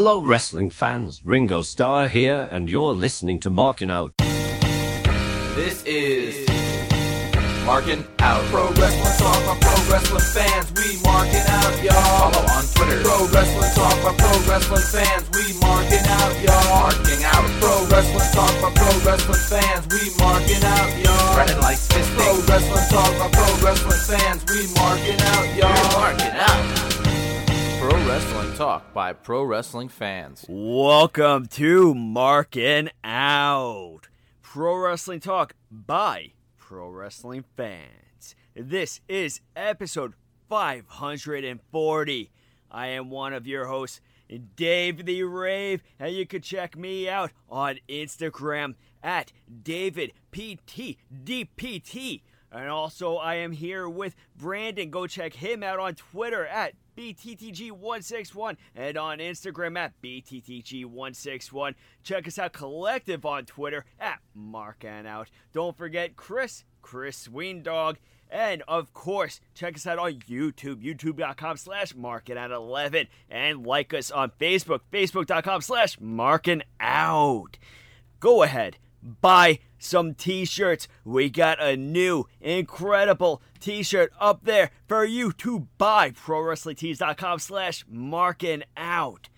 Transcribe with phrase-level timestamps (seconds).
[0.00, 1.20] Hello, wrestling fans.
[1.26, 4.16] Ringo Starr here, and you're listening to Marking Out.
[5.52, 6.48] This is
[7.66, 8.40] Marking Out.
[8.48, 10.72] Pro Wrestling Talk by Pro Wrestling fans.
[10.72, 12.32] We marking out, y'all.
[12.32, 13.04] Follow on Twitter.
[13.04, 15.28] Pro Wrestling Talk by Pro Wrestling fans.
[15.36, 16.80] We marking out, y'all.
[16.80, 17.44] Marking out.
[17.60, 19.84] Pro Wrestling Talk by Pro Wrestling fans.
[19.92, 21.34] We marking out, y'all.
[21.36, 22.16] Brennan likes fisting.
[22.16, 24.48] Pro Wrestling Talk by Pro Wrestling fans.
[24.48, 25.76] We marking out, y'all.
[25.76, 26.89] We're marking out.
[27.80, 30.44] Pro Wrestling Talk by Pro Wrestling fans.
[30.46, 34.10] Welcome to Marking Out.
[34.42, 38.34] Pro Wrestling Talk by Pro Wrestling fans.
[38.54, 40.12] This is episode
[40.50, 42.30] 540.
[42.70, 44.02] I am one of your hosts,
[44.56, 52.20] Dave the Rave, and you can check me out on Instagram at DavidPTDPT.
[52.52, 54.90] And also, I am here with Brandon.
[54.90, 61.74] Go check him out on Twitter at BTTG161 and on Instagram at BTTG161.
[62.02, 65.30] Check us out collective on Twitter at Mark and Out.
[65.54, 67.96] Don't forget Chris, Chris Weendog.
[68.30, 73.06] And of course, check us out on YouTube, youtube.com slash marking out 11.
[73.30, 77.58] And like us on Facebook, facebook.com slash marking out.
[78.20, 80.88] Go ahead, buy some t-shirts.
[81.04, 86.10] We got a new incredible t-shirt up there for you to buy.
[86.10, 89.28] ProWrestlingTees.com slash marking out.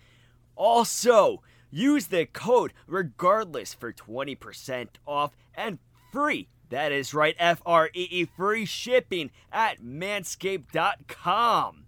[0.55, 5.79] Also, use the code regardless for 20% off and
[6.11, 6.49] free.
[6.69, 11.85] That is right, F-R-E-E, free shipping at manscaped.com.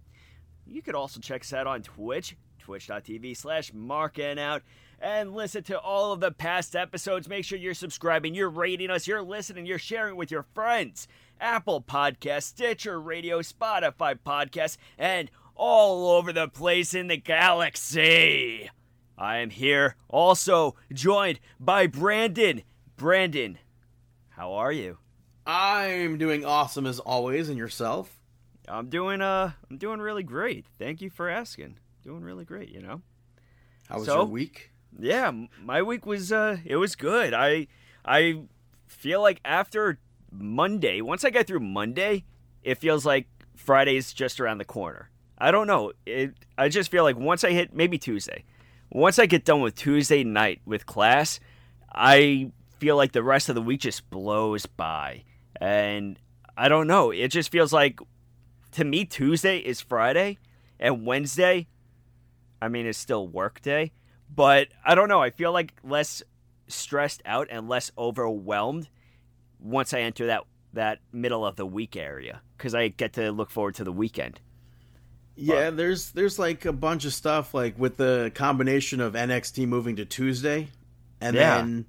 [0.68, 4.64] You could also check us out on Twitch, twitch.tv slash marking out
[5.00, 7.28] and listen to all of the past episodes.
[7.30, 11.08] Make sure you're subscribing, you're rating us, you're listening, you're sharing with your friends.
[11.40, 18.70] Apple Podcast, Stitcher Radio, Spotify Podcast, and all over the place in the galaxy.
[19.18, 22.64] I am here also joined by Brandon.
[22.98, 23.58] Brandon,
[24.30, 24.98] how are you?
[25.46, 28.20] I'm doing awesome as always, and yourself?
[28.68, 30.66] I'm doing uh I'm doing really great.
[30.80, 31.78] Thank you for asking.
[32.04, 33.02] Doing really great, you know.
[33.88, 34.16] How was So?
[34.18, 34.72] your week?
[35.00, 37.34] Yeah, my week was uh it was good.
[37.34, 37.68] I
[38.04, 38.44] I
[38.88, 40.00] feel like after
[40.32, 42.26] Monday, once I get through Monday,
[42.64, 45.10] it feels like Friday's just around the corner.
[45.38, 45.92] I don't know.
[46.06, 48.44] It I just feel like once I hit maybe Tuesday.
[48.92, 51.40] Once I get done with Tuesday night with class,
[51.94, 55.24] I feel like the rest of the week just blows by.
[55.60, 56.20] And
[56.56, 57.12] I don't know.
[57.12, 58.00] It just feels like
[58.74, 60.38] to me Tuesday is Friday
[60.80, 61.68] and Wednesday
[62.62, 63.92] I mean it's still work day
[64.34, 65.22] but I don't know.
[65.22, 66.24] I feel like less
[66.68, 68.90] stressed out and less overwhelmed
[69.60, 70.44] once I enter that
[70.74, 74.40] that middle of the week area because I get to look forward to the weekend.
[75.36, 79.98] Yeah, there's there's like a bunch of stuff like with the combination of NXT moving
[79.98, 80.70] to Tuesday,
[81.20, 81.58] and Yeah.
[81.58, 81.86] then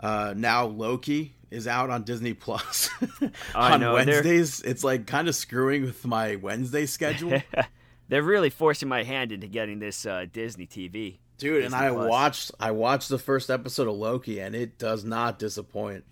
[0.00, 2.88] uh, now Loki is out on Disney Plus
[3.54, 4.62] on know, Wednesdays.
[4.62, 7.42] It's like kind of screwing with my Wednesday schedule,
[8.08, 11.18] They're really forcing my hand into getting this uh, Disney TV.
[11.42, 11.64] Dude.
[11.64, 12.08] And I Plus.
[12.08, 16.04] watched I watched the first episode of Loki, and it does not disappoint.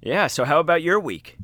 [0.00, 0.26] Yeah.
[0.26, 1.36] So how about your week?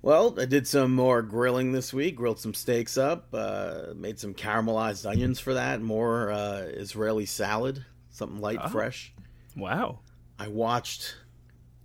[0.00, 2.14] Well, I did some more grilling this week.
[2.16, 3.28] Grilled some steaks up.
[3.32, 5.80] Uh, made some caramelized onions for that.
[5.80, 8.68] More uh, Israeli salad, something light, Oh.
[8.68, 9.12] fresh.
[9.56, 9.98] Wow.
[10.38, 11.16] I watched,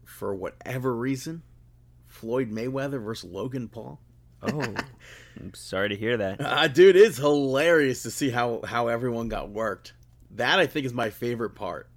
[0.06, 1.42] for whatever reason,
[2.08, 4.00] Floyd Mayweather versus Logan Paul.
[4.44, 4.62] Oh,
[5.40, 6.40] I'm sorry to hear that.
[6.40, 9.94] Uh, dude, it's hilarious to see how how everyone got worked.
[10.34, 11.88] That I think is my favorite part.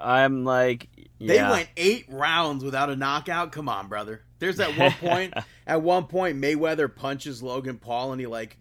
[0.00, 3.52] I'm like, They went eight rounds without a knockout.
[3.52, 4.22] Come on, brother.
[4.38, 5.34] There's at one point.
[5.66, 8.56] at one point, Mayweather punches Logan Paul, and he like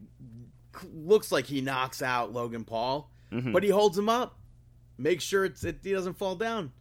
[0.94, 3.53] looks like he knocks out Logan Paul, Mhm.
[3.53, 4.38] but he holds him up,
[4.97, 6.72] makes sure it's it, he doesn't fall down.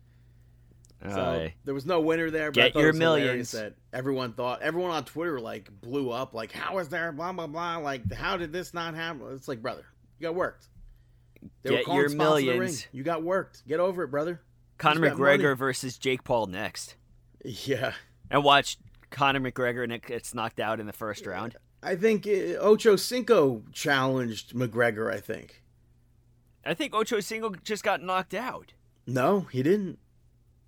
[1.09, 1.55] So Aye.
[1.65, 2.51] there was no winner there.
[2.51, 3.53] But Get your millions.
[3.53, 7.47] That everyone thought, everyone on Twitter like blew up, like how is there blah blah
[7.47, 9.23] blah, like how did this not happen?
[9.33, 9.85] It's like brother,
[10.19, 10.67] you got worked.
[11.63, 12.87] They Get your millions.
[12.93, 13.67] You got worked.
[13.67, 14.41] Get over it, brother.
[14.79, 15.15] Conor money?
[15.15, 16.95] McGregor versus Jake Paul next,
[17.45, 17.95] Yeah.
[18.31, 18.79] and watch
[19.11, 21.57] Conor McGregor and it gets knocked out in the first round.
[21.83, 25.13] I think uh, Ocho Cinco challenged McGregor.
[25.13, 25.63] I think.
[26.65, 28.75] I think Ocho Cinco just got knocked out.
[29.07, 29.99] No, he didn't.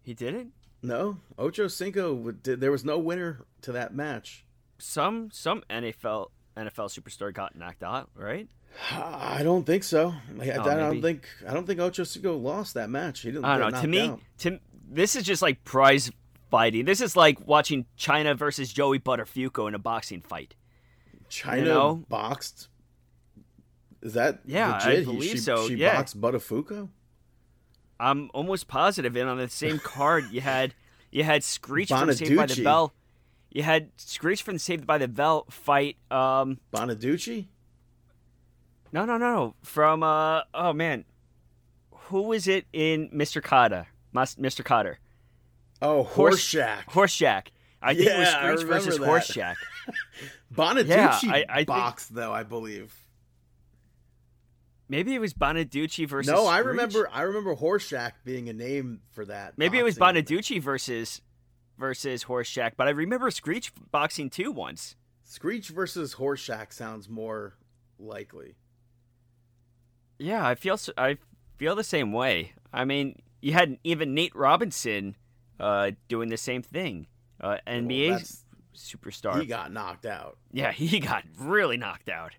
[0.02, 0.52] He didn't.
[0.82, 2.30] No, Ocho Cinco.
[2.32, 4.44] did- There was no winner to that match.
[4.78, 8.48] Some some NFL NFL superstar got knocked out, right?
[8.92, 10.14] I don't think so.
[10.40, 11.02] I, I Oh, don't maybe.
[11.02, 11.28] think.
[11.48, 13.20] I don't think Ocho Cinco lost that match.
[13.20, 13.44] He didn't.
[13.44, 13.80] I don't know.
[13.82, 14.20] To me, out.
[14.38, 16.10] to this is just like prize
[16.50, 16.84] fighting.
[16.84, 20.54] This is like watching Chyna versus Joey Buttafuoco in a boxing fight.
[21.30, 22.04] Chyna you know?
[22.08, 22.68] boxed
[24.02, 24.98] Is that Yeah, I legit?
[25.00, 25.94] He- believe she, so, She yeah.
[25.96, 26.88] boxed Buttafuoco.
[28.00, 29.14] I'm almost positive.
[29.14, 30.74] And on the same card, you had
[31.12, 32.94] you had Screech from Saved by the Bell.
[33.50, 35.96] You had Screech from Saved by the Bell fight.
[36.10, 37.46] Um, Bonaducci.
[38.92, 39.54] No, no, no, no.
[39.62, 41.04] From uh, oh man,
[41.92, 43.40] who was it in Mr.
[43.42, 43.86] Kotter?
[44.14, 44.64] Mr.
[44.64, 44.96] Kotter.
[45.82, 46.90] Oh, Horse- Shack.
[46.90, 46.92] Horshack.
[46.92, 47.46] Horshack.
[47.82, 49.06] I think it was Screech versus that.
[49.08, 49.54] Horshack.
[50.54, 52.92] Bonaducci Yeah, I- I think- though, I believe.
[54.88, 56.30] Maybe it was Bonaducci versus.
[56.30, 56.66] No, I Screech?
[56.66, 57.08] remember.
[57.12, 59.56] I remember Horshack being a name for that.
[59.56, 59.96] Maybe it was.
[59.96, 61.22] Bonaducci versus
[61.78, 64.96] versus Horshack, but I remember Screech boxing too once.
[65.22, 67.54] Screech versus Horse Horshack sounds more
[68.00, 68.56] likely.
[70.20, 71.16] Yeah, I feel s- I
[71.58, 72.52] feel the same way.
[72.72, 75.16] I mean, you had even Nate Robinson
[75.58, 77.06] uh, doing the same thing.
[77.40, 78.20] Uh, NBA Well,
[78.76, 79.40] superstar.
[79.40, 80.36] he got knocked out.
[80.52, 82.32] yeah, he got really knocked out.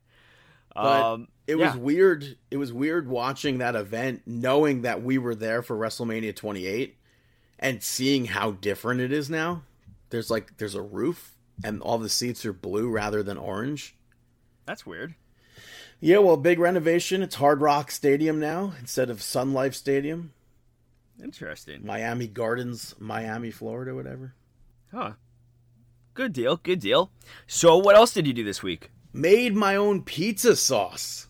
[0.75, 1.67] But um, It yeah.
[1.71, 2.37] was weird.
[2.49, 6.95] It was weird watching that event, knowing that we were there for WrestleMania 28,
[7.59, 9.63] and seeing how different it is now.
[10.11, 13.95] There's like there's a roof, and all the seats are blue rather than orange.
[14.65, 15.15] That's weird.
[16.03, 17.21] Yeah, well, big renovation.
[17.21, 20.33] It's Hard Rock Stadium now instead of Sun Life Stadium,
[21.23, 21.85] Interesting.
[21.85, 24.33] Miami Gardens, Miami, Florida, whatever.
[24.91, 25.11] Huh.
[26.15, 26.57] Good deal.
[26.57, 27.11] Good deal.
[27.45, 28.89] So, what else did you do this week?
[29.13, 31.27] Made my own pizza sauce.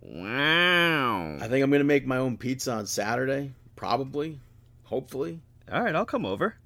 [0.00, 1.36] Wow.
[1.40, 4.40] I think I'm gonna make my own pizza on Saturday, probably,
[4.82, 5.40] hopefully.
[5.70, 6.56] All right, I'll come over.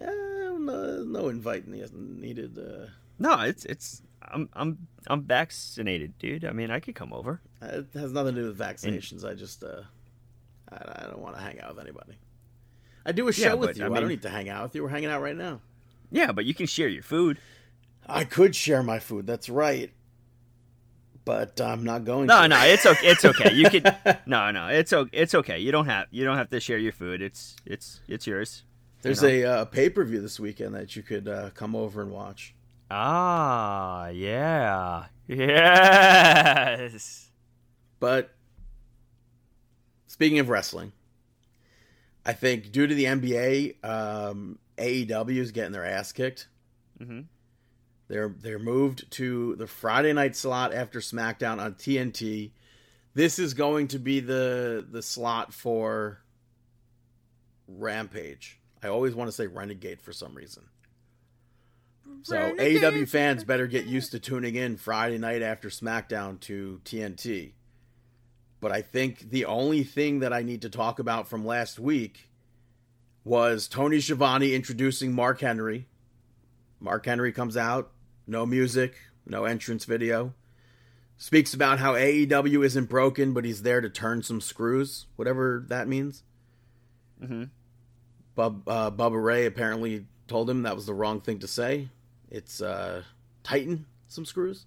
[0.00, 2.58] Eh, no, no invite ne- needed.
[2.58, 2.86] Uh,
[3.18, 6.44] No, it's it's I'm I'm I'm vaccinated, dude.
[6.44, 7.40] I mean, I could come over.
[7.62, 9.24] it has nothing to do with vaccinations.
[9.24, 9.82] I just, uh,
[10.70, 12.14] I, I don't want to hang out with anybody.
[13.04, 13.84] I do a show Yeah, with but, you.
[13.84, 14.82] I I, don't need to hang out with you.
[14.82, 15.60] We're hanging out right now.
[16.10, 17.38] Yeah, but you can share your food.
[18.06, 19.26] I could share my food.
[19.26, 19.92] That's right,
[21.24, 22.26] but I'm not going.
[22.26, 22.48] No, to.
[22.48, 23.06] no, it's okay.
[23.06, 23.54] It's okay.
[23.54, 23.96] You can.
[24.26, 25.16] No, no, it's okay.
[25.16, 25.58] It's okay.
[25.60, 27.22] You don't have you don't have to share your food.
[27.22, 28.64] It's it's it's yours.
[29.02, 29.28] There's know.
[29.28, 32.55] a uh, pay per view this weekend that you could uh, come over and watch.
[32.90, 37.30] Ah, yeah, yes.
[37.98, 38.34] But
[40.06, 40.92] speaking of wrestling,
[42.24, 46.48] I think due to the NBA, um, AEW is getting their ass kicked.
[47.00, 47.22] Mm-hmm.
[48.08, 52.52] They're they're moved to the Friday night slot after SmackDown on TNT.
[53.14, 56.20] This is going to be the the slot for
[57.66, 58.60] Rampage.
[58.82, 60.64] I always want to say Renegade for some reason.
[62.22, 67.52] So AEW fans better get used to tuning in Friday night after SmackDown to TNT.
[68.60, 72.28] But I think the only thing that I need to talk about from last week
[73.22, 75.86] was Tony Schiavone introducing Mark Henry.
[76.80, 77.92] Mark Henry comes out,
[78.26, 80.34] no music, no entrance video.
[81.18, 85.88] Speaks about how AEW isn't broken, but he's there to turn some screws, whatever that
[85.88, 86.24] means.
[87.22, 87.50] Mhm.
[88.34, 91.88] Bub, uh, Bubba Ray apparently told him that was the wrong thing to say.
[92.30, 93.02] It's uh,
[93.42, 94.66] tighten some screws.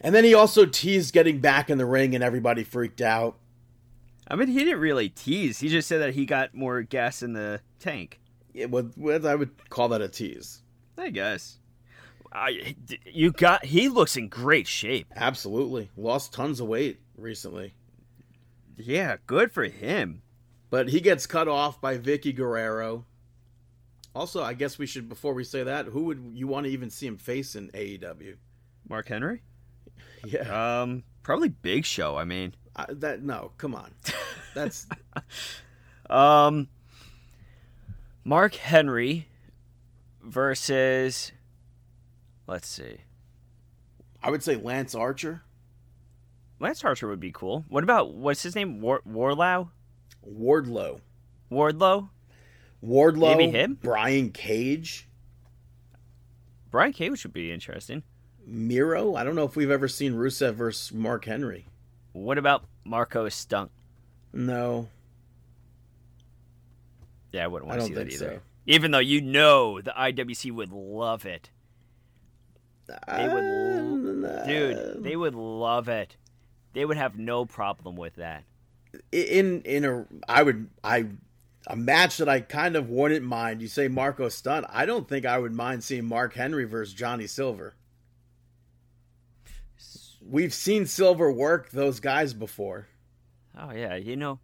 [0.00, 3.38] And then he also teased getting back in the ring, and everybody freaked out.
[4.28, 5.58] I mean, he didn't really tease.
[5.58, 8.20] He just said that he got more gas in the tank.
[8.54, 10.60] Was, what I would call that a tease.
[10.98, 11.58] I guess.
[12.32, 12.76] I,
[13.06, 13.64] you got.
[13.64, 15.06] He looks in great shape.
[15.16, 15.90] Absolutely.
[15.96, 17.74] Lost tons of weight recently.
[18.76, 20.22] Yeah, good for him.
[20.68, 23.06] But he gets cut off by Vickie Guerrero.
[24.16, 26.88] Also, I guess we should, before we say that, who would you want to even
[26.88, 28.36] see him face in AEW?
[28.88, 29.42] Mark Henry.
[30.24, 30.80] Yeah.
[30.80, 32.16] Um, probably Big Show.
[32.16, 33.92] I mean, I, that No, come on.
[34.54, 34.86] That's
[36.10, 36.68] um,
[38.24, 39.28] Mark Henry
[40.22, 41.32] versus.
[42.46, 42.96] Let's see.
[44.22, 45.42] I would say Lance Archer,
[46.58, 47.66] Lance Archer would be cool.
[47.68, 48.80] What about what's his name?
[48.80, 49.70] War, Warlow.
[50.26, 51.00] Wardlow.
[51.52, 52.08] Wardlow.
[52.84, 53.36] Wardlow.
[53.36, 53.78] Maybe him?
[53.82, 55.08] Brian Cage.
[56.70, 58.02] Brian Cage would be interesting.
[58.46, 59.14] Miro.
[59.14, 61.66] I don't know if we've ever seen Rusev versus Mark Henry.
[62.12, 63.70] What about Marko Stunt?
[64.32, 64.88] No.
[67.32, 68.36] Yeah, I wouldn't I want to don't see that either.
[68.36, 68.40] so.
[68.66, 71.50] Even though you know the IWC would love it.
[72.88, 73.44] They would
[74.24, 76.16] Uh, Dude, they would love it.
[76.72, 78.44] They would have no problem with that.
[79.12, 81.06] in in a I would I
[81.66, 83.60] a match that I kind of wouldn't mind.
[83.60, 84.66] You say Marko Stunt.
[84.68, 87.74] I don't think I would mind seeing Mark Henry versus Johnny Silver.
[90.28, 92.88] We've seen Silver work those guys before.
[93.58, 94.38] Oh yeah, you know,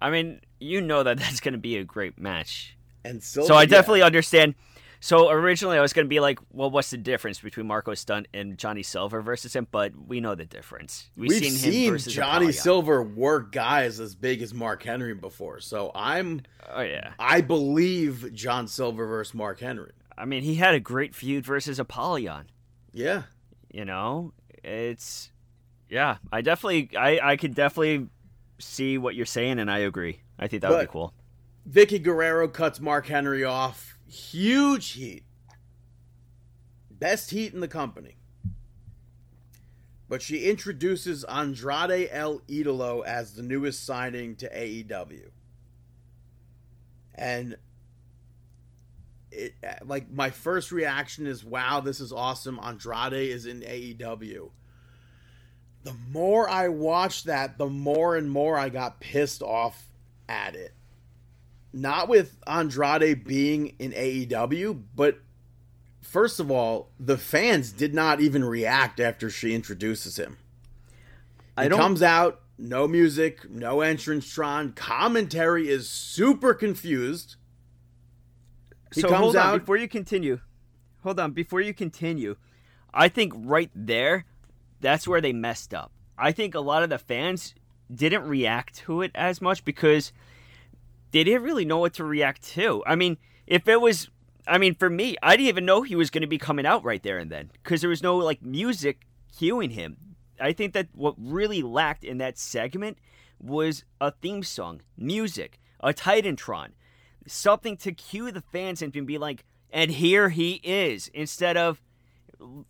[0.00, 2.76] I mean, you know that that's going to be a great match.
[3.04, 3.66] And Silver so I yeah.
[3.66, 4.54] definitely understand.
[5.04, 8.26] So originally I was going to be like, well, what's the difference between Marko Stunt
[8.32, 9.66] and Johnny Silver versus him?
[9.70, 11.10] But we know the difference.
[11.14, 12.52] We've, We've seen, seen versus Johnny.
[12.52, 15.60] Silver work guys as big as Mark Henry before.
[15.60, 19.92] So I'm, oh yeah, I believe John Silver versus Mark Henry.
[20.16, 22.46] I mean, he had a great feud versus Apollyon.
[22.94, 23.24] Yeah,
[23.70, 24.32] you know,
[24.62, 25.30] it's
[25.90, 26.16] yeah.
[26.32, 28.08] I definitely, I, I could definitely
[28.58, 30.22] see what you're saying, and I agree.
[30.38, 31.12] I think that but would be cool.
[31.70, 35.24] Vickie Guerrero cuts Mark Henry off Huge heat.
[36.90, 38.16] Best heat in the company.
[40.08, 45.30] But she introduces Andrade El Idolo as the newest signing to AEW.
[47.14, 47.56] And
[49.30, 52.60] it like my first reaction is wow, this is awesome.
[52.62, 54.50] Andrade is in AEW.
[55.82, 59.90] The more I watched that, the more and more I got pissed off
[60.28, 60.72] at it
[61.74, 65.18] not with Andrade being in AEW, but
[66.00, 70.38] first of all, the fans did not even react after she introduces him.
[71.60, 74.72] He comes out, no music, no entrance Tron.
[74.72, 77.36] Commentary is super confused.
[78.94, 80.40] He so hold on out, before you continue.
[81.02, 82.36] Hold on before you continue.
[82.92, 84.24] I think right there,
[84.80, 85.90] that's where they messed up.
[86.16, 87.54] I think a lot of the fans
[87.92, 90.12] didn't react to it as much because
[91.14, 92.82] they didn't really know what to react to.
[92.84, 94.10] I mean, if it was,
[94.48, 96.82] I mean, for me, I didn't even know he was going to be coming out
[96.82, 99.96] right there and then because there was no like music cueing him.
[100.40, 102.98] I think that what really lacked in that segment
[103.40, 106.70] was a theme song, music, a Titantron,
[107.28, 111.80] something to cue the fans and be like, and here he is, instead of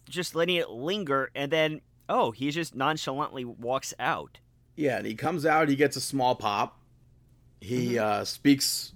[0.07, 4.41] just letting it linger and then, oh, he just nonchalantly walks out.
[4.77, 6.79] Yeah, and he comes out, he gets a small pop,
[7.65, 8.05] he mm-hmm.
[8.05, 8.93] uh, speaks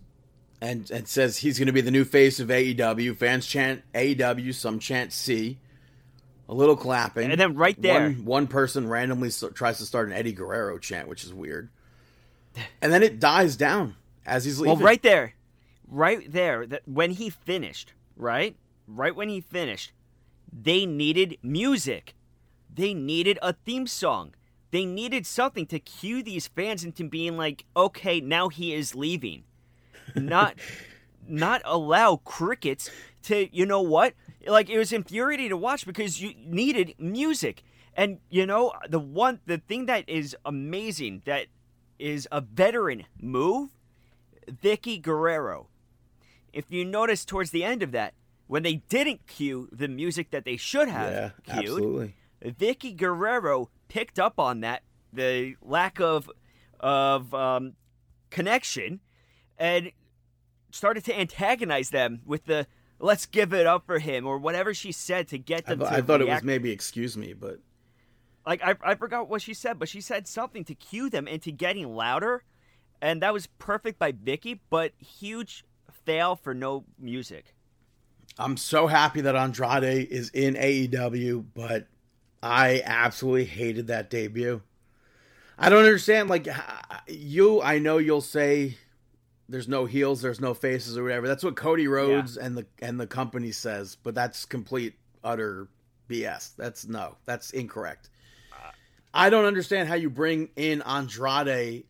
[0.60, 3.16] and and says he's going to be the new face of AEW.
[3.16, 5.58] Fans chant AEW, some chant C.
[6.50, 10.08] A little clapping, and then right there, one, one person randomly so, tries to start
[10.08, 11.68] an Eddie Guerrero chant, which is weird.
[12.80, 13.94] And then it dies down
[14.26, 14.78] as he's leaving.
[14.78, 15.34] Well, right there,
[15.86, 18.56] right there, that when he finished, right,
[18.86, 19.92] right when he finished,
[20.50, 22.14] they needed music.
[22.72, 24.34] They needed a theme song.
[24.70, 29.44] They needed something to cue these fans into being like, okay, now he is leaving.
[30.14, 30.56] Not
[31.28, 32.90] not allow crickets
[33.24, 34.14] to, you know what?
[34.46, 37.62] Like it was infuriating to watch because you needed music.
[37.94, 41.46] And you know, the one the thing that is amazing that
[41.98, 43.70] is a veteran move,
[44.46, 45.68] Vickie Guerrero.
[46.52, 48.14] If you notice towards the end of that,
[48.46, 52.14] when they didn't cue the music that they should have yeah, cued, absolutely.
[52.42, 56.30] Vickie Guerrero picked up on that the lack of
[56.80, 57.74] of um,
[58.30, 59.00] connection
[59.58, 59.90] and
[60.70, 62.66] started to antagonize them with the
[63.00, 65.92] let's give it up for him or whatever she said to get them I, to
[65.92, 66.30] I thought react.
[66.30, 67.58] it was maybe excuse me but
[68.46, 71.50] like I, I forgot what she said but she said something to cue them into
[71.50, 72.44] getting louder
[73.00, 75.64] and that was perfect by Vickie but huge
[76.04, 77.54] fail for no music
[78.38, 81.88] I'm so happy that Andrade is in AEW but
[82.42, 84.62] I absolutely hated that debut.
[85.58, 86.30] I don't understand.
[86.30, 86.48] Like
[87.08, 88.76] you, I know you'll say
[89.48, 91.26] there's no heels, there's no faces, or whatever.
[91.26, 92.46] That's what Cody Rhodes yeah.
[92.46, 95.68] and the and the company says, but that's complete utter
[96.08, 96.54] BS.
[96.56, 98.10] That's no, that's incorrect.
[99.12, 101.84] I don't understand how you bring in Andrade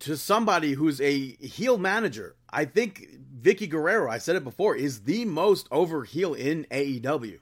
[0.00, 2.34] to somebody who's a heel manager.
[2.50, 3.06] I think
[3.40, 7.38] Vickie Guerrero, I said it before, is the most over heel in AEW.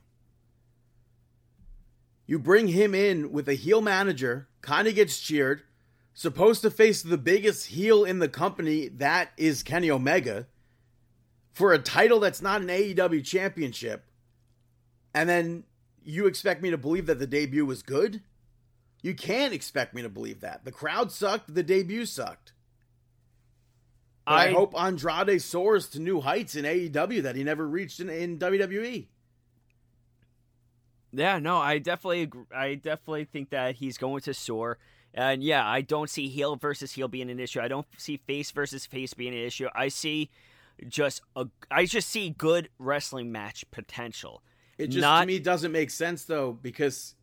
[2.27, 5.61] You bring him in with a heel manager, kind of gets cheered,
[6.13, 10.45] supposed to face the biggest heel in the company, that is Kenny Omega,
[11.53, 14.03] for a title that's not an AEW championship.
[15.15, 15.63] And then
[16.03, 18.21] you expect me to believe that the debut was good?
[19.01, 20.65] You can't expect me to believe that.
[20.65, 22.53] The crowd sucked, the debut sucked.
[24.25, 28.09] I, I, hope Andrade soars to new heights in AEW that he never reached in,
[28.09, 29.05] in WWE.
[31.13, 34.77] Yeah, no, I definitely, I definitely think that he's going to soar.
[35.13, 37.59] And yeah, I don't see heel versus heel being an issue.
[37.59, 39.67] I don't see face versus face being an issue.
[39.73, 40.29] I see
[40.87, 44.43] just a, I just see good wrestling match potential.
[44.77, 47.15] It just Not, to me doesn't make sense though because,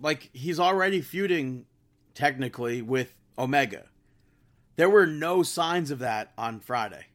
[0.00, 1.66] like, he's already feuding
[2.14, 3.84] technically with Omega.
[4.74, 7.06] There were no signs of that on Friday.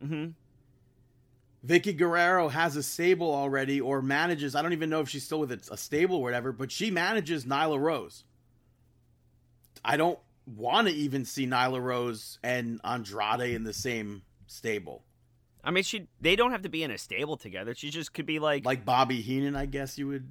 [0.00, 0.28] Hmm.
[1.64, 4.54] Vickie Guerrero has a stable already, or manages.
[4.54, 7.44] I don't even know if she's still with a stable or whatever, but she manages
[7.46, 8.24] Nyla Rose.
[9.84, 15.04] I don't want to even see Nyla Rose and Andrade in the same stable.
[15.62, 17.74] I mean, she they don't have to be in a stable together.
[17.74, 20.30] She just could be like, Like Bobby Heenan, I guess you would.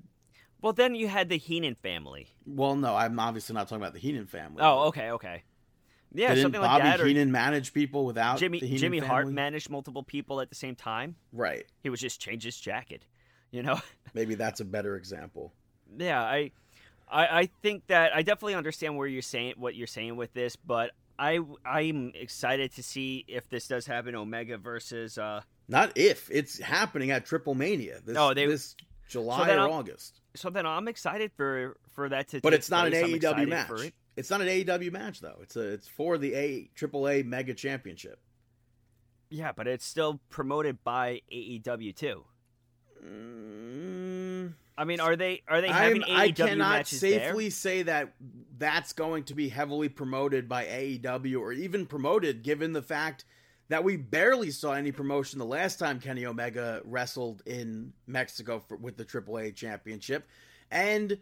[0.62, 2.28] well, then you had the Heenan family.
[2.46, 4.62] Well, no, I'm obviously not talking about the Heenan family.
[4.62, 5.44] Oh, okay, okay.
[6.14, 7.06] Yeah, Didn't something Bobby like that.
[7.08, 9.08] Heenan manage people without Jimmy Jimmy family?
[9.08, 11.16] Hart managed multiple people at the same time.
[11.32, 11.66] Right.
[11.82, 13.06] He would just change his jacket.
[13.52, 13.80] You know.
[14.14, 15.54] Maybe that's a better example.
[15.98, 16.52] yeah, I,
[17.12, 20.56] I, I think that I definitely understand where you're saying what you're saying with this,
[20.56, 24.16] but I, I'm excited to see if this does happen.
[24.16, 25.18] Omega versus.
[25.18, 28.76] uh Not if it's happening at Triple Mania this, Oh, they- this
[29.10, 30.20] July then or I'm- August.
[30.36, 32.42] So then I'm excited for for that to.
[32.42, 33.04] But it's not an place.
[33.04, 33.92] I'm AEW match.
[34.16, 35.40] It's not an AEW match though.
[35.42, 38.20] It's a it's for the A Triple A Mega Championship.
[39.30, 42.24] Yeah, but it's still promoted by AEW too.
[43.04, 48.14] Mm, I mean, are they are they having I'm, having I cannot safely say that
[48.58, 53.26] that's going to be heavily promoted by AEW or even promoted given the fact
[53.70, 58.78] that we barely saw any promotion the last time Kenny Omega wrestled in Mexico for,
[58.78, 60.28] with the AAA championship
[60.70, 61.18] and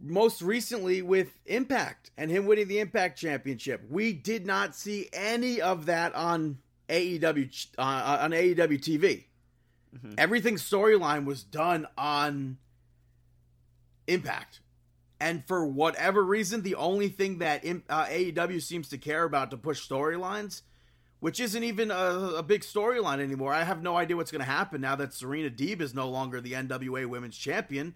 [0.00, 3.82] most recently with Impact and him winning the Impact championship.
[3.88, 6.58] We did not see any of that on
[6.88, 9.24] AEW uh, on AEW TV.
[9.96, 10.14] Mhm.
[10.18, 12.58] Everything storyline was done on
[14.06, 14.60] Impact.
[15.20, 19.56] And for whatever reason, the only thing that uh, AEW seems to care about to
[19.56, 20.62] push storylines,
[21.20, 23.54] which isn't even a, a big storyline anymore.
[23.54, 26.40] I have no idea what's going to happen now that Serena Deeb is no longer
[26.40, 27.94] the NWA Women's Champion,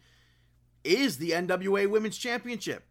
[0.88, 2.85] is the NWA Women's Championship.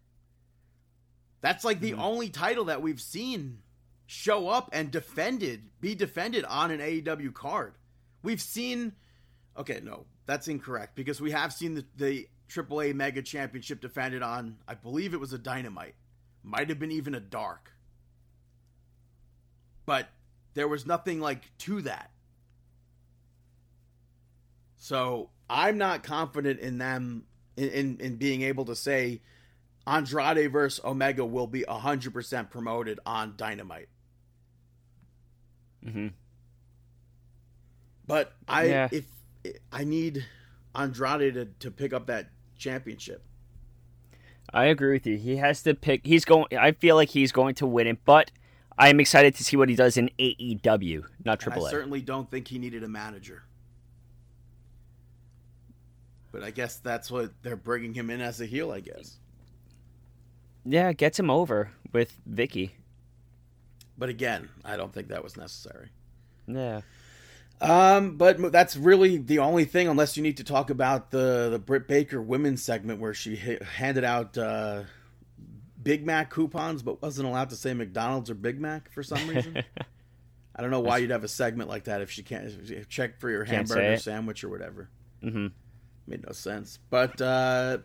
[1.41, 2.01] That's like the mm-hmm.
[2.01, 3.59] only title that we've seen
[4.05, 7.73] show up and defended, be defended on an AEW card.
[8.23, 8.93] We've seen,
[9.57, 14.57] okay, no, that's incorrect because we have seen the, the AAA Mega Championship defended on,
[14.67, 15.95] I believe it was a Dynamite,
[16.43, 17.71] might have been even a Dark,
[19.85, 20.07] but
[20.53, 22.11] there was nothing like to that.
[24.77, 27.25] So I'm not confident in them
[27.57, 29.21] in, in, in being able to say
[29.85, 33.89] Andrade versus Omega will be 100% promoted on Dynamite.
[35.83, 36.07] hmm
[38.05, 38.89] But I Yeah.
[38.91, 39.05] if
[39.71, 40.25] I need
[40.75, 43.23] Andrade to, to pick up that championship.
[44.53, 45.17] I agree with you.
[45.17, 46.05] He has to pick.
[46.05, 46.45] He's going.
[46.57, 48.31] I feel like he's going to win it, but
[48.77, 52.47] I'm excited to see what he does in AEW, not And I certainly don't think
[52.47, 53.43] he needed a manager.
[56.37, 59.17] But I guess that's what they're bringing him in as a heel, I guess.
[60.65, 62.69] Yeah, gets him over with Vickie.
[63.97, 65.89] But again, I don't think that was necessary.
[66.45, 66.81] Yeah.
[67.59, 71.57] Um, but that's really the only thing, unless you need to talk about the the
[71.57, 74.83] Britt Baker women's segment where she ha- handed out uh,
[75.81, 79.63] Big Mac coupons, but wasn't allowed to say McDonald's or Big Mac for some reason.
[80.55, 83.19] I don't know why you'd have a segment like that if she can't if- check
[83.19, 84.87] for your hamburger sandwich or whatever.
[85.23, 85.47] hmm
[86.07, 86.79] Made no sense.
[86.89, 87.79] But uh,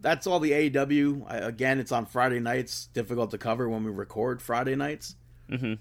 [0.00, 1.24] that's all the AEW.
[1.28, 2.88] I, again, it's on Friday nights.
[2.92, 5.14] Difficult to cover when we record Friday nights.
[5.48, 5.74] hmm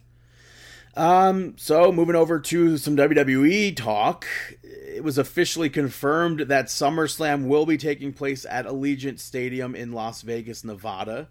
[0.96, 4.28] Um, so moving over to some WWE talk,
[4.62, 10.22] it was officially confirmed that SummerSlam will be taking place at Allegiant Stadium in Las
[10.22, 11.30] Vegas, Nevada.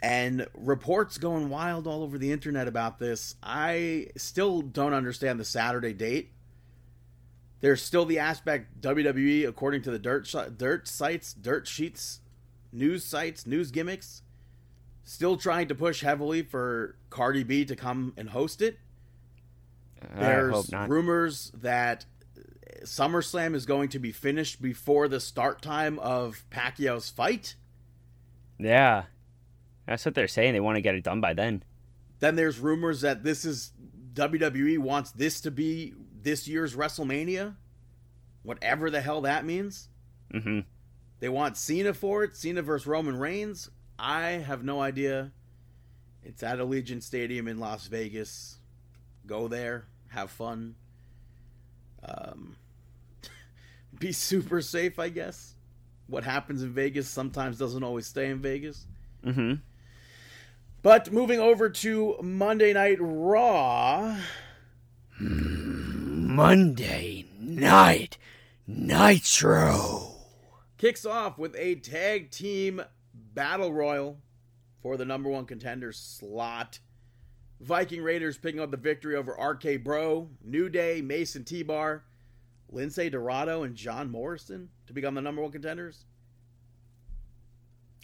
[0.00, 3.34] And reports going wild all over the internet about this.
[3.42, 6.30] I still don't understand the Saturday date.
[7.60, 12.20] There's still the aspect WWE, according to the dirt dirt sites, dirt sheets,
[12.72, 14.22] news sites, news gimmicks,
[15.04, 18.78] still trying to push heavily for Cardi B to come and host it.
[20.14, 22.04] I There's rumors that
[22.84, 27.56] SummerSlam is going to be finished before the start time of Pacquiao's fight.
[28.58, 29.04] Yeah,
[29.86, 30.52] that's what they're saying.
[30.52, 31.62] They want to get it done by then.
[32.20, 33.72] Then there's rumors that this is
[34.14, 35.94] WWE wants this to be
[36.28, 37.54] this year's WrestleMania,
[38.42, 39.88] whatever the hell that means.
[40.30, 40.60] hmm
[41.20, 43.70] They want Cena for it, Cena versus Roman Reigns.
[43.98, 45.32] I have no idea.
[46.22, 48.58] It's at Allegiant Stadium in Las Vegas.
[49.26, 50.74] Go there, have fun.
[52.04, 52.56] Um,
[53.98, 55.54] be super safe, I guess.
[56.08, 58.86] What happens in Vegas sometimes doesn't always stay in Vegas.
[59.24, 59.54] hmm
[60.82, 64.18] But moving over to Monday Night Raw,
[66.38, 68.16] Monday night
[68.64, 70.14] Nitro.
[70.76, 72.80] kicks off with a tag team
[73.12, 74.18] battle royal
[74.80, 76.78] for the number one contender slot.
[77.60, 82.04] Viking Raiders picking up the victory over RK Bro, New Day, Mace and T-Bar,
[82.72, 86.04] Lince Dorado, and John Morrison to become the number one contenders.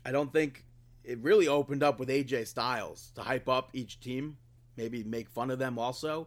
[0.04, 0.64] I don't think
[1.04, 4.38] it really opened up with AJ Styles to hype up each team,
[4.76, 6.26] maybe make fun of them also.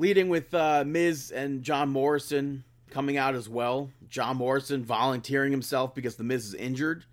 [0.00, 3.90] Leading with uh, Miz and John Morrison coming out as well.
[4.08, 7.04] John Morrison volunteering himself because the Miz is injured.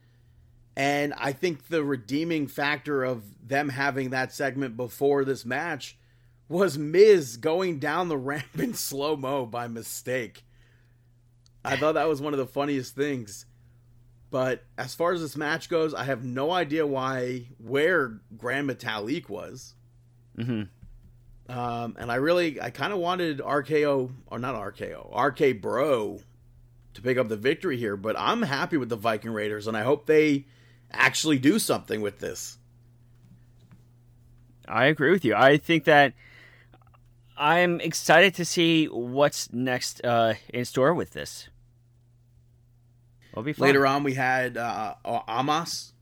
[0.77, 5.97] And I think the redeeming factor of them having that segment before this match
[6.47, 10.45] was Miz going down the ramp in slow mo by mistake.
[11.65, 13.45] I thought that was one of the funniest things.
[14.29, 19.27] But as far as this match goes, I have no idea why where Grand Metalik
[19.27, 19.75] was.
[20.37, 20.63] Mm-hmm.
[21.49, 26.19] Um, and I really, I kind of wanted RKO, or not RKO, RK Bro
[26.93, 29.83] to pick up the victory here, but I'm happy with the Viking Raiders, and I
[29.83, 30.45] hope they
[30.91, 32.57] actually do something with this.
[34.67, 35.35] I agree with you.
[35.35, 36.13] I think that
[37.37, 41.47] I'm excited to see what's next uh, in store with this.
[43.31, 43.67] It'll be fun.
[43.67, 44.95] Later on, we had uh,
[45.29, 45.93] Amos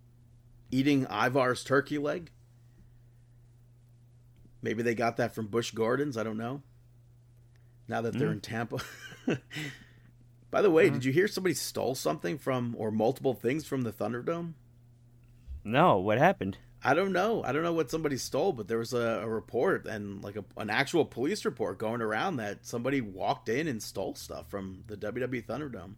[0.71, 2.31] eating Ivar's turkey leg.
[4.65, 6.17] Maybe they got that from Busch Gardens.
[6.17, 6.63] I don't know.
[7.87, 8.33] Now that they're Mm.
[8.33, 8.79] in Tampa.
[10.49, 13.91] By the way, did you hear somebody stole something from, or multiple things from the
[13.91, 14.53] Thunderdome?
[15.63, 16.57] No, what happened?
[16.83, 17.43] I don't know.
[17.43, 20.43] I don't know what somebody stole, but there was a, a report and like a,
[20.57, 24.97] an actual police report going around that somebody walked in and stole stuff from the
[24.97, 25.93] WWE Thunderdome.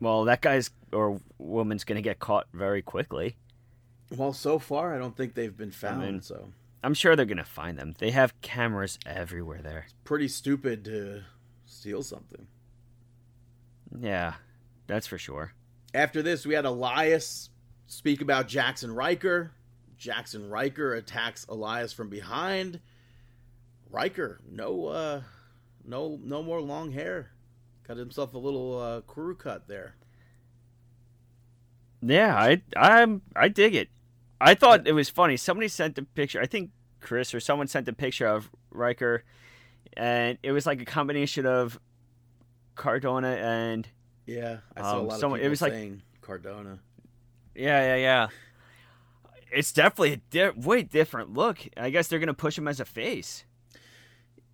[0.00, 3.36] Well, that guy's or woman's going to get caught very quickly.
[4.16, 6.00] Well, so far, I don't think they've been found.
[6.02, 6.48] mean- so
[6.82, 7.94] I'm sure they're going to find them.
[7.98, 9.84] They have cameras everywhere there.
[9.84, 11.22] It's pretty stupid to
[11.66, 12.46] steal something.
[13.98, 14.34] Yeah,
[14.86, 15.54] that's for sure.
[15.94, 17.50] After this, we had Elias
[17.86, 19.52] speak about Jaxson Ryker.
[19.98, 22.80] Jaxson Ryker attacks Elias from behind.
[23.90, 25.22] Ryker, no, uh,
[25.84, 27.32] no, no more long hair.
[27.86, 29.94] Got himself a little uh, crew cut there.
[32.00, 33.88] Yeah, I I'm I dig it.
[34.40, 35.36] I thought it was funny.
[35.36, 36.40] Somebody sent a picture.
[36.40, 36.70] I think
[37.00, 39.24] Chris or someone sent a picture of Ryker,
[39.96, 41.78] and it was like a combination of
[42.74, 43.88] Cardona and
[44.26, 46.78] Yeah, I saw a Um, lot someone- of it people was like- Cardona.
[47.54, 48.28] yeah, yeah, yeah.
[49.50, 50.16] It's definitely a
[50.52, 51.60] di- way different look.
[51.76, 53.44] I guess they're gonna push him as a face.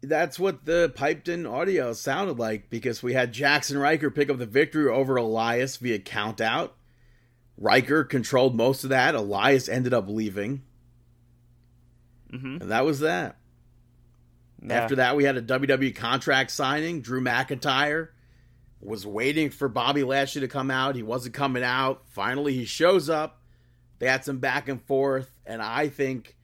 [0.02, 4.38] That's what the piped in audio sounded like because we had Jaxson Ryker pick up
[4.38, 6.76] the victory over Elias via count out.
[7.56, 9.14] Ryker controlled most of that.
[9.14, 10.62] Elias ended up leaving.
[12.32, 12.62] Mhm.
[12.62, 13.36] And that was that.
[14.62, 14.74] Yeah.
[14.74, 17.00] After that, we had a WWE contract signing.
[17.00, 18.08] Drew McIntyre
[18.80, 20.96] was waiting for Bobby Lashley to come out.
[20.96, 22.02] He wasn't coming out.
[22.08, 23.40] Finally, he shows up.
[23.98, 25.30] They had some back and forth.
[25.46, 26.36] And I think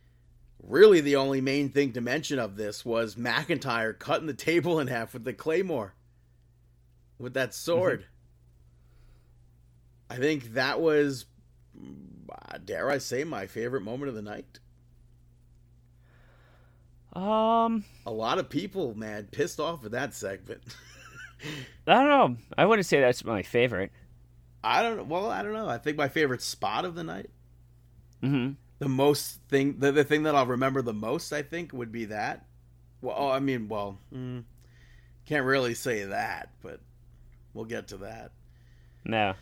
[0.62, 4.86] really the only main thing to mention of this was McIntyre cutting the table in
[4.86, 5.94] half with the Claymore,
[7.18, 8.04] with that sword.
[10.10, 11.24] I think that was,
[12.30, 14.58] uh, dare I say, my favorite moment of the night.
[17.12, 20.62] um, A lot of people, man, pissed off at that segment.
[21.86, 22.36] I don't know.
[22.58, 23.92] I wouldn't say that's my favorite.
[24.62, 25.08] I don't.
[25.08, 25.68] Well, I don't know.
[25.68, 27.30] I think my favorite spot of the night,
[28.22, 28.52] Mm-hmm.
[28.78, 32.06] the most thing, the, the thing that I'll remember the most, I think, would be
[32.06, 32.44] that.
[33.00, 34.44] Well, oh, I mean, well, mm,
[35.24, 36.80] can't really say that, but
[37.54, 38.32] we'll get to that.
[39.06, 39.32] No.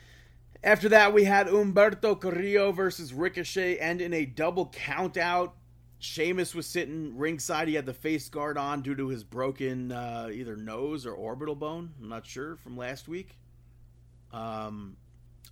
[0.63, 5.55] After that, we had Humberto Carrillo versus Ricochet, and in a double count out,
[6.01, 7.69] Sheamus was sitting ringside.
[7.69, 11.55] He had the face guard on due to his broken uh, either nose or orbital
[11.55, 11.93] bone.
[12.01, 13.37] I'm not sure from last week.
[14.33, 14.97] Um,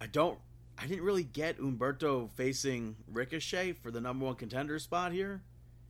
[0.00, 0.38] I don't.
[0.78, 5.40] I didn't really get Umberto facing Ricochet for the number one contender spot here,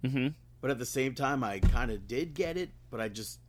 [0.05, 0.29] Mm-hmm.
[0.61, 2.70] but at the same time, I kind of did get it.
[2.90, 3.40] But I just,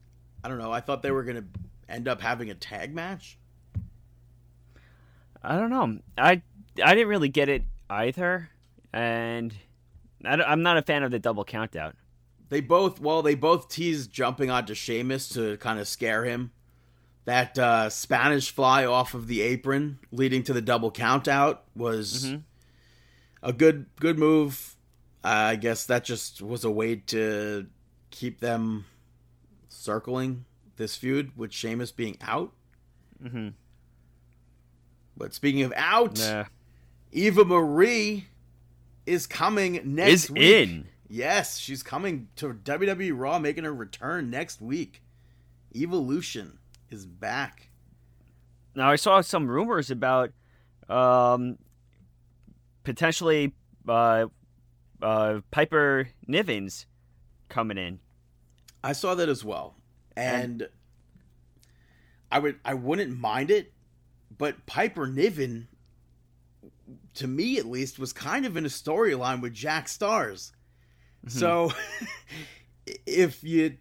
[0.44, 0.72] I don't know.
[0.72, 1.44] I thought they were gonna
[1.88, 3.38] end up having a tag match.
[5.44, 6.00] I don't know.
[6.18, 6.42] I
[6.84, 8.50] I didn't really get it either,
[8.94, 9.54] and
[10.26, 11.96] I am not a fan of the double count out.
[12.50, 16.52] They both, well, they both teased jumping onto Sheamus to kind of scare him.
[17.26, 22.26] That uh, Spanish fly off of the apron, leading to the double count out, was
[22.26, 22.44] Mhm.
[23.44, 24.76] a good good move.
[25.24, 27.68] I guess that just was a way to
[28.12, 28.86] keep them
[29.68, 30.46] circling
[30.78, 32.54] this feud with Sheamus being out.
[33.22, 33.50] Mm-hmm.
[35.18, 36.46] But speaking of out, Nah.
[37.12, 38.28] Eva Marie
[39.06, 40.42] is coming next Is week.
[40.44, 40.88] in.
[41.10, 45.02] Yes, she's coming to WWE Raw, making her return next week.
[45.74, 47.70] Evolution is back.
[48.76, 50.32] Now I saw some rumors about
[50.90, 51.58] um,
[52.84, 53.54] potentially
[53.88, 54.28] uh,
[55.02, 56.86] uh, Piper Nivens
[57.50, 58.00] coming in.
[58.84, 59.76] I saw that as well,
[60.16, 60.68] and
[62.32, 63.74] I would I wouldn't mind it,
[64.36, 65.68] but Piper Niven,
[67.16, 70.52] to me at least, was kind of in a storyline with Jack Starz.
[71.28, 71.72] So
[73.06, 73.78] if you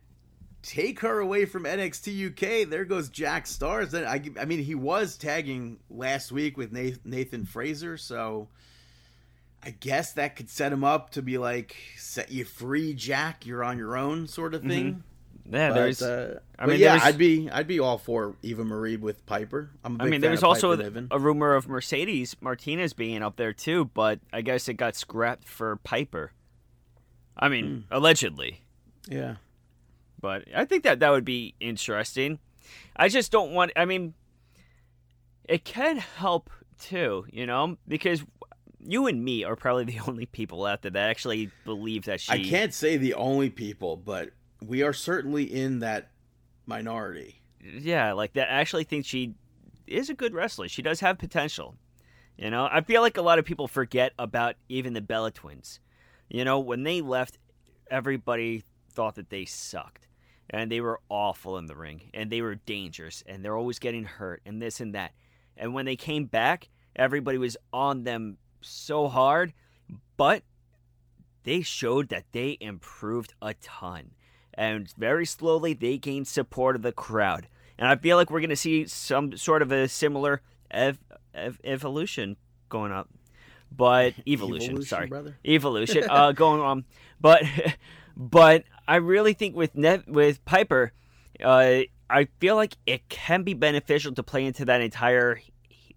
[0.63, 3.91] take her away from NXT UK, there goes Jack Starz.
[3.91, 8.49] Then I, I mean, he was tagging last week with Nathan Frazer, so
[9.63, 13.47] I guess that could set him up to be like set you free, Jack.
[13.47, 14.87] You're on your own, sort of thing.
[14.87, 15.01] Mm-hmm.
[15.51, 16.03] Yeah, But, there's.
[16.03, 19.71] uh, I mean, yeah, I'd be I'd be all for Eva Marie with Piper.
[19.85, 21.09] I'm a I mean, there was also Niven.
[21.11, 25.47] a rumor of Mercedes Martinez being up there too, but I guess it got scrapped
[25.49, 26.33] for Piper.
[27.37, 27.95] I mean, Hmm.
[27.95, 28.63] allegedly.
[29.09, 29.37] yeah.
[30.21, 32.39] but I think that that would be interesting.
[32.97, 33.71] I just don't want.
[33.77, 34.15] I mean,
[35.45, 38.25] it can help too, you know, because
[38.85, 42.33] you and me are probably the only people out there that actually believe that she.
[42.33, 44.31] I can't say the only people, but
[44.65, 46.11] we are certainly in that
[46.67, 47.43] minority.
[47.63, 48.49] Yeah, like that.
[48.51, 49.35] Actually, think she
[49.87, 50.69] is a good wrestler.
[50.69, 51.77] She does have potential.
[52.37, 55.81] You know, I feel like a lot of people forget about even the Bella twins.
[56.29, 57.39] You know, when they left,
[57.91, 60.07] everybody thought that they sucked.
[60.51, 62.11] And they were awful in the ring.
[62.15, 63.25] And they were dangerous.
[63.27, 65.13] And they're always getting hurt and this and that.
[65.57, 69.55] And when they came back, everybody was on them so hard.
[70.17, 70.43] But
[71.45, 74.11] they showed that they improved a ton.
[74.57, 77.47] And very slowly, they gained support of the crowd.
[77.79, 80.41] And I feel like we're going to see some sort of a similar
[80.71, 80.99] ev-
[81.35, 82.37] ev- evolution
[82.69, 83.11] going up.
[83.71, 85.37] But evolution, Evolution, sorry, brother.
[85.45, 86.85] evolution uh, going on.
[87.21, 87.43] But
[88.17, 89.73] but I really think with
[90.07, 90.93] with Piper,
[91.45, 95.41] uh, I feel like it can be beneficial to play into that entire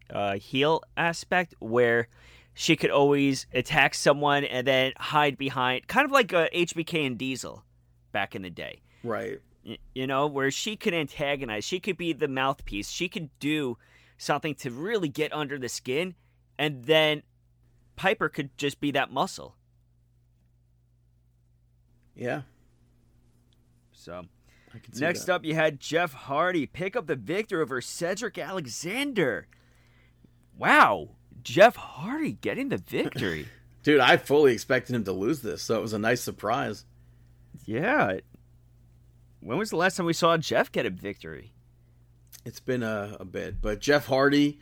[0.09, 2.09] uh, heel aspect where
[2.53, 7.17] she could always attack someone and then hide behind, kind of like uh, HBK and
[7.17, 7.63] Diesel
[8.11, 9.39] back in the day Right.
[9.65, 13.77] y- you know, where she could antagonize, she could be the mouthpiece, she could do
[14.17, 16.15] something to really get under the skin,
[16.57, 17.23] and then
[17.95, 19.55] Piper could just be that muscle.
[22.15, 22.41] Yeah.
[23.93, 24.25] So
[24.73, 25.35] I can see next that.
[25.35, 29.47] up, you had Jeff Hardy pick up the victory over Cedric Alexander.
[30.57, 33.47] Wow, Jeff Hardy getting the victory.
[33.83, 36.85] Dude, I fully expected him to lose this, so it was a nice surprise.
[37.69, 38.17] Yeah.
[39.41, 41.53] When was the last time we saw Jeff get a victory?
[42.43, 44.59] It's been a, a bit, but Jeff Hardy,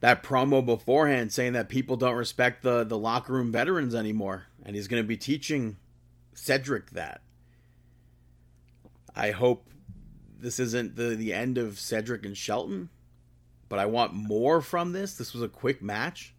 [0.00, 4.76] that promo beforehand saying that people don't respect the the locker room veterans anymore, and
[4.76, 5.76] he's going to be teaching
[6.34, 7.22] Cedric that.
[9.14, 9.68] I hope
[10.38, 12.90] this isn't the the end of Cedric and Shelton,
[13.68, 15.16] but I want more from this.
[15.16, 16.34] This was a quick match.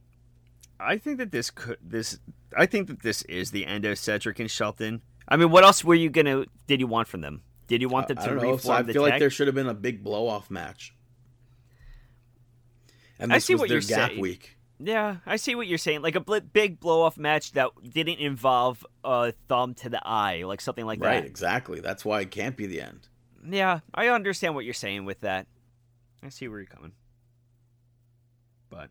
[0.80, 2.20] I think that this could this
[2.56, 5.02] I think that this is the end of Cedric and Shelton.
[5.28, 7.42] I mean, what else were you gonna did you want from them?
[7.68, 8.42] Did you want them I to know.
[8.42, 10.94] reform So I the feel like there should have been a big blow off match.
[13.20, 14.22] And I see was what their you're gap saying.
[14.22, 14.58] week.
[14.80, 16.04] Yeah, I see what you're saying.
[16.04, 20.44] Like a bl- big blow off match that didn't involve a thumb to the eye,
[20.44, 21.26] like something like Right, that.
[21.26, 21.80] exactly.
[21.80, 23.08] That's why it can't be the end.
[23.50, 25.48] Yeah, I understand what you're saying with that.
[26.22, 26.92] I see where you're coming.
[28.70, 28.90] But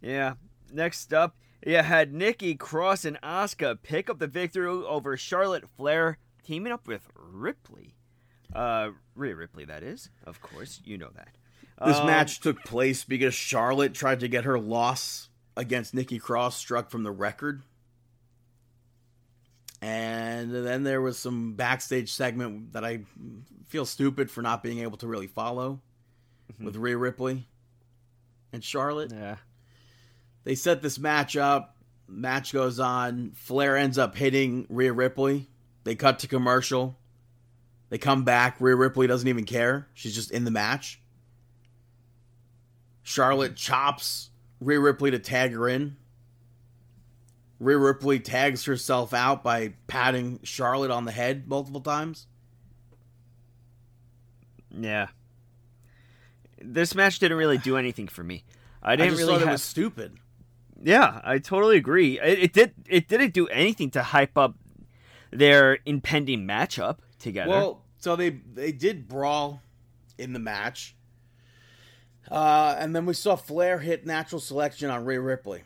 [0.00, 0.34] yeah,
[0.72, 1.36] next up,
[1.68, 6.86] you had Nikki Cross and Asuka pick up the victory over Charlotte Flair, teaming up
[6.86, 7.94] with Ripley.
[8.54, 11.28] Uh, Rhea Ripley, that is, of course, you know that.
[11.86, 16.56] This Um, match took place because Charlotte tried to get her loss against Nikki Cross
[16.56, 17.62] struck from the record.
[19.80, 23.04] And then there was some backstage segment that I
[23.66, 25.80] feel stupid for not being able to really follow
[26.58, 27.46] with Rhea Ripley
[28.52, 29.12] and Charlotte.
[29.12, 29.36] Yeah.
[30.44, 31.76] They set this match up.
[32.08, 33.32] Match goes on.
[33.34, 35.48] Flair ends up hitting Rhea Ripley.
[35.84, 36.96] They cut to commercial.
[37.90, 38.56] They come back.
[38.60, 39.88] Rhea Ripley doesn't even care.
[39.94, 41.00] She's just in the match.
[43.02, 45.96] Charlotte chops Rhea Ripley to tag her in.
[47.60, 52.26] Rhea Ripley tags herself out by patting Charlotte on the head multiple times.
[54.70, 55.08] Yeah.
[56.60, 58.44] This match didn't really do anything for me.
[58.82, 59.48] I I, didn't just really thought have...
[59.48, 60.18] it was stupid.
[60.82, 62.20] Yeah, I totally agree.
[62.20, 62.74] It, it did.
[62.88, 64.54] It didn't do anything to hype up
[65.30, 67.50] their impending matchup together.
[67.50, 69.62] Well, so they they did brawl
[70.16, 70.96] in the match,
[72.30, 75.62] uh, and then we saw Flair hit natural selection on Rhea Ripley,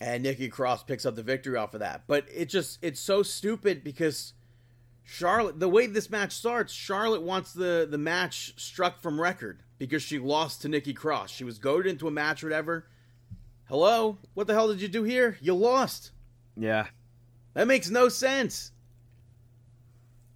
[0.00, 2.04] and Nikki Cross picks up the victory off of that.
[2.06, 4.32] But it just it's so stupid because
[5.04, 10.02] Charlotte, the way this match starts, Charlotte wants the the match struck from record because
[10.02, 11.30] she lost to Nikki Cross.
[11.30, 12.86] She was goaded into a match or whatever.
[13.78, 15.36] Hello, what the hell did you do here?
[15.40, 16.12] You lost.
[16.56, 16.86] yeah,
[17.54, 18.70] That makes no sense.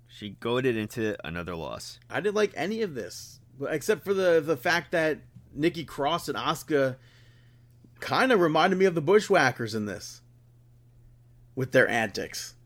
[0.08, 2.00] she goaded into another loss.
[2.10, 5.20] I didn't like any of this, except for the the fact that
[5.54, 6.96] Nikki Cross and Asuka
[8.00, 10.20] kind of reminded me of the Bushwhackers in this
[11.54, 12.56] with their antics.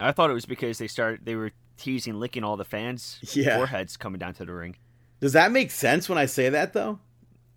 [0.00, 3.54] I thought it was because they started they were teasing licking all the fans' Yeah.
[3.56, 4.74] foreheads coming down to the ring.
[5.20, 6.98] Does that make sense when I say that though?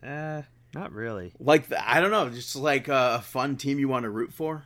[0.05, 1.34] Uh, not really.
[1.39, 4.63] Like I don't know, just like uh, a fun team you want to root for.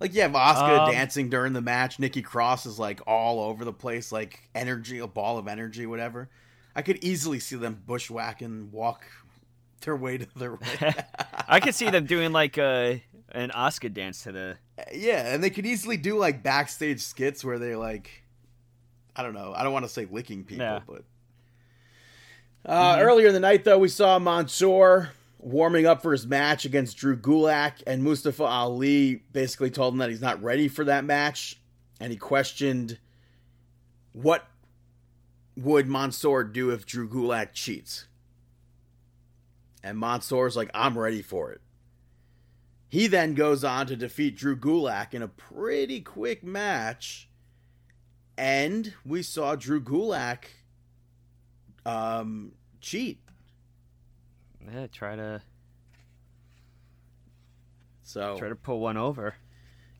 [0.00, 1.98] Like you have Oscar Um, dancing during the match.
[2.00, 6.28] Nikki Cross is like all over the place, like energy, a ball of energy, whatever.
[6.74, 9.04] I could easily see them bushwhacking, walk
[9.82, 10.60] their way to the ring.
[11.48, 14.56] I could see them doing like a an Oscar dance to the.
[14.78, 18.10] Uh, yeah, and they could easily do like backstage skits where they like,
[19.14, 20.80] I don't know, I don't want to say licking people, Yeah.
[20.86, 21.04] but.
[22.64, 26.96] Uh, Earlier in the night, though, we saw Mansoor warming up for his match against
[26.96, 31.60] Drew Gulak, and Mustafa Ali basically told him that he's not ready for that match,
[31.98, 32.98] and he questioned
[34.12, 34.46] what
[35.56, 38.06] would Mansoor do if Drew Gulak cheats.
[39.82, 41.60] And Mansoor's like, I'm ready for it.
[42.88, 47.28] He then goes on to defeat Drew Gulak in a pretty quick match.
[48.36, 50.44] And we saw Drew Gulak
[51.86, 53.18] um, cheat.
[54.72, 55.42] Yeah, try to
[58.02, 59.34] So try to pull one over.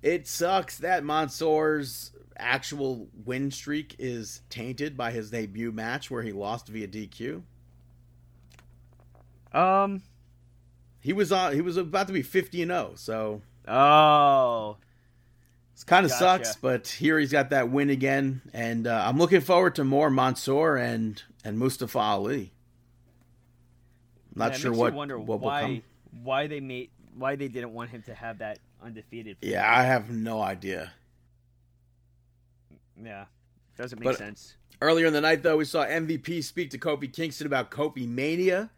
[0.03, 6.33] it sucks that Mansoor's actual win streak is tainted by his debut match where he
[6.33, 7.43] lost via DQ.
[9.53, 10.03] Um.
[11.01, 11.53] He was on.
[11.55, 12.93] He was about to be fifty and zero.
[12.95, 14.77] So Oh.
[15.83, 16.45] It kind of Gotcha.
[16.45, 20.11] sucks, but here he's got that win again, and uh, I'm looking forward to more
[20.11, 22.53] Mansoor and and Mustafa Ali.
[24.35, 25.83] Not Yeah, sure what wonder what will why come.
[26.23, 29.39] why they made why they didn't want him to have that undefeated.
[29.43, 30.93] Yeah, I have no idea.
[33.03, 33.25] Yeah.
[33.77, 34.55] Doesn't make But- sense.
[34.81, 38.71] Earlier in the night, though, we saw MVP speak to Kofi Kingston about Kofi Mania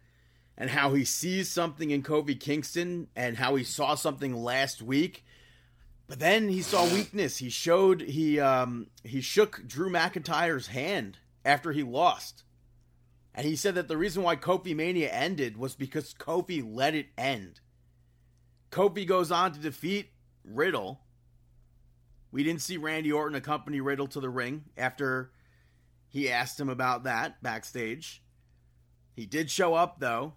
[0.55, 5.24] and how he sees something in Kofi Kingston and how he saw something last week.
[6.07, 7.37] But then he saw weakness.
[7.37, 12.43] He showed he um he shook Drew McIntyre's hand after he lost.
[13.33, 17.07] And he said that the reason why Kofi Mania ended was because Kofi let it
[17.17, 17.59] end.
[18.71, 20.11] Kofi goes on to defeat
[20.43, 21.01] Riddle.
[22.31, 25.31] We didn't see Randy Orton accompany Riddle to the ring after
[26.07, 28.21] he asked him about that backstage.
[29.15, 30.33] He did show up though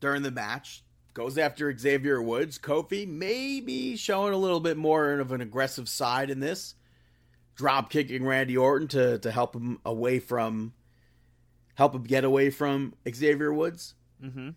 [0.00, 0.84] during the match.
[1.14, 2.58] Goes after Xavier Woods.
[2.58, 6.74] Kofi maybe showing a little bit more of an aggressive side in this.
[7.54, 10.72] Drop kicking Randy Orton to, to help him away from
[11.74, 13.94] help him get away from Xavier Woods.
[14.22, 14.50] Mm-hmm.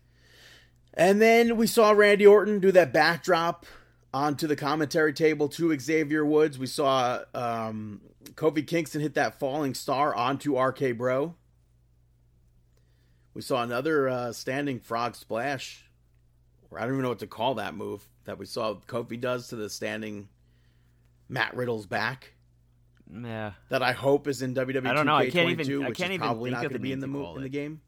[0.94, 3.66] And then we saw Randy Orton do that backdrop
[4.14, 6.58] onto the commentary table to Xavier Woods.
[6.58, 8.00] We saw um,
[8.34, 11.34] Kofi Kingston hit that falling star onto RK Bro.
[13.34, 15.85] We saw another uh, standing frog splash.
[16.74, 19.56] I don't even know what to call that move that we saw Kofi does to
[19.56, 20.28] the standing
[21.28, 22.32] Matt Riddle's back.
[23.12, 23.52] Yeah.
[23.68, 25.14] That I hope is in WWE I don't know.
[25.16, 26.88] I 2K22, can't even- I can't even probably think not of going to the be
[26.88, 27.80] name in the to mo- call in the game.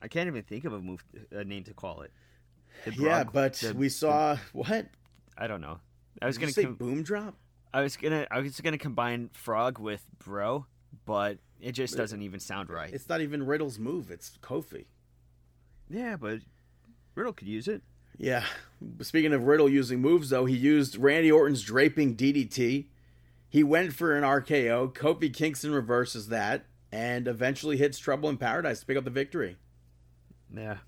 [0.00, 2.12] I can't even think of a move a name to call it.
[2.84, 4.88] The Yeah, but the- we saw what?
[5.36, 5.80] I don't know.
[6.20, 7.36] I was Did gonna say com- boom drop?
[7.74, 10.66] I was gonna I was gonna combine frog with bro,
[11.04, 12.92] but it just doesn't even sound right.
[12.92, 14.10] It's not even Riddle's move.
[14.10, 14.86] It's Kofi.
[15.88, 16.40] Yeah, but
[17.14, 17.82] Riddle could use it.
[18.18, 18.44] Yeah.
[19.00, 22.86] Speaking of Riddle using moves, though, he used Randy Orton's draping DDT.
[23.48, 24.92] He went for an RKO.
[24.94, 29.56] Kofi Kingston reverses that and eventually hits Trouble in Paradise to pick up the victory.
[30.54, 30.78] Yeah.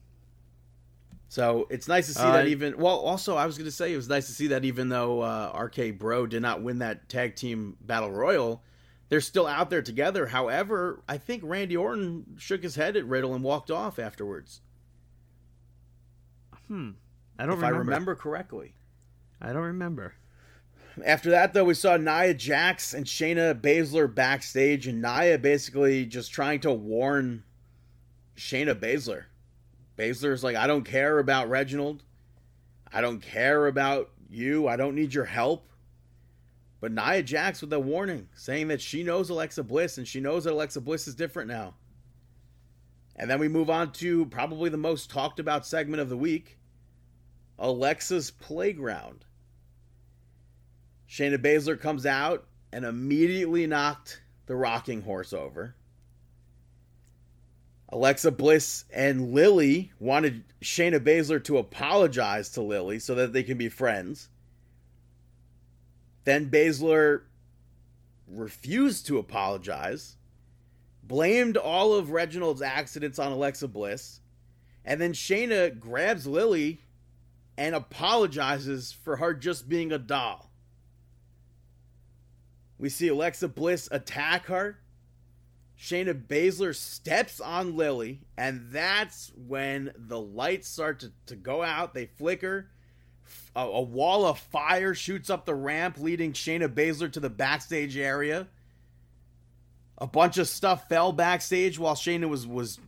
[1.29, 2.77] So it's nice to see Uh, that even.
[2.77, 5.21] Well, also, I was going to say it was nice to see that even though
[5.21, 8.63] uh, RK Bro did not win that tag team battle royal,
[9.09, 10.27] they're still out there together.
[10.27, 14.61] However, I think Randy Orton shook his head at Riddle and walked off afterwards.
[16.69, 16.91] Hmm.
[17.39, 17.77] I don't if remember.
[17.77, 18.75] I remember correctly.
[19.41, 20.15] I don't remember.
[21.05, 26.33] After that, though, we saw Nia Jax and Shayna Baszler backstage, and Nia basically just
[26.33, 27.43] trying to warn
[28.37, 29.25] Shayna Baszler.
[29.99, 32.05] Baszler's like, I don't care about Reginald.
[32.93, 34.69] I don't care about you.
[34.69, 35.69] I don't need your help.
[36.81, 40.45] But Nia Jax with a warning, saying that she knows Alexa Bliss, and she knows
[40.45, 41.75] that Alexa Bliss is different now.
[43.17, 46.59] And then we move on to probably the most talked about segment of the week
[47.59, 49.25] Alexa's Playground.
[51.09, 55.77] Shayna Baszler comes out and immediately knocked the rocking horse over.
[57.91, 63.57] Alexa Bliss and Lily wanted Shayna Baszler to apologize to Lily so that they can
[63.57, 64.29] be friends.
[66.25, 67.23] Then Baszler
[68.27, 70.17] refused to apologize,
[71.07, 74.21] blamed all of Reginald's accidents on Alexa Bliss,
[74.85, 76.81] and then Shayna grabs Lily
[77.57, 80.51] and apologizes for her just being a doll.
[82.79, 84.79] We see Alexa Bliss attack her.
[85.79, 91.95] Shayna Baszler steps on Lily, and that's when the lights start to, to go out.
[91.95, 92.71] They flicker.
[93.57, 97.97] A, a wall of fire shoots up the ramp, leading Shayna Baszler to the backstage
[97.97, 98.49] area.
[99.99, 102.79] A bunch of stuff fell backstage while Shayna was was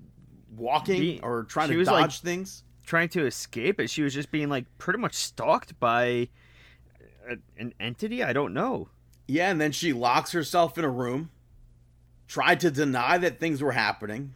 [0.57, 2.63] walking or trying she to was, dodge like- things.
[2.85, 6.29] Trying to escape it, she was just being like pretty much stalked by
[7.29, 8.23] a, an entity.
[8.23, 8.89] I don't know.
[9.27, 11.31] Yeah, and then she locks herself in a room,
[12.29, 14.35] tried to deny that things were happening.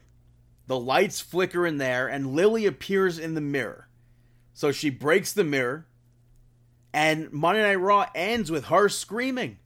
[0.67, 3.87] The lights flicker in there, and Lily appears in the mirror.
[4.53, 5.87] So she breaks the mirror,
[6.93, 9.59] and Monday Night Raw ends with her screaming.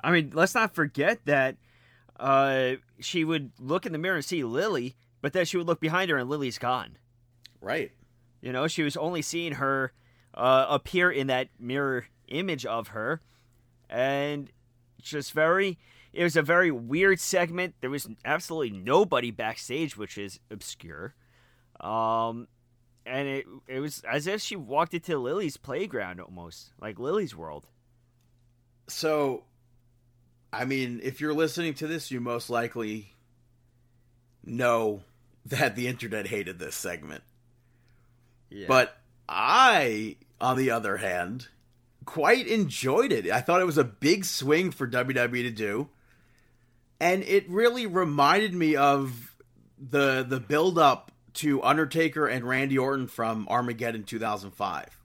[0.00, 1.54] I mean, let's not forget that
[2.18, 5.80] uh, she would look in the mirror and see Lily, but then she would look
[5.80, 6.96] behind her and Lily's gone.
[7.60, 7.92] Right.
[8.40, 9.92] You know, she was only seeing her
[10.34, 13.20] uh, appear in that mirror image of her,
[13.88, 14.50] and
[15.00, 15.78] just very.
[16.12, 17.74] It was a very weird segment.
[17.80, 21.14] There was absolutely nobody backstage, which is obscure.
[21.80, 22.46] Um,
[23.04, 27.66] and it it was as if she walked into Lily's playground almost, like Lily's world.
[28.86, 29.44] So,
[30.54, 33.12] I mean, if you're listening to this, you most likely
[34.44, 35.02] know
[35.46, 37.22] that the internet hated this segment.
[38.50, 38.66] Yeah.
[38.68, 38.96] But
[39.28, 41.48] I, on the other hand,
[42.04, 43.30] quite enjoyed it.
[43.30, 45.88] I thought it was a big swing for WWE to do.
[47.00, 49.36] And it really reminded me of
[49.78, 55.00] the the build up to Undertaker and Randy Orton from Armageddon 2005.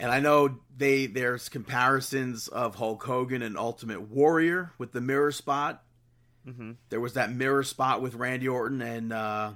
[0.00, 5.32] And I know they there's comparisons of Hulk Hogan and Ultimate Warrior with the mirror
[5.32, 5.82] spot.
[6.46, 6.76] Mhm.
[6.88, 9.52] There was that mirror spot with Randy Orton and uh,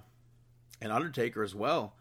[0.81, 1.97] and Undertaker as well.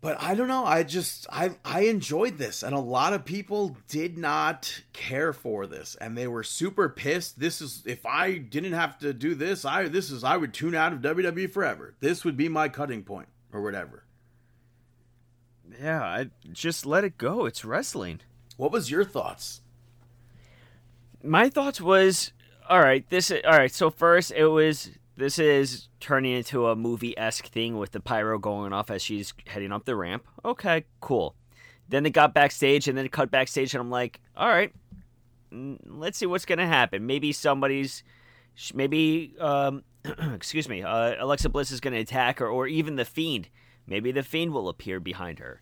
[0.00, 0.66] But I don't know.
[0.66, 5.66] I just I I enjoyed this, and a lot of people did not care for
[5.66, 7.38] this, and they were super pissed.
[7.40, 10.74] This is if I didn't have to do this, I this is I would tune
[10.74, 11.94] out of WWE forever.
[12.00, 14.03] This would be my cutting point or whatever.
[15.80, 17.46] Yeah, I just let it go.
[17.46, 18.20] It's wrestling.
[18.56, 19.62] What was your thoughts?
[21.24, 22.32] my thoughts was
[22.68, 27.46] all right this all right so first it was this is turning into a movie-esque
[27.46, 31.34] thing with the pyro going off as she's heading up the ramp okay cool
[31.88, 34.72] then they got backstage and then it cut backstage and i'm like all right
[35.86, 38.02] let's see what's gonna happen maybe somebody's
[38.74, 39.82] maybe um
[40.34, 43.48] excuse me uh, alexa bliss is gonna attack her or even the fiend
[43.86, 45.60] maybe the fiend will appear behind her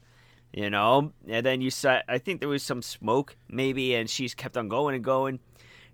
[0.53, 1.13] you know?
[1.27, 4.69] And then you saw i think there was some smoke maybe and she's kept on
[4.69, 5.41] going and going.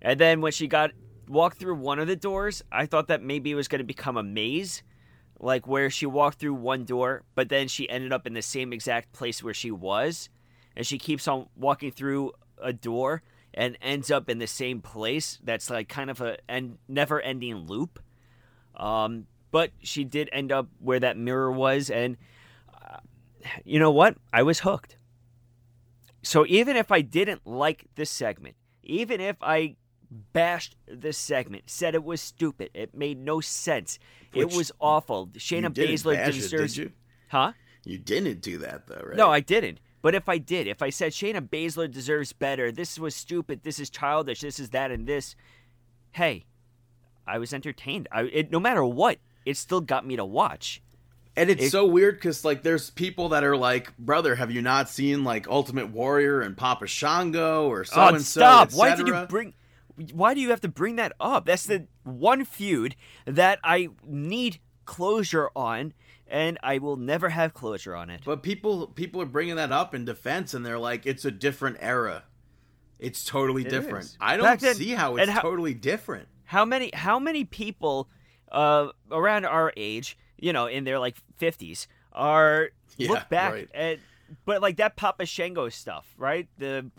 [0.01, 0.91] And then when she got
[1.27, 4.17] walked through one of the doors i thought that maybe it was going to become
[4.17, 4.81] a maze
[5.39, 8.73] like where she walked through one door but then she ended up in the same
[8.73, 10.29] exact place where she was.
[10.75, 13.21] And she keeps on walking through a door
[13.53, 17.67] and ends up in the same place that's like kind of a and never ending
[17.67, 17.99] loop.
[18.75, 22.17] Um but she did end up where that mirror was and
[22.73, 22.97] uh,
[23.63, 24.15] you know what?
[24.31, 24.97] I was hooked.
[26.21, 29.75] So even if I didn't like this segment, even if I
[30.33, 33.99] bashed this segment, said it was stupid, it made no sense,
[34.33, 35.27] it was awful.
[35.27, 36.75] Shayna Baszler deserves.
[36.75, 36.91] did you?
[37.29, 37.53] Huh?
[37.85, 39.15] You didn't do that though, right?
[39.15, 39.79] No, I didn't.
[40.01, 43.79] But if I did, if I said Shayna Baszler deserves better, this was stupid, this
[43.79, 45.35] is childish, this is that, and this,
[46.11, 46.45] hey,
[47.27, 48.07] I was entertained.
[48.11, 49.19] I it, no matter what,
[49.49, 50.81] it still got me to watch.
[51.35, 54.61] And it's It- so weird because like there's people that are like, brother, have you
[54.61, 58.39] not seen like Ultimate Warrior and Papa Shango or so and so?
[58.39, 58.71] stop!
[58.73, 59.53] Why did you bring?
[60.13, 61.45] Why do you have to bring that up?
[61.45, 62.95] That's the one feud
[63.25, 65.93] that I need closure on,
[66.27, 68.21] and I will never have closure on it.
[68.25, 71.77] But people people are bringing that up in defense, and they're like, it's a different
[71.79, 72.23] era.
[72.97, 74.05] It's totally It different.
[74.05, 74.17] is.
[74.19, 76.27] I don't then- see how it's how- totally different.
[76.45, 76.91] How many?
[76.93, 78.09] How many people
[78.51, 83.69] uh, around our age, you know, in their like fifties, are Yeah, look back right.
[83.73, 83.99] at,
[84.45, 86.47] but like that Papa Shango stuff, right?
[86.57, 86.89] The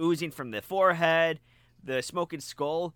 [0.00, 1.40] oozing from the forehead,
[1.82, 2.94] the smoking skull.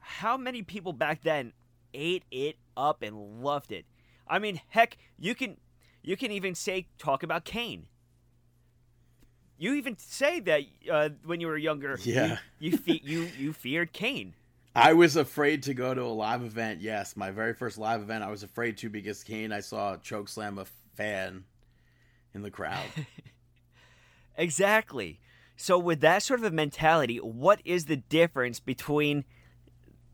[0.00, 1.52] How many people back then
[1.92, 3.84] ate it up and loved it?
[4.26, 5.56] I mean, heck, you can
[6.02, 7.86] you can even say talk about Kane.
[9.60, 12.38] You even say that uh, when you were younger, you- Yeah.
[12.60, 14.34] you fe- you you feared Kane.
[14.74, 16.80] I was afraid to go to a live event.
[16.80, 20.60] Yes, my very first live event, I was afraid to because Kane, I saw chokeslam
[20.60, 21.44] a fan
[22.34, 22.86] in the crowd.
[24.38, 25.18] Exactly.
[25.56, 29.24] So with that sort of a mentality, what is the difference between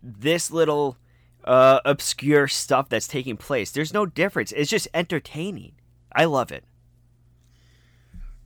[0.03, 0.97] this little
[1.45, 3.71] uh, obscure stuff that's taking place?
[3.71, 4.51] There's no difference.
[4.53, 5.73] It's just entertaining.
[6.11, 6.65] I love it.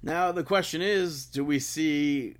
[0.02, 2.34] now the question is, do we see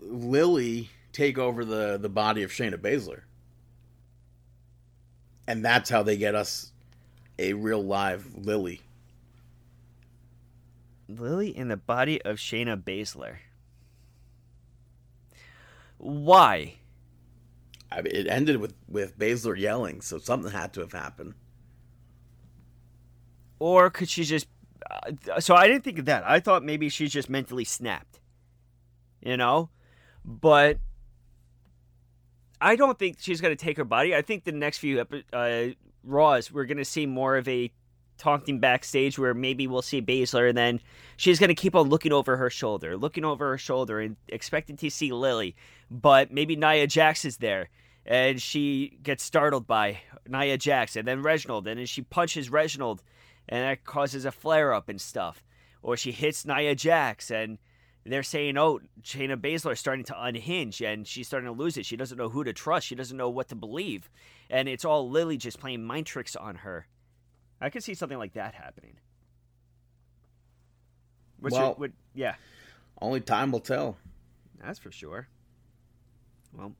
[0.00, 3.22] Lily take over the the body of Shayna Baszler,
[5.46, 6.72] and that's how they get us
[7.38, 8.82] a real live Lily.
[11.08, 13.36] Lily in the body of Shayna Baszler.
[15.98, 16.74] Why?
[17.90, 21.34] I mean, it ended with with Baszler yelling, so something had to have happened.
[23.58, 24.48] Or could she just.
[24.90, 26.24] Uh, so I didn't think of that.
[26.26, 28.20] I thought maybe she's just mentally snapped.
[29.22, 29.70] You know?
[30.24, 30.78] But.
[32.60, 34.14] I don't think she's going to take her body.
[34.14, 35.66] I think the next few uh,
[36.04, 37.70] Raws, we're going to see more of a
[38.18, 40.80] talking backstage where maybe we'll see Baszler and then
[41.16, 44.76] she's going to keep on looking over her shoulder, looking over her shoulder and expecting
[44.78, 45.54] to see Lily.
[45.90, 47.68] But maybe Nia Jax is there
[48.06, 53.02] and she gets startled by Nia Jax and then Reginald and then she punches Reginald
[53.48, 55.42] and that causes a flare up and stuff.
[55.82, 57.58] Or she hits Nia Jax and
[58.12, 61.86] they're saying, oh, Shayna Baszler is starting to unhinge and she's starting to lose it.
[61.86, 62.86] She doesn't know who to trust.
[62.86, 64.10] She doesn't know what to believe.
[64.50, 66.86] And it's all Lily just playing mind tricks on her.
[67.60, 68.98] I could see something like that happening.
[71.40, 72.34] What's Well- your, what, yeah,
[73.00, 73.98] Only time will tell.
[74.60, 75.28] that's for sure.
[76.52, 76.74] Well,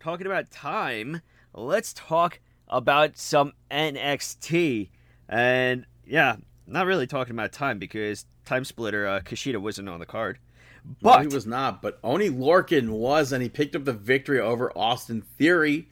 [0.00, 1.22] talking about time,
[1.54, 4.90] let's talk about some NXT.
[5.28, 10.06] And yeah, not really talking about time because Time Splitter uh, Kushida wasn't on the
[10.06, 10.38] card.
[10.86, 11.80] No, But he was not.
[11.82, 15.88] But Oney Lorcan was, and he picked up the victory over Austin Theory.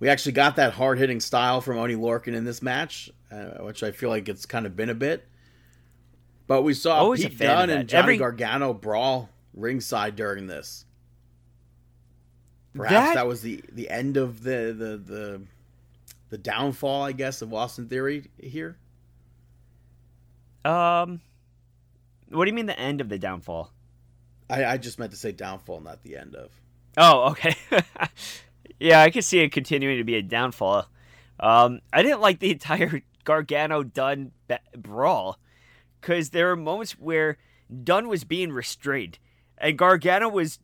[0.00, 3.82] We actually got that hard hitting style from Oney Lorcan in this match, uh, which
[3.82, 5.26] I feel like it's kind of been a bit.
[6.48, 10.84] But we saw Always Pete Dunne and Johnny Every- Gargano brawl ringside during this.
[12.74, 15.42] Perhaps That- that, was the, the end of the, the the
[16.28, 18.76] the downfall, I guess, of Austin Theory here.
[20.64, 21.20] um,
[22.28, 23.70] what do you mean the end of the downfall?
[24.48, 26.50] I, I just meant to say downfall, not the end of.
[26.96, 27.54] Oh, okay.
[28.80, 30.86] yeah, I could see it continuing to be a downfall.
[31.40, 35.38] Um, I didn't like the entire Gargano Dunne ba- brawl
[36.00, 37.38] because there were moments where
[37.84, 39.18] Dunne was being restrained
[39.58, 40.58] and Gargano was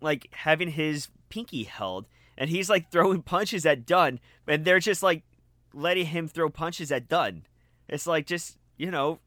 [0.00, 2.06] like having his pinky held
[2.36, 5.22] and he's like throwing punches at Dunne and they're just like
[5.72, 7.44] letting him throw punches at Dunne.
[7.88, 9.20] It's like just, you know,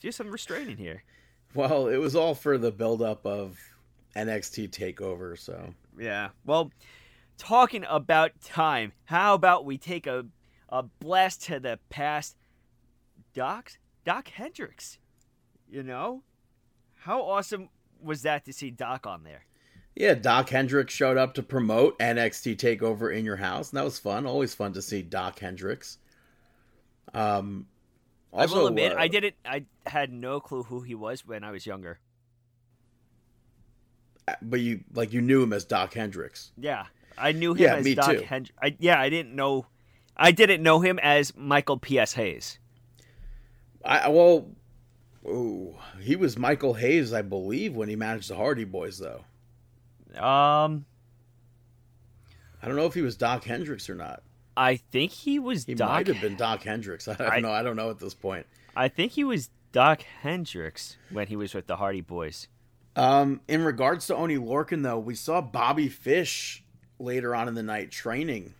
[0.00, 1.02] do some restraining here.
[1.56, 3.58] Well, it was all for the buildup of
[4.14, 5.38] NXT Takeover.
[5.38, 6.30] So Yeah.
[6.44, 6.70] Well,
[7.38, 10.26] talking about time, how about we take a
[10.68, 12.36] a blast to the past?
[13.34, 13.72] Dok
[14.04, 14.98] Dok Hendrix.
[15.68, 16.22] You know?
[16.94, 19.46] How awesome was that to see Dok on there?
[19.96, 23.98] yeah, Dok Hendrix showed up to promote NXT Takeover in your house, and that was
[23.98, 24.26] fun.
[24.26, 25.96] Always fun to see Dok Hendrix.
[27.14, 27.66] Um,
[28.42, 31.44] also, I will admit, uh, I didn't I had no clue who he was when
[31.44, 31.98] I was younger.
[34.42, 36.52] but you like you knew him as Dok Hendrix.
[36.58, 36.86] Yeah.
[37.18, 38.20] I knew him Yeah, as me Dok.
[38.22, 38.58] Hendrix.
[38.60, 39.66] I, yeah, I didn't know
[40.16, 42.14] I didn't know him as Michael P.S.
[42.14, 42.58] Hayes.
[43.84, 44.50] I well,
[45.26, 49.24] ooh, he was Michael Hayes, I believe, when he managed the Hardy Boys, though.
[50.22, 50.84] Um
[52.62, 54.22] I don't know if he was Dok Hendrix or not.
[54.56, 57.06] I think he was He Dok might have been Dok Hendrix.
[57.08, 57.52] I don't I- know.
[57.52, 58.46] I don't know at this point.
[58.74, 62.48] I think he was Dok Hendrix when he was with the Hardy Boys.
[62.94, 66.64] Um, in regards to Oney Lorcan, though, we saw Bobby Fish
[66.98, 68.54] later on in the night training,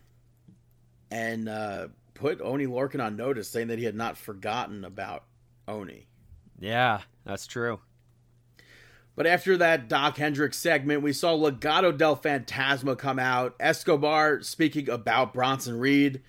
[1.10, 5.24] and uh, put Oney Lorcan on notice, saying that he had not forgotten about
[5.66, 6.06] Oney.
[6.58, 7.80] Yeah, that's true.
[9.16, 13.56] But after that Doc Hendricks segment, we saw Legado del Fantasma come out.
[13.58, 16.20] Escobar speaking about Bronson Reed.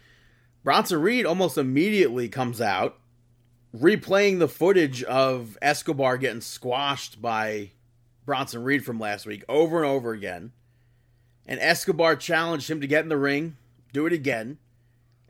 [0.64, 2.98] Bronson Reed almost immediately comes out,
[3.76, 7.72] replaying the footage of Escobar getting squashed by
[8.26, 10.54] Bronson Reed from last week over and over again.
[11.46, 13.58] And Escobar challenged him to get in the ring,
[13.92, 14.60] do it again.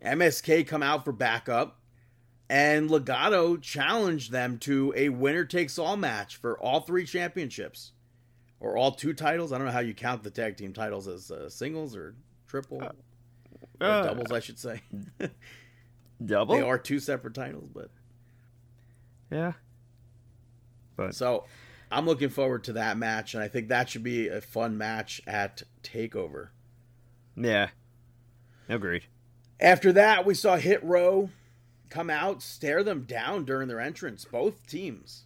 [0.04, 1.77] MSK come out for backup.
[2.50, 7.92] And Legado challenged them to a winner takes all match for all three championships.
[8.60, 9.52] Or all two titles.
[9.52, 12.16] I don't know how you count the tag team titles as uh, singles or
[12.48, 12.82] triple.
[12.82, 12.94] or
[13.80, 14.82] uh, doubles, I should say.
[16.26, 16.56] Double?
[16.56, 17.92] They are two separate titles, but.
[19.30, 19.54] Yeah.
[20.96, 21.46] But So
[21.92, 25.22] I'm looking forward to that match, and I think that should be a fun match
[25.28, 26.50] at TakeOver.
[27.36, 27.70] yeah.
[28.70, 29.04] Agreed.
[29.60, 31.30] After that, we saw Hit Row
[31.90, 34.26] come out, stare them down during their entrance.
[34.26, 35.26] Both teams.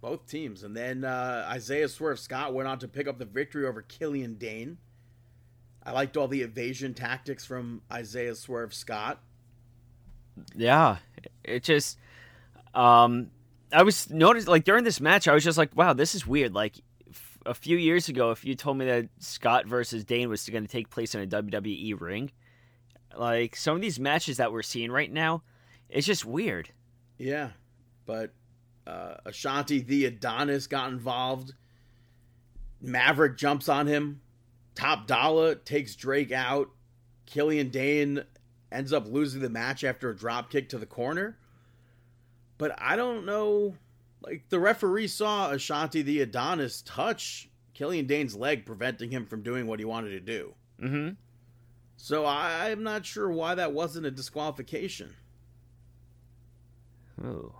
[0.00, 0.62] Both teams.
[0.62, 4.34] And then uh, Isaiah Swerve Scott went on to pick up the victory over Killian
[4.34, 4.78] Dain.
[5.84, 9.20] I liked all the evasion tactics from Isaiah Swerve Scott.
[10.54, 10.98] Yeah.
[11.42, 11.98] It just
[12.74, 13.30] um
[13.72, 16.54] I was noticed like during this match I was just like, wow, this is weird.
[16.54, 16.74] Like
[17.10, 20.64] f- a few years ago, if you told me that Scott versus Dain was going
[20.64, 22.30] to take place in a WWE ring,
[23.16, 25.42] like some of these matches that we're seeing right now,
[25.88, 26.70] it's just weird.
[27.16, 27.50] Yeah,
[28.06, 28.32] but
[28.86, 31.52] uh, Ashante the Adonis got involved.
[32.80, 34.20] Maverick jumps on him.
[34.74, 36.70] Top Dolla takes Drake out.
[37.26, 38.22] Killian Dain
[38.70, 41.36] ends up losing the match after a drop kick to the corner.
[42.58, 43.74] But I don't know.
[44.20, 49.66] Like the referee saw Ashante the Adonis touch Killian Dain's leg, preventing him from doing
[49.66, 50.54] what he wanted to do.
[50.82, 51.10] Mm-hmm.
[52.00, 55.14] So I, I'm not sure why that wasn't a disqualification.
[57.22, 57.52] Oh.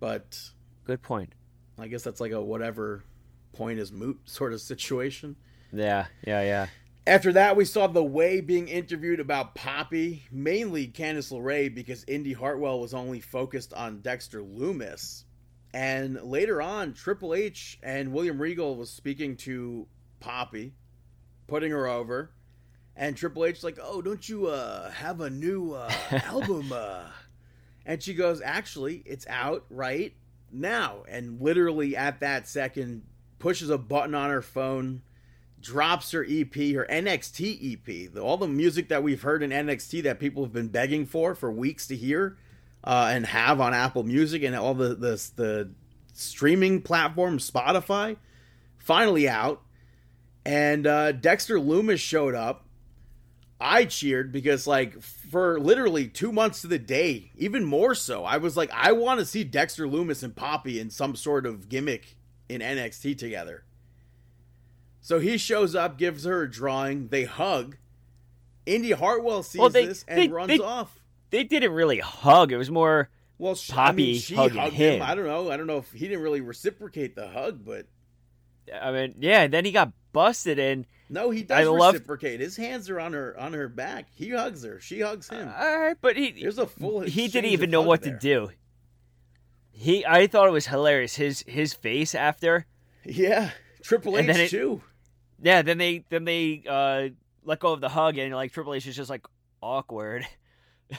[0.00, 0.50] But
[0.84, 1.32] good point.
[1.78, 3.04] I guess that's like a whatever
[3.52, 5.36] point is moot sort of situation.
[5.72, 6.66] Yeah, yeah, yeah.
[7.06, 12.32] After that, we saw The Way being interviewed about Poppy, mainly Candice LeRae, because Indy
[12.32, 15.24] Hartwell was only focused on Dexter Lumis.
[15.72, 19.86] And later on, Triple H and William Regal was speaking to
[20.18, 20.72] Poppy,
[21.46, 22.30] putting her over.
[22.96, 25.90] And Triple H like, "Oh, don't you uh, have a new uh,
[26.24, 27.04] album?" Uh?
[27.84, 30.14] And she goes, "Actually, it's out right
[30.52, 33.02] now." And literally at that second,
[33.38, 35.02] pushes a button on her phone
[35.64, 40.02] drops her EP, her NXT EP, the, all the music that we've heard in NXT
[40.02, 42.36] that people have been begging for for weeks to hear
[42.84, 45.70] uh, and have on Apple Music and all the, the the
[46.12, 48.16] streaming platforms, Spotify,
[48.76, 49.62] finally out.
[50.44, 52.63] And uh, Dexter Lumis showed up.
[53.60, 58.36] I cheered because, like, for literally two months to the day, even more so, I
[58.36, 62.16] was like, I want to see Dexter Lumis and Poppy in some sort of gimmick
[62.48, 63.64] in NXT together.
[65.00, 67.08] So he shows up, gives her a drawing.
[67.08, 67.76] They hug.
[68.66, 71.00] Indy Hartwell sees Well, they- this and they- runs they- off.
[71.30, 72.52] They didn't really hug.
[72.52, 73.10] It was more.
[73.38, 74.94] Well, she, I Poppy mean, she hugging hugged him.
[74.96, 75.02] him.
[75.02, 75.50] I don't know.
[75.50, 77.86] I don't know if he didn't really reciprocate the hug, but
[78.72, 79.42] I mean, yeah.
[79.42, 82.40] And then he got busted, and no, he I does love- reciprocate.
[82.40, 84.06] His hands are on her on her back.
[84.14, 84.80] He hugs her.
[84.80, 85.46] She hugs him.
[85.48, 87.02] all right, but he There's a full.
[87.02, 88.14] he didn't even know what there.
[88.14, 88.50] to do.
[89.76, 91.16] He, I thought it was hilarious.
[91.16, 92.64] His his face after.
[93.04, 93.50] Yeah,
[93.82, 94.80] Triple H it- too.
[95.42, 97.08] Yeah, then they then they uh
[97.44, 99.26] let go of the hug, and like Triple H is just like
[99.60, 100.26] awkward.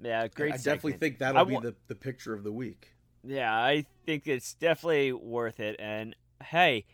[0.00, 0.52] yeah, great.
[0.52, 1.00] I definitely segment.
[1.00, 2.92] think that'll I be the the picture of the week.
[3.24, 5.76] Yeah, I think it's definitely worth it.
[5.78, 6.84] And hey,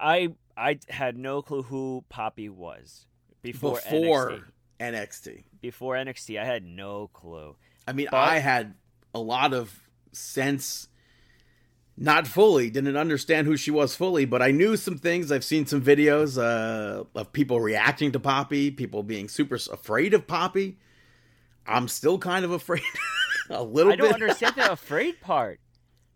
[0.00, 3.06] I I had no clue who Poppy was
[3.42, 4.44] before Before NXT.
[4.80, 5.44] NXT.
[5.60, 7.56] Before NXT, I had no clue.
[7.86, 8.74] I mean, But- I had
[9.14, 9.80] a lot of
[10.12, 10.88] sense,
[11.96, 15.30] not fully, didn't understand who she was fully, but I knew some things.
[15.30, 20.26] I've seen some videos uh, of people reacting to Poppy, people being super afraid of
[20.26, 20.78] Poppy.
[21.66, 22.82] I'm still kind of afraid,
[23.50, 24.14] a little I don't bit.
[24.22, 25.60] understand the afraid part.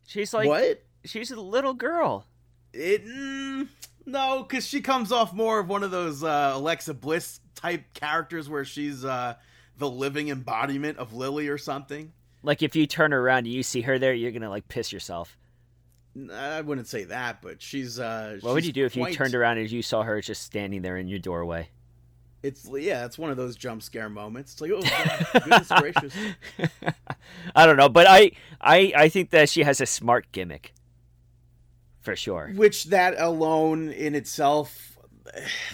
[0.06, 0.82] She's like what?
[1.04, 2.26] she's a little girl.
[2.74, 3.68] It mm,
[4.04, 8.48] no, because she comes off more of one of those uh, Alexa Bliss type characters
[8.48, 9.34] where she's uh,
[9.78, 12.12] the living embodiment of Lily or something.
[12.42, 15.36] Like if you turn around and you see her there, you're gonna like piss yourself.
[16.32, 17.98] I wouldn't say that, but she's.
[17.98, 20.82] Uh, What would you do if you turned around and you saw her just standing
[20.82, 21.68] there in your doorway?
[22.42, 24.52] It's yeah, it's one of those jump scare moments.
[24.52, 26.14] It's like, oh God, goodness gracious.
[27.56, 30.74] I don't know, but I, I I think that she has a smart gimmick.
[32.04, 32.52] For sure.
[32.54, 34.96] Which that alone in itself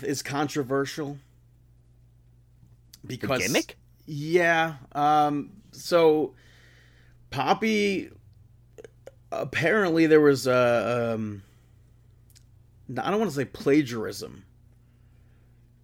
[0.03, 1.19] is controversial.
[3.07, 3.77] Because gimmick?
[4.07, 4.75] Yeah.
[4.93, 5.51] Um.
[5.73, 6.35] So,
[7.31, 8.11] Poppy.
[9.33, 11.13] Apparently, there was a.
[11.15, 11.43] Um,
[12.97, 14.45] I don't want to say plagiarism,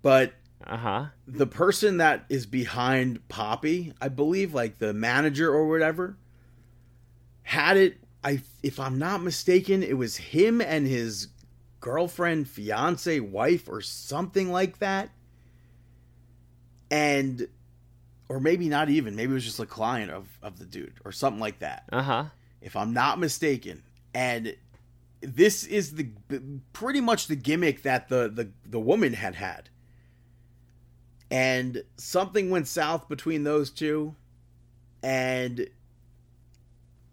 [0.02, 0.32] but
[0.64, 1.04] Uh huh.
[1.26, 6.16] the person that is behind Poppy, I believe, like the manager or whatever,
[7.42, 7.98] had it.
[8.26, 11.28] I, if I'm not mistaken, it was him and his
[11.78, 15.10] girlfriend, fiance, wife, or something like that.
[16.90, 17.46] And,
[18.28, 19.14] or maybe not even.
[19.14, 22.02] Maybe it was just a client of of the dude or something like that Uh
[22.02, 22.24] huh.
[22.60, 23.84] if I'm not mistaken.
[24.12, 24.56] And
[25.20, 26.08] this is the
[26.72, 29.68] pretty much the gimmick that the the, the woman had had.
[31.30, 34.14] And something went south between those two,
[35.02, 35.68] and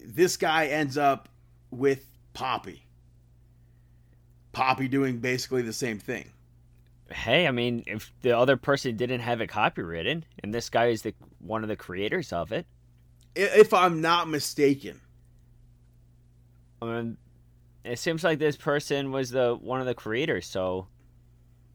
[0.04, 1.30] this guy ends up
[1.72, 2.86] with Poppy.
[4.52, 6.30] Poppy doing basically the same thing.
[7.10, 11.02] Hey, I mean, if the other person didn't have it copywritten, and this guy is
[11.02, 12.66] the one of the creators of it,
[13.36, 15.02] If I'm not mistaken.
[16.82, 17.18] I mean,
[17.84, 20.46] it seems like this person was the one of the creators.
[20.46, 20.88] So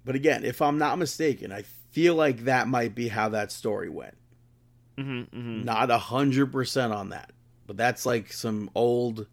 [0.04, 3.88] But again, if I'm not mistaken, I feel like that might be how that story
[3.88, 4.16] went.
[4.96, 7.32] hmm hmm Not a hundred percent on that,
[7.68, 9.28] but that's like some old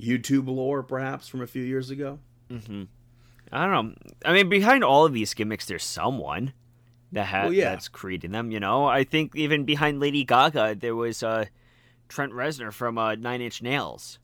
[0.00, 2.18] YouTube lore, perhaps from a few years ago.
[2.50, 2.84] Mm-hmm.
[3.52, 3.94] I don't know.
[4.24, 6.54] I mean, behind all of these gimmicks, there's someone
[7.12, 7.70] that ha- Well, yeah.
[7.70, 8.50] that's creating them.
[8.50, 11.44] You know, I think even behind Lady Gaga, there was uh,
[12.08, 14.18] Trent Reznor from uh, Nine Inch Nails,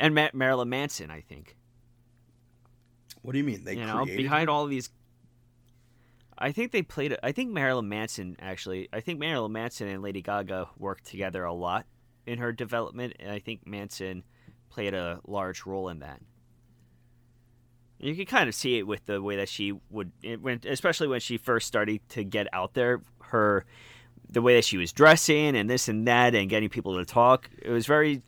[0.00, 1.10] and Ma- Marilyn Manson.
[1.10, 1.54] I think
[3.22, 4.90] What do you mean they you know behind all of these.
[6.40, 7.16] I think they played.
[7.22, 8.88] I think Marilyn Manson actually.
[8.92, 11.86] I think Marilyn Manson and Lady Gaga worked together a lot
[12.26, 14.24] in her development, and I think Manson
[14.70, 16.20] played a large role in that.
[17.98, 21.20] You can kind of see it with the way that she would, when, especially when
[21.20, 23.02] she first started to get out there.
[23.20, 23.66] Her,
[24.28, 27.50] the way that she was dressing and this and that, and getting people to talk.
[27.60, 28.22] It was very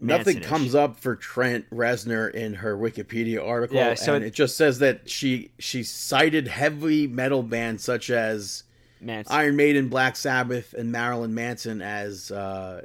[0.00, 4.34] Nothing comes up for Trent Reznor in her Wikipedia article, Yeah, so and it- it
[4.34, 8.64] just says that she she cited heavy metal bands such as
[9.00, 9.34] Manson.
[9.34, 12.82] Iron Maiden, Black Sabbath, and Marilyn Manson as uh,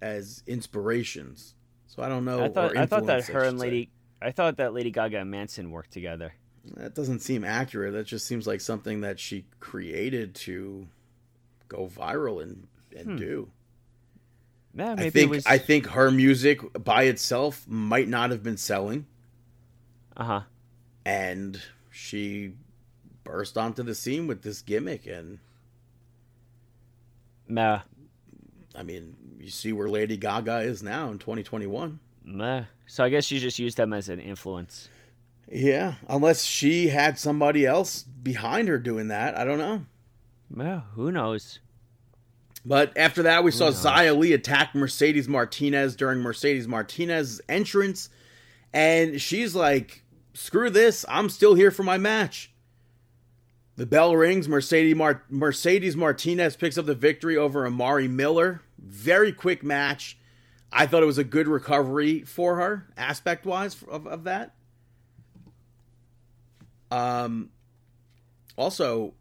[0.00, 1.54] as inspirations.
[1.88, 2.42] So I don't know.
[2.42, 3.66] I thought I thought that her and should say.
[3.66, 3.90] Lady,
[4.22, 6.32] I thought that Lady Gaga and Manson worked together.
[6.76, 7.92] That doesn't seem accurate.
[7.92, 10.86] That just seems like something that she created to
[11.68, 13.50] go viral and and do.
[14.78, 15.46] Yeah, maybe I think was.
[15.46, 19.06] I think her music by itself might not have been selling,
[20.16, 20.40] uh huh.
[21.04, 21.60] and
[21.90, 22.52] she
[23.24, 25.06] burst onto the scene with this gimmick.
[25.06, 25.40] And
[27.48, 27.80] Nah,
[28.76, 31.98] I mean, you see where Lady Gaga is now in 2021.
[32.24, 32.64] nah.
[32.86, 34.88] So I guess you just used them as an influence.
[35.50, 39.84] Yeah, unless she had somebody else behind her doing that, I don't know.
[40.50, 41.58] Well, who knows?
[42.68, 43.82] But after that, we saw knows?
[43.82, 48.10] Xia Li attack Mercedes Martinez during Mercedes Martinez's entrance,
[48.74, 50.02] and she's like,
[50.34, 51.06] "Screw this!
[51.08, 52.52] I'm still here for my match."
[53.76, 54.50] The bell rings.
[54.50, 58.60] Mercedes Mar- Mercedes Martinez picks up the victory over Amari Miller.
[58.78, 60.18] Very quick match.
[60.70, 64.54] I thought it was a good recovery for her, aspect wise of, of that.
[66.90, 67.48] Um.
[68.58, 69.14] Also,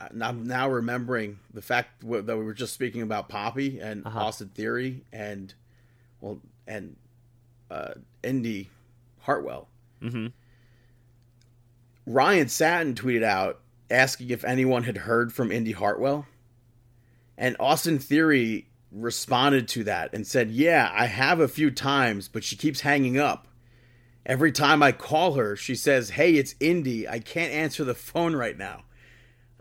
[0.00, 4.18] I'm now remembering the fact that we were just speaking about Poppy and Uh-huh.
[4.18, 5.54] Austin Theory and
[6.20, 6.96] well and
[7.70, 8.70] uh, Indy
[9.20, 9.68] Hartwell.
[10.02, 10.26] Mm-hmm.
[12.06, 16.26] Ryan Satin tweeted out asking if anyone had heard from Indy Hartwell,
[17.38, 22.44] and Austin Theory responded to that and said, "Yeah, I have a few times, but
[22.44, 23.48] she keeps hanging up."
[24.26, 27.06] Every time I call her, she says, Hey, it's Indy.
[27.06, 28.84] I can't answer the phone right now.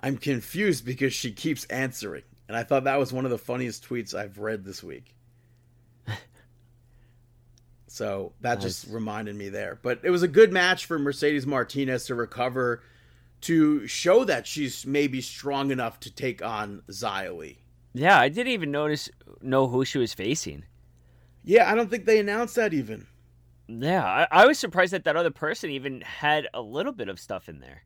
[0.04, 2.24] I'm confused because she keeps answering.
[2.50, 5.16] And I thought that was one of the funniest tweets I've read this week.
[7.88, 9.80] so that just reminded me there.
[9.82, 12.84] But it was a good match for Mercedes Martinez to recover
[13.42, 17.56] to show that she's maybe strong enough to take on Xia
[17.94, 19.10] Yeah, I didn't even notice
[19.42, 20.66] know who she was facing.
[21.46, 23.08] Yeah, I don't think they announced that even.
[23.68, 27.22] Yeah, I, I was surprised that that other person even had a little bit of
[27.22, 27.84] stuff in there.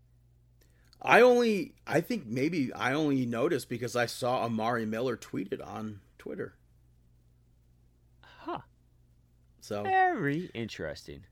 [1.02, 6.02] I only, I think maybe I only noticed because I saw Amari Miller tweeted on
[6.18, 6.56] Twitter.
[8.22, 8.60] Huh.
[9.62, 11.24] So Very interesting.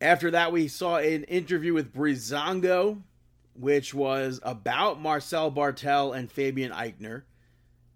[0.00, 3.02] after that, we saw an interview with Breezango,
[3.54, 7.22] which was about Marcel Barthel and Fabian Aichner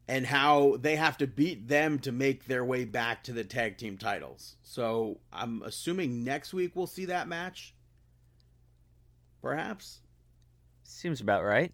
[0.07, 3.77] and how they have to beat them to make their way back to the tag
[3.77, 4.57] team titles.
[4.63, 7.75] So I'm assuming next week we'll see that match.
[9.43, 10.01] Perhaps.
[10.89, 11.73] Seems about right.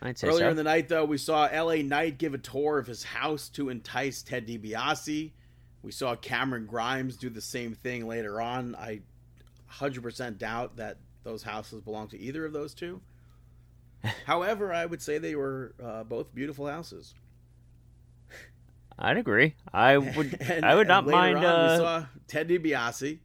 [0.00, 0.50] Earlier so.
[0.50, 3.68] in the night, though, we saw LA Knight give a tour of his house to
[3.68, 5.32] entice Ted DiBiase.
[5.82, 8.76] We saw Cameron Grimes do the same thing later on.
[8.76, 9.00] I
[9.72, 13.00] 100% doubt that those houses belong to either of those two.
[14.24, 17.12] However, I would say they were uh, both beautiful houses.
[18.96, 19.56] I'd agree.
[19.74, 20.38] I would.
[20.40, 21.38] And- I would not mind.
[21.38, 23.18] on, uh, we saw Ted DiBiase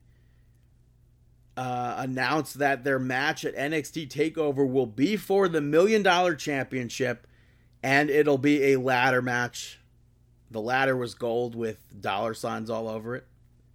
[1.55, 7.27] uh, announce that their match at NXT Takeover will be for the Million Dollar Championship,
[7.81, 9.79] and it'll be a ladder match.
[10.49, 13.27] The ladder was gold with dollar signs all over it.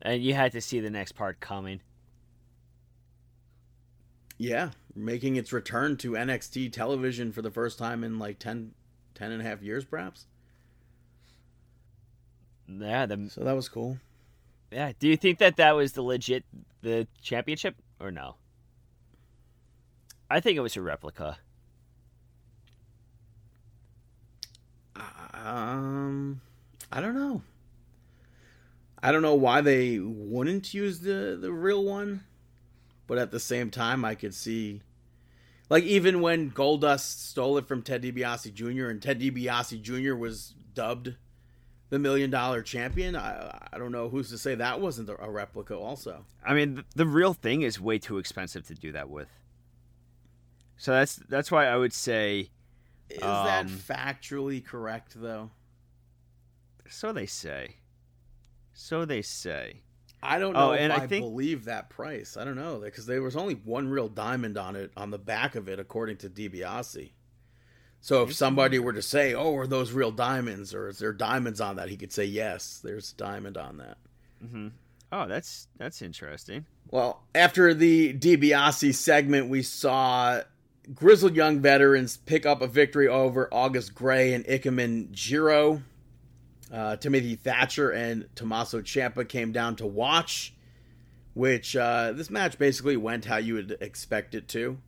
[0.03, 1.81] and you had to see the next part coming.
[4.37, 8.73] Yeah, making its return to NXT television for the first time in like 10,
[9.15, 10.27] 10 and a half years, perhaps.
[12.69, 13.07] Yeah.
[13.07, 13.99] The So that was cool.
[14.71, 14.93] Yeah.
[14.99, 16.45] Do you think that that was the legit
[16.83, 18.37] the championship or no?
[20.31, 21.39] I think it was a replica.
[25.33, 26.41] Um,
[26.93, 27.43] I don't know.
[29.03, 32.25] I don't know why they wouldn't use the the real one,
[33.07, 34.83] but at the same time, I could see,
[35.71, 38.89] like even when Goldust stole it from Ted DiBiase Jr.
[38.89, 40.15] and Ted DiBiase Jr.
[40.15, 41.15] was dubbed
[41.91, 43.17] the million dollar champion.
[43.17, 45.77] I I don't know who's to say that wasn't a replica.
[45.77, 49.29] Also, I mean, the, the real thing is way too expensive to do that with.
[50.77, 52.51] So that's that's why I would say.
[53.11, 55.51] is that Um, factually correct though?
[56.89, 57.77] So they say.
[58.73, 59.83] So they say.
[60.23, 62.37] I don't Oh, know and if I I, think- believe that price.
[62.37, 65.55] I don't know because there was only one real diamond on it on the back
[65.55, 67.11] of it, according to DiBiase.
[68.01, 71.61] So if somebody were to say, "Oh, are those real diamonds?" or "Is there diamonds
[71.61, 73.99] on that?" he could say, "Yes, there's diamond on that."
[75.11, 76.67] Oh, that's that's interesting.
[76.91, 80.43] Well, after the DiBiase segment, we saw
[80.95, 85.83] grizzled young veterans pick up a victory over August Grey and Ikemen Jiro.
[86.73, 90.55] Uh, Timothy Thatcher and Tommaso Ciampa came down to watch,
[91.35, 94.79] which uh, this match basically went how you would expect it to.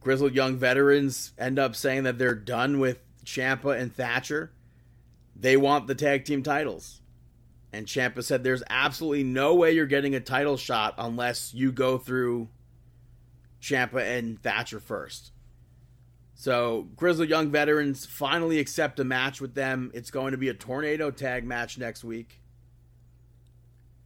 [0.00, 4.50] Grizzled young veterans end up saying that they're done with Ciampa and Thatcher.
[5.36, 7.00] They want the tag team titles.
[7.72, 11.98] And Ciampa said there's absolutely no way you're getting a title shot unless you go
[11.98, 12.48] through
[13.60, 15.32] Ciampa and Thatcher first.
[16.34, 19.90] So, Grizzled Young Veterans finally accept a match with them.
[19.92, 22.40] It's going to be a tornado tag match next week.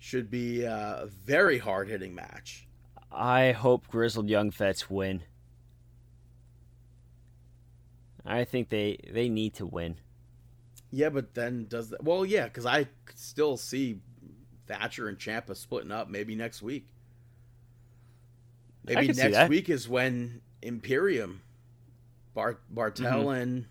[0.01, 2.67] Should be a very hard hitting match.
[3.13, 5.23] I hope grizzled young vets win.
[8.25, 9.97] I think they they need to win.
[10.91, 12.03] Yeah, but then does that.
[12.05, 14.01] Well, yeah, because I still see
[14.67, 16.89] Thatcher and Ciampa splitting up maybe next week.
[18.85, 21.41] Maybe next week is when Imperium,
[22.35, 23.29] Bart, Barthel, Mm-hmm.
[23.29, 23.67] and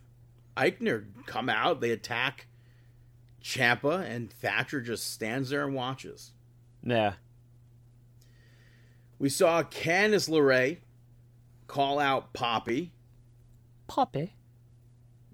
[0.58, 1.82] Aichner come out.
[1.82, 2.48] They attack
[3.44, 6.32] Ciampa, and Thatcher just stands there and watches.
[6.84, 7.14] Yeah.
[9.20, 10.80] We saw Candice LeRae
[11.68, 12.92] call out Poppy.
[13.88, 14.34] Poppy.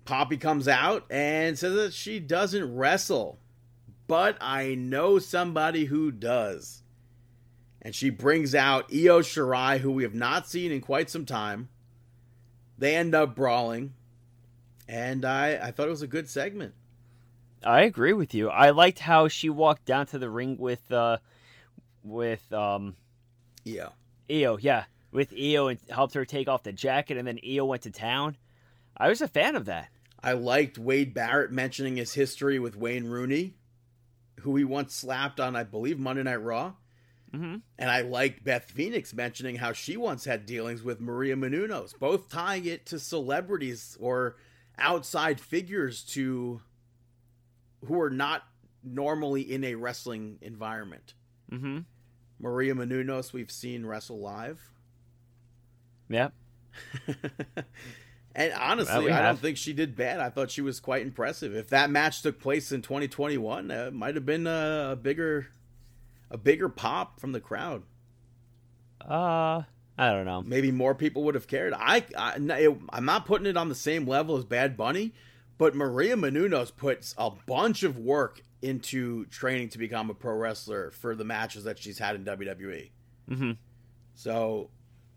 [0.09, 3.37] Poppy comes out and says that she doesn't wrestle,
[4.07, 6.81] but I know somebody who does.
[7.79, 11.69] And she brings out Io Shirai, who we have not seen in quite some time.
[12.75, 13.93] They end up brawling,
[14.87, 16.73] and I, I thought it was a good segment.
[17.63, 18.49] I agree with you.
[18.49, 21.19] I liked how she walked down to the ring with uh
[22.03, 22.95] with um
[23.67, 23.93] Io.
[24.31, 27.83] Io, yeah, with Io and helped her take off the jacket and then Io went
[27.83, 28.37] to town.
[28.97, 29.89] I was a fan of that.
[30.21, 33.55] I liked Wade Barrett mentioning his history with Wayne Rooney,
[34.41, 36.73] who he once slapped on, I believe, Monday Night Raw.
[37.33, 37.57] Mm-hmm.
[37.77, 42.29] And I liked Beth Phoenix mentioning how she once had dealings with Maria Menounos, both
[42.29, 44.35] tying it to celebrities or
[44.77, 46.61] outside figures to
[47.85, 48.43] who are not
[48.83, 51.13] normally in a wrestling environment.
[51.51, 51.79] Mm-hmm.
[52.39, 54.71] Maria Menounos, we've seen wrestle live.
[56.09, 56.33] Yep.
[58.35, 60.19] and honestly, I don't think she did bad.
[60.19, 61.55] I thought she was quite impressive.
[61.55, 65.47] If that match took place in 2021, uh, it might have been a, a bigger,
[66.29, 67.83] a bigger pop from the crowd.
[69.01, 69.63] Uh,
[69.97, 70.41] I don't know.
[70.41, 71.73] Maybe more people would have cared.
[71.73, 75.13] I, I I'm not putting it on the same level as Bad Bunny,
[75.57, 80.91] but Maria Menounos puts a bunch of work into training to become a pro wrestler
[80.91, 82.91] for the matches that she's had in WWE.
[83.29, 83.51] Mm-hmm.
[84.15, 84.69] So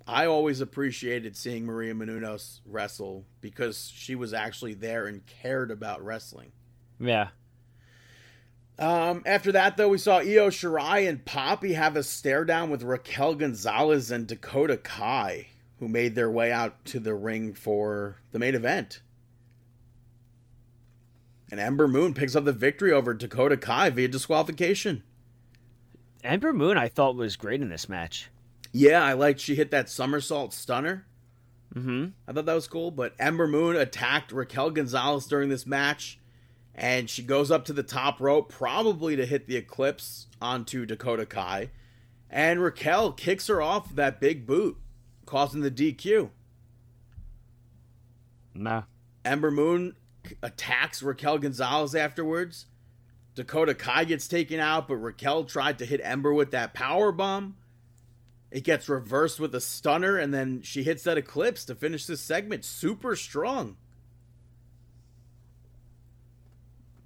[0.07, 6.05] I always appreciated seeing Maria Menounos wrestle because she was actually there and cared about
[6.05, 6.53] wrestling.
[6.98, 7.28] Yeah.
[8.78, 12.82] Um, after that, though, we saw Io Shirai and Poppy have a stare down with
[12.82, 15.48] Raquel Gonzalez and Dakota Kai,
[15.78, 19.03] who made their way out to the ring for the main event.
[21.50, 25.03] And Ember Moon picks up the victory over Dakota Kai via disqualification.
[26.24, 28.30] Ember Moon, I thought was great in this match.
[28.72, 31.06] Yeah, I liked she hit that somersault stunner.
[31.74, 32.06] Mm-hmm.
[32.26, 32.90] I thought that was cool.
[32.90, 36.18] But Ember Moon attacked Raquel Gonzalez during this match,
[36.74, 41.26] and she goes up to the top rope, probably to hit the Eclipse onto Dakota
[41.26, 41.70] Kai.
[42.30, 44.78] And Raquel kicks her off that big boot,
[45.26, 46.30] causing the DQ.
[48.54, 48.82] Nah.
[49.24, 49.96] Ember Moon
[50.42, 52.66] attacks Raquel Gonzalez afterwards.
[53.34, 57.56] Dakota Kai gets taken out, but Raquel tried to hit Ember with that power bomb.
[58.53, 62.20] It gets reversed with a stunner, and then she hits that eclipse to finish this
[62.20, 62.66] segment.
[62.66, 63.76] Super strong.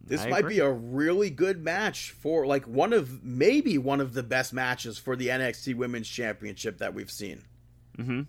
[0.04, 0.54] This I might agree.
[0.56, 4.98] be a really good match for like one of maybe one of the best matches
[4.98, 7.42] for the NXT Women's Championship that we've seen.
[7.98, 8.22] Mm-hmm.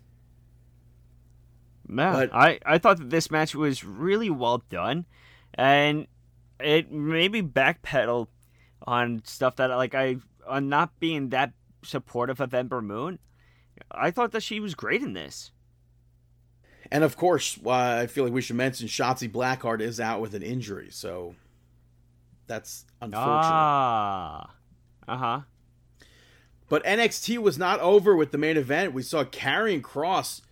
[1.98, 5.06] Yeah, But- I, I thought that this match was really well done,
[5.54, 6.06] and
[6.60, 8.26] it maybe backpedal
[8.86, 10.16] on stuff that like I
[10.46, 11.52] on not being that
[11.82, 13.18] supportive of Ember Moon.
[13.90, 15.52] I thought that she was great in this.
[16.90, 20.34] And of course, uh, I feel like we should mention Shotzi Blackheart is out with
[20.34, 21.34] an injury, so
[22.46, 23.28] That's unfortunate.
[23.44, 24.50] Ah.
[25.06, 25.40] Uh huh.
[26.68, 28.92] But NXT was not over with the main event.
[28.92, 30.42] We saw Karrion Kross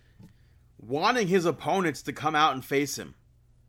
[0.79, 3.15] wanting his opponents to come out and face him.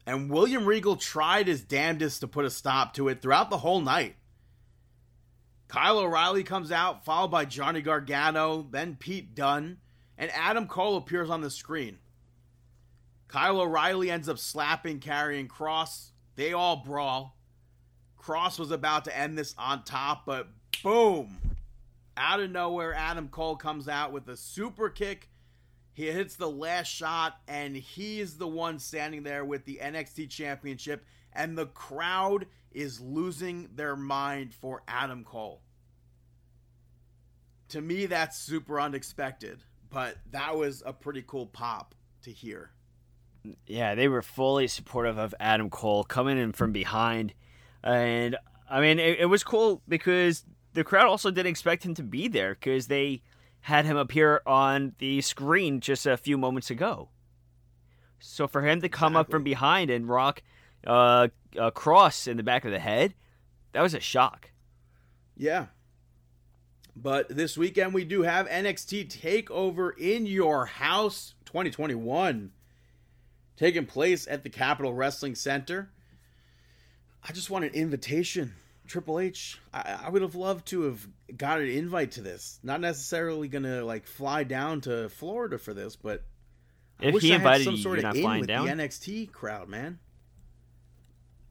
[0.07, 3.81] And William Regal tried his damnedest to put a stop to it throughout the whole
[3.83, 4.17] night.
[5.69, 9.77] Kyle O'Reilly comes out, followed by Johnny Gargano, then Pete Dunne,
[10.17, 11.99] and Adam Cole appears on the screen.
[13.29, 16.13] Kyle O'Reilly ends up slapping Karrion Kross.
[16.37, 17.37] They all brawl.
[18.19, 20.49] Kross was about to end this on top, but
[20.83, 21.39] boom!
[22.17, 25.29] Out of nowhere, Adam Cole comes out with a super kick.
[25.93, 31.05] He hits the last shot, and he's the one standing there with the NXT Championship,
[31.33, 35.63] and the crowd is losing their mind for Adam Cole.
[37.71, 42.71] To me, that's super unexpected, but that was a pretty cool pop to hear.
[43.67, 47.35] Yeah, they were fully supportive of Adam Cole coming in from behind.
[47.83, 48.37] And
[48.71, 50.45] I mean, it, it was cool because
[50.75, 53.23] the crowd also didn't expect him to be there because they
[53.61, 57.09] had him appear on the screen just a few moments ago.
[58.21, 60.43] So for him to come up from behind and rock
[60.87, 63.15] uh, a cross in the back of the head,
[63.73, 64.51] that was a shock.
[65.37, 65.67] Yeah.
[66.97, 72.51] But this weekend we do have NXT Takeover in Your House 2021
[73.57, 75.91] taking place at the Capitol Wrestling Center.
[77.23, 78.55] I just want an invitation.
[78.87, 82.59] Triple H, I, I would have loved to have got an invite to this.
[82.63, 86.25] Not necessarily gonna like fly down to Florida for this, but
[86.99, 88.41] I If wish he I had invited some you, sort you're of not in flying
[88.41, 88.67] with down?
[88.67, 89.99] the NXT crowd, man.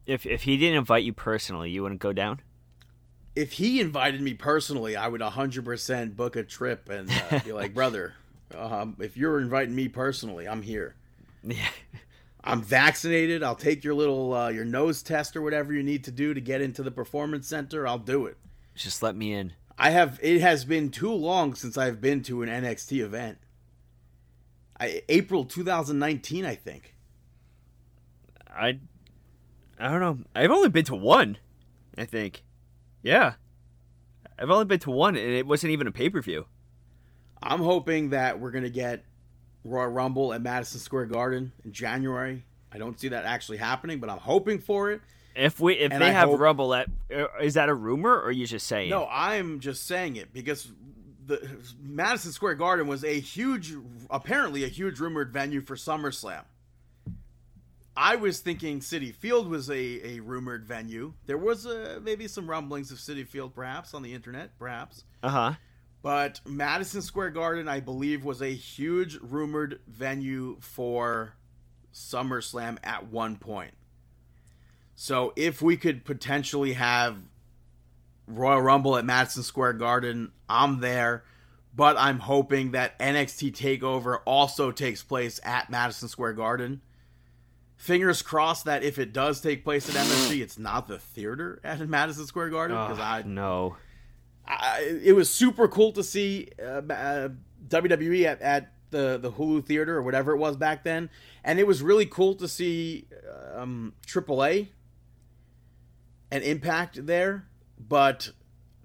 [0.07, 2.39] If if he didn't invite you personally, you wouldn't go down.
[3.35, 7.71] If he invited me personally, I would 100% book a trip and uh, be like,
[7.75, 8.15] brother,
[8.57, 10.95] um, if you're inviting me personally, I'm here.
[11.43, 11.67] Yeah.
[12.43, 13.43] I'm vaccinated.
[13.43, 16.41] I'll take your little uh, your nose test or whatever you need to do to
[16.41, 17.85] get into the performance center.
[17.85, 18.37] I'll do it.
[18.73, 19.53] Just let me in.
[19.77, 20.19] I have.
[20.23, 23.37] It has been too long since I've been to an NXT event.
[24.79, 26.95] I, April 2019, I think.
[28.49, 28.79] I
[29.79, 30.19] I don't know.
[30.35, 31.37] I've only been to one,
[31.97, 32.43] I think.
[33.03, 33.33] Yeah.
[34.39, 36.45] I've only been to one and it wasn't even a pay-per-view.
[37.41, 39.03] I'm hoping that we're gonna get
[39.63, 42.43] Royal Rumble at Madison Square Garden in January.
[42.71, 45.01] I don't see that actually happening, but I'm hoping for it.
[45.35, 48.11] If we if And they I have hope- Rumble at uh, is that a rumor
[48.11, 48.89] or are you just saying?
[48.89, 50.71] No, I'm just saying it because
[51.25, 51.45] the
[51.81, 53.73] Madison Square Garden was a huge,
[54.09, 56.43] apparently a huge rumored venue for SummerSlam.
[57.97, 61.13] I was thinking Citi Field was a, a rumored venue.
[61.25, 65.03] There was uh maybe some rumblings of Citi Field, perhaps on the internet, perhaps.
[65.23, 65.53] Uh-huh.
[66.03, 71.33] But Madison Square Garden, I believe, was a huge rumored venue for
[71.91, 73.73] SummerSlam at one point.
[74.95, 77.17] So if we could potentially have
[78.27, 81.23] Royal Rumble at Madison Square Garden, I'm there.
[81.75, 86.81] But I'm hoping that NXT TakeOver also takes place at Madison Square Garden.
[87.77, 91.79] Fingers crossed that if it does take place at MSG, it's not the theater at
[91.87, 93.77] Madison Square Garden because Oh, I no.
[94.47, 97.29] I, it was super cool to see uh, uh,
[97.67, 101.09] WWE at, at the the Hulu theater or whatever it was back then,
[101.43, 103.05] and it was really cool to see
[103.53, 104.69] um, AAA
[106.31, 107.45] and Impact there.
[107.79, 108.31] But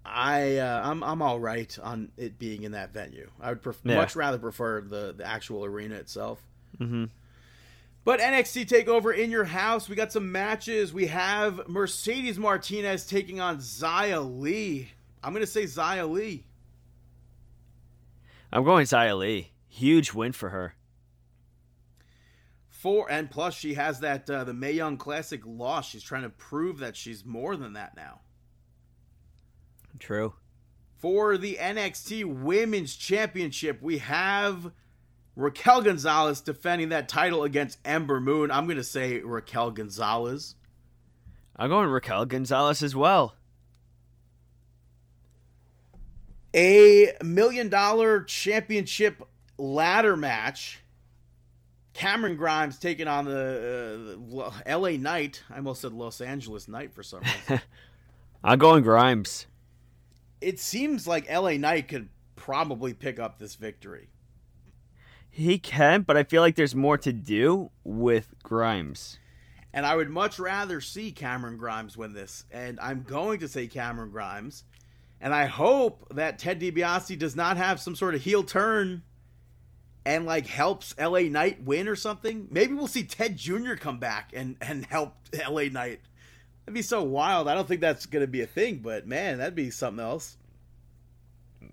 [0.05, 3.31] I uh, I'm I'm all right on it being in that venue.
[3.41, 3.97] I would pref- Yeah.
[3.97, 6.41] much rather prefer the the actual arena itself.
[6.79, 7.09] Mhm.
[8.05, 9.89] But NXT Takeover in your house.
[9.89, 10.93] We got some matches.
[10.93, 14.91] We have Mercedes Martinez taking on Xia Li.
[15.23, 16.45] I'm gonna say Xia Li.
[18.53, 19.53] I'm going Xia Li.
[19.69, 20.75] Huge win for her.
[22.69, 25.89] Four and plus she has that uh, the Mae Young Classic loss.
[25.89, 28.21] She's trying to prove that she's more than that now.
[30.01, 30.35] True.
[30.99, 34.73] For the NXT Women's Championship, we have
[35.35, 38.51] Raquel Gonzalez defending that title against Ember Moon.
[38.51, 40.57] I'm gonna say Raquel Gonzalez.
[41.57, 43.35] I'm going Raquel Gonzalez as well.
[46.55, 49.23] A million dollar championship
[49.59, 50.81] ladder match.
[51.95, 54.97] Cameron Grimes taking on the, uh, the L.A.
[54.97, 55.43] Knight.
[55.51, 57.61] I almost said Los Angeles Knight for some reason.
[58.45, 59.47] I'm going Grimes.
[60.41, 64.09] it seems like LA Knight could probably pick up this victory.
[65.35, 69.19] He can, but I feel like there's more to do with Grimes.
[69.73, 72.45] And I would much rather see Cameron Grimes win this.
[72.53, 74.65] And I'm going to say Cameron Grimes.
[75.21, 79.03] And I hope that Ted DiBiase does not have some sort of heel turn
[80.05, 82.49] and like helps LA Knight win or something.
[82.51, 83.75] Maybe we'll see Ted Jr.
[83.75, 85.15] come back and, and help
[85.49, 86.01] LA Knight
[86.65, 87.49] That'd be so wild.
[87.49, 90.37] I don't think that's going to be a thing, but man, that'd be something else.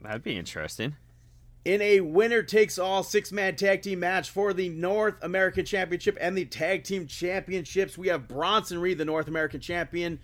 [0.02, 0.96] That'd be interesting.
[1.66, 6.18] In a winner takes all six man tag team match for the North American Championship
[6.20, 10.20] and the Tag Team Championships, we have Bronson Reed, the North American Champion,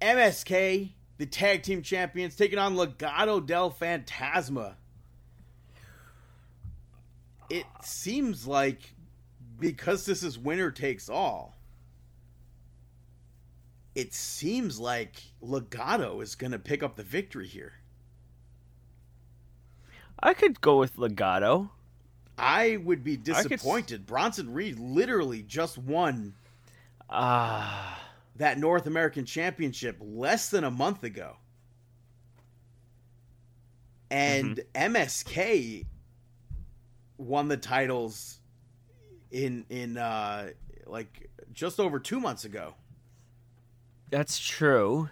[0.00, 4.74] MSK, the Tag Team Champions, taking on Legado del Fantasma.
[7.50, 8.94] It seems like
[9.58, 11.56] because this is winner takes all,
[13.96, 17.72] it seems like Legado is going to pick up the victory here.
[20.22, 21.70] I could go with Legado.
[22.38, 24.06] I would be I could disappointed.
[24.06, 26.34] Bronson Reed literally just won
[27.08, 28.00] Ah,
[28.36, 31.36] that North American Championship less than a month ago.
[34.10, 35.86] And MSK
[37.18, 38.38] won the titles
[39.30, 40.50] in in uh
[40.86, 42.74] like just over 2 months ago.
[44.10, 45.08] that's true.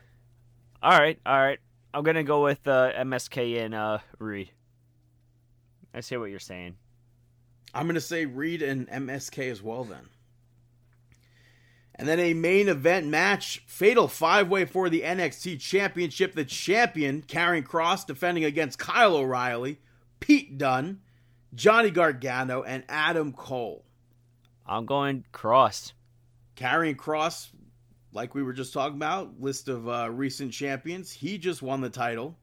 [0.82, 1.58] All right, all right.
[1.94, 4.50] I'm gonna go with uh, MSK and uh, Reed.
[5.94, 6.76] I see what you're saying.
[7.74, 10.08] I'm going to say Reed and MSK as well then.
[11.94, 16.34] And then a main event match, fatal five way for the NXT Championship.
[16.34, 19.80] The champion, Karrion Kross, defending against Kyle O'Reilly,
[20.20, 21.00] Pete Dunne,
[21.54, 23.84] Johnny Gargano, and Adam Cole.
[24.64, 25.92] I'm going Kross.
[26.56, 27.48] Karrion Kross,
[28.12, 31.10] like we were just talking about, list of uh, recent champions.
[31.10, 32.36] He just won the title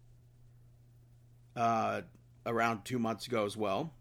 [1.56, 2.02] uh,
[2.46, 3.93] around two months ago as well.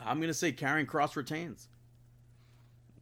[0.00, 1.68] I'm going to say Karrion Kross retains.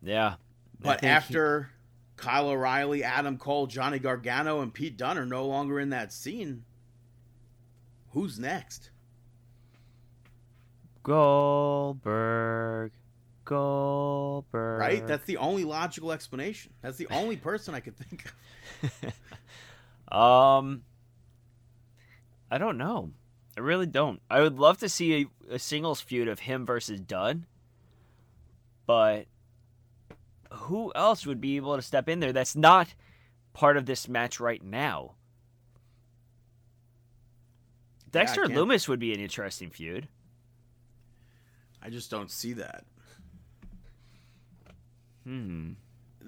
[0.02, 0.34] Yeah.
[0.80, 1.70] But think he- after
[2.16, 6.64] Kyle O'Reilly, Adam Cole, Johnny Gargano, and Pete Dunne are no longer in that scene,
[8.10, 8.90] who's next?
[11.02, 12.92] Goldberg,
[13.44, 14.80] Goldberg.
[14.80, 15.06] Right?
[15.06, 16.72] That's the only logical explanation.
[16.82, 18.24] That's the only person I could think
[18.82, 19.14] of.
[20.10, 20.84] Um,
[22.50, 23.10] I don't know.
[23.58, 24.22] I really don't.
[24.30, 27.44] I would love to see a, a singles feud of him versus Dunne,
[28.86, 29.26] but
[30.52, 32.94] who else would be able to step in there that's not
[33.54, 35.16] part of this match right now?
[38.12, 40.06] Dexter can't- Lumis would be an interesting feud.
[41.82, 42.84] I just don't see that.
[45.24, 45.72] Hmm.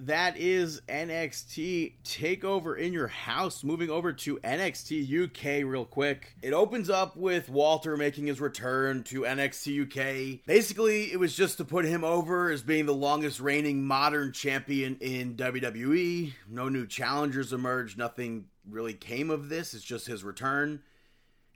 [0.05, 3.63] That is NXT Takeover in Your House.
[3.63, 6.35] Moving over to NXT UK real quick.
[6.41, 10.39] It opens up with Walter making his return to NXT UK.
[10.47, 14.97] Basically, it was just to put him over as being the longest reigning modern champion
[15.01, 16.33] in WWE.
[16.49, 17.95] No new challengers emerged.
[17.95, 19.75] Nothing really came of this.
[19.75, 20.81] It's just his return.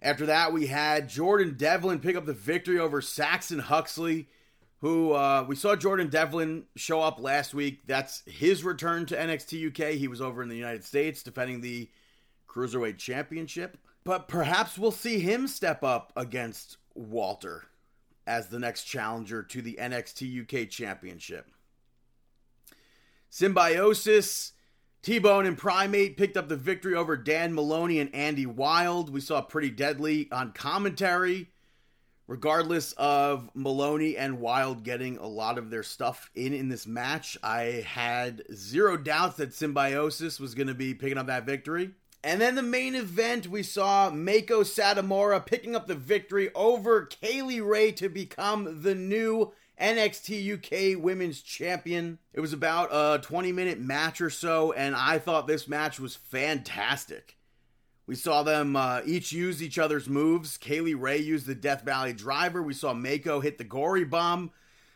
[0.03, 4.27] After that, we had Jordan Devlin pick up the victory over Saxon Huxley
[4.81, 7.85] who uh, we saw Jordan Devlin show up last week.
[7.87, 9.93] That's his return to NXT UK.
[9.93, 11.89] He was over in the United States defending the
[12.47, 13.77] Cruiserweight Championship.
[14.03, 17.65] But perhaps we'll see him step up against Walter
[18.27, 21.49] as the next challenger to the NXT UK Championship.
[23.29, 24.53] Symbiosis,
[25.01, 29.09] T Bone, and Primate picked up the victory over Dan Moloney and Andy Wild.
[29.09, 31.49] We saw Pretty Deadly on commentary
[32.27, 37.37] regardless of Moloney and Wild getting a lot of their stuff in in this match,
[37.43, 41.91] I had zero doubts that Symbiosis was going to be picking up that victory.
[42.23, 47.43] And then the main event, we saw Meiko Satomura picking up the victory over Kay
[47.43, 52.17] Lee Ray to become the new NXT UK Women's Champion.
[52.33, 56.15] It was about a 20 minute match or so, and I thought this match was
[56.15, 57.37] fantastic.
[58.07, 60.57] We saw them uh, each use each other's moves.
[60.57, 62.61] Kay Lee Ray used the Death Valley Driver.
[62.61, 64.51] We saw Meiko hit the Gory Bomb.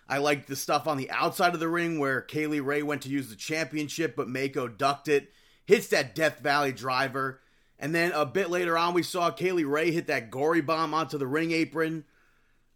[0.08, 3.02] I liked the stuff on the outside of the ring where Kay Lee Ray went
[3.04, 5.32] to use the championship, but Meiko ducked it,
[5.66, 7.42] hits that Death Valley Driver.
[7.80, 10.94] And then a bit later on, we saw Kay Lee Ray hit that Gory Bomb
[10.94, 12.06] onto the ring apron.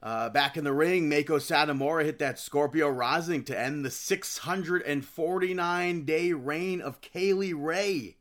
[0.01, 6.05] Uh, back in the ring, Meiko Satomura hit that Scorpio Rising to end the 649
[6.05, 8.17] day reign of Kay Lee Ray.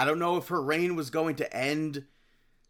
[0.00, 2.06] I don't know if her reign was going to end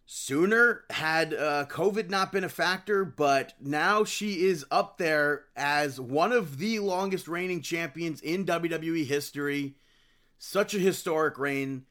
[0.04, 6.00] sooner had uh, COVID not been a factor, but now she is up there as
[6.00, 9.76] one of the longest reigning champions in WWE history.
[10.38, 11.84] Such a historic reign.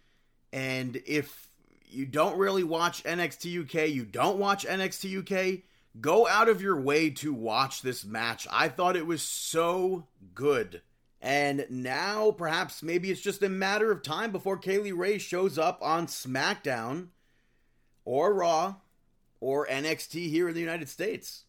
[0.51, 1.47] And if
[1.87, 5.63] you don't really watch NXT UK, you don't watch NXT UK,
[6.01, 8.45] go out of your way to watch this match.
[8.51, 10.81] I thought it was so good.
[11.21, 15.57] And now, perhaps, maybe it's just a matter of time before Kay Lee Ray shows
[15.57, 17.07] up on SmackDown
[18.05, 18.75] or Raw
[19.41, 21.43] or NXT here in the United States.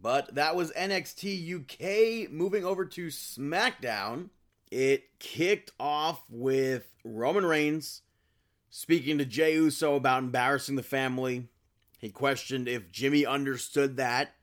[0.00, 4.30] But that was NXT UK moving over to SmackDown.
[4.70, 8.02] It kicked off with Roman Reigns
[8.70, 11.48] speaking to Jey Uso about embarrassing the family.
[11.98, 14.34] He questioned if Jimmy understood that.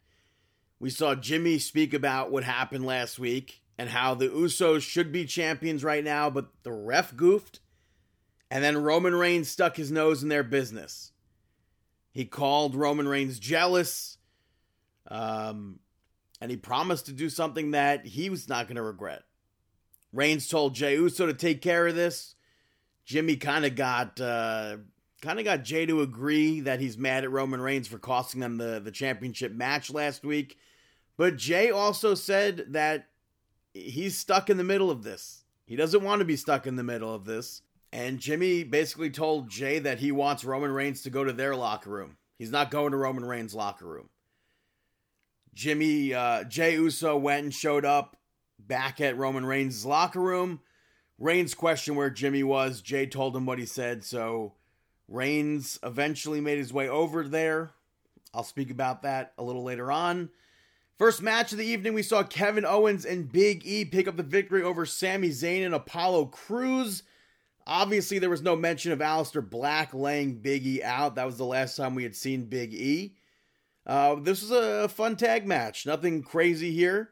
[0.79, 5.23] We saw Jimmy speak about what happened last week and how the Usos should be
[5.23, 7.61] champions right now, but the ref goofed.
[8.51, 11.13] And then Roman Reigns stuck his nose in their business.
[12.11, 14.17] He called Roman Reigns jealous.
[15.07, 15.79] Um,
[16.41, 19.23] and he promised to do something that he was not going to regret.
[20.11, 22.35] Reigns told Jey Uso to take care of this.
[23.05, 24.75] Jimmy kind of got uh,
[25.21, 28.57] kind of got Jey to agree that he's mad at Roman Reigns for costing them
[28.57, 30.57] the the championship match last week.
[31.15, 33.08] But Jey also said that
[33.79, 35.43] he's stuck in the middle of this.
[35.65, 37.61] He doesn't want to be stuck in the middle of this.
[37.91, 41.89] And Jimmy basically told Jey that he wants Roman Reigns to go to their locker
[41.89, 42.17] room.
[42.37, 44.09] He's not going to Roman Reigns' locker room.
[45.53, 48.15] Jimmy, uh, Jey Uso went and showed up
[48.57, 50.61] back at Roman Reigns' locker room.
[51.17, 52.81] Reigns questioned where Jimmy was.
[52.81, 54.05] Jey told him what he said.
[54.05, 54.53] So
[55.07, 57.71] Reigns eventually made his way over there.
[58.33, 60.29] I'll speak about that a little later on.
[60.99, 64.21] First match of the evening, we saw Kevin Owens and Big E pick up the
[64.21, 67.03] victory over Sami Zayn and Apollo Crews.
[67.65, 71.15] Obviously, there was no mention of Aleister Black laying Big E out.
[71.15, 73.15] That was the last time we had seen Big E.
[73.87, 75.85] Uh, this was a fun tag match.
[75.85, 77.11] Nothing crazy here.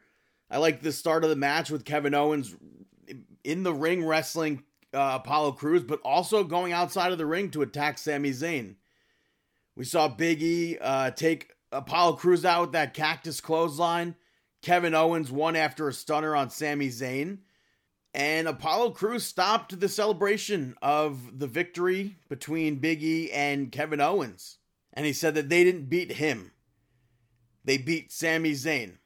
[0.50, 2.54] I like the start of the match with Kevin Owens
[3.42, 7.62] in the ring wrestling uh, Apollo Crews, but also going outside of the ring to
[7.62, 8.74] attack Sami Zayn.
[9.76, 14.14] We saw Big E uh, take Apollo Crews out with that cactus clothesline.
[14.62, 17.38] Kevin Owens won after a stunner on Sami Zayn.
[18.14, 24.58] And Apollo Crews stopped the celebration of the victory between Big E and Kevin Owens.
[24.92, 26.52] And he said that they didn't beat him,
[27.64, 28.98] they beat Sami Zayn.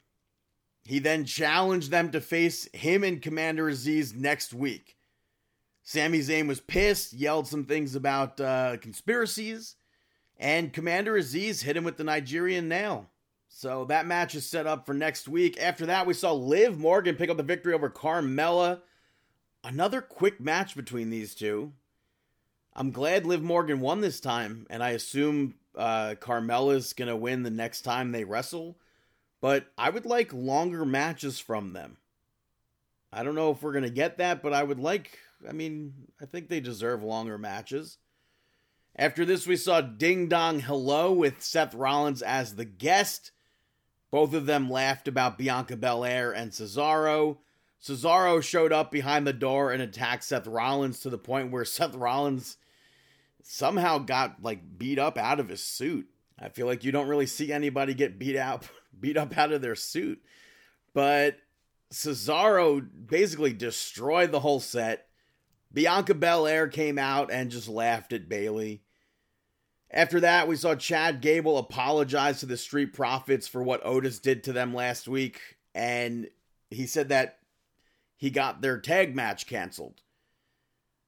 [0.84, 4.96] He then challenged them to face him and Commander Azeez next week.
[5.84, 9.76] Sami Zayn was pissed, yelled some things about uh, conspiracies,
[10.42, 13.08] and Commander Azeez hit him with the Nigerian nail.
[13.48, 15.58] So that match is set up for next week.
[15.58, 18.80] After that, we saw Liv Morgan pick up the victory over Carmella.
[19.64, 21.72] Another quick match between these two.
[22.74, 27.42] I'm glad Liv Morgan won this time, and I assume uh, Carmella's going to win
[27.42, 28.76] the next time they wrestle
[29.42, 31.98] but I would like longer matches from them.
[33.12, 35.92] I don't know if we're going to get that, but I would like, I mean,
[36.20, 37.98] I think they deserve longer matches.
[38.94, 43.32] After this, we saw Ding Dong Hello with Seth Rollins as the guest.
[44.10, 47.38] Both of them laughed about Bianca Belair and Cesaro.
[47.82, 51.94] Cesaro showed up behind the door and attacked Seth Rollins to the point where Seth
[51.94, 52.58] Rollins
[53.42, 56.06] somehow got like beat up out of his suit.
[56.38, 58.68] I feel like you don't really see anybody get beat out
[59.00, 60.22] beat up out of their suit.
[60.92, 61.38] But
[61.90, 65.08] Cesaro basically destroyed the whole set.
[65.72, 68.82] Bianca Belair came out and just laughed at Bayley.
[69.90, 74.44] After that, we saw Chad Gable apologize to the Street Profits for what Otis did
[74.44, 75.40] to them last week.
[75.74, 76.28] And
[76.70, 77.38] he said that
[78.16, 80.00] he got their tag match canceled.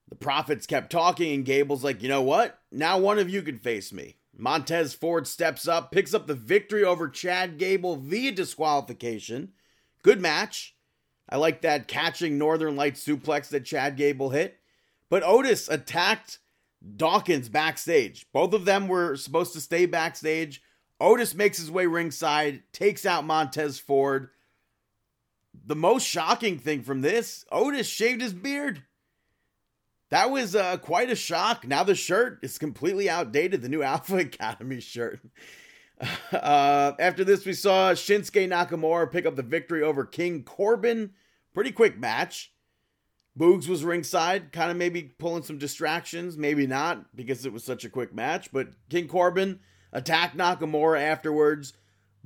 [0.08, 2.58] The Profits kept talking, and Gable's like, you know what?
[2.70, 4.16] Now one of you can face me.
[4.36, 9.52] Montez Ford steps up, picks up the victory over Chad Gable via disqualification.
[10.02, 10.73] Good match.
[11.34, 14.56] I like that catching Northern Light suplex that Chad Gable hit.
[15.10, 16.38] But Otis attacked
[16.96, 18.24] Dawkins backstage.
[18.32, 20.62] Both of them were supposed to stay backstage.
[21.00, 24.28] Otis makes his way ringside, takes out Montez Ford.
[25.66, 28.84] The most shocking thing from this Otis shaved his beard.
[30.10, 31.66] That was uh, quite a shock.
[31.66, 35.18] Now the shirt is completely outdated, the new Alpha Academy shirt.
[36.32, 41.12] Uh, after this, we saw Shinsuke Nakamura pick up the victory over King Corbin.
[41.54, 42.52] Pretty quick match.
[43.38, 47.84] Boogs was ringside, kind of maybe pulling some distractions, maybe not because it was such
[47.84, 48.52] a quick match.
[48.52, 49.60] But King Corbin
[49.92, 51.72] attacked Nakamura afterwards.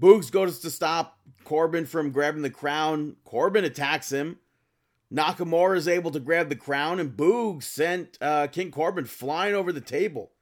[0.00, 3.16] Boogs goes to stop Corbin from grabbing the crown.
[3.24, 4.38] Corbin attacks him.
[5.12, 9.72] Nakamura is able to grab the crown, and Boogs sent uh, King Corbin flying over
[9.72, 10.32] the table.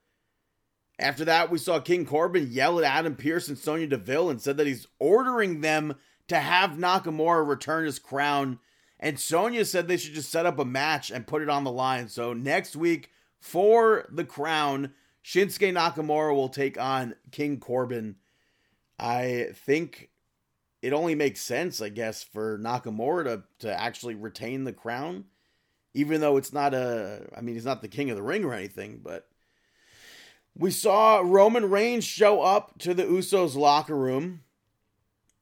[0.99, 4.57] After that, we saw King Corbin yell at Adam Pearce and Sonya Deville and said
[4.57, 5.95] that he's ordering them
[6.29, 8.59] to have Nakamura return his crown.
[8.99, 11.71] And Sonya said they should just set up a match and put it on the
[11.71, 12.09] line.
[12.09, 14.93] So next week, for the crown,
[15.25, 18.17] Shinsuke Nakamura will take on King Corbin.
[18.99, 20.11] I think
[20.83, 25.25] it only makes sense, I guess, for Nakamura to, to actually retain the crown,
[25.95, 28.55] even though it's not a, I mean, he's not the king of the ring or
[28.55, 29.29] anything, but
[30.57, 34.43] we saw Roman Reigns show up to the Usos locker room,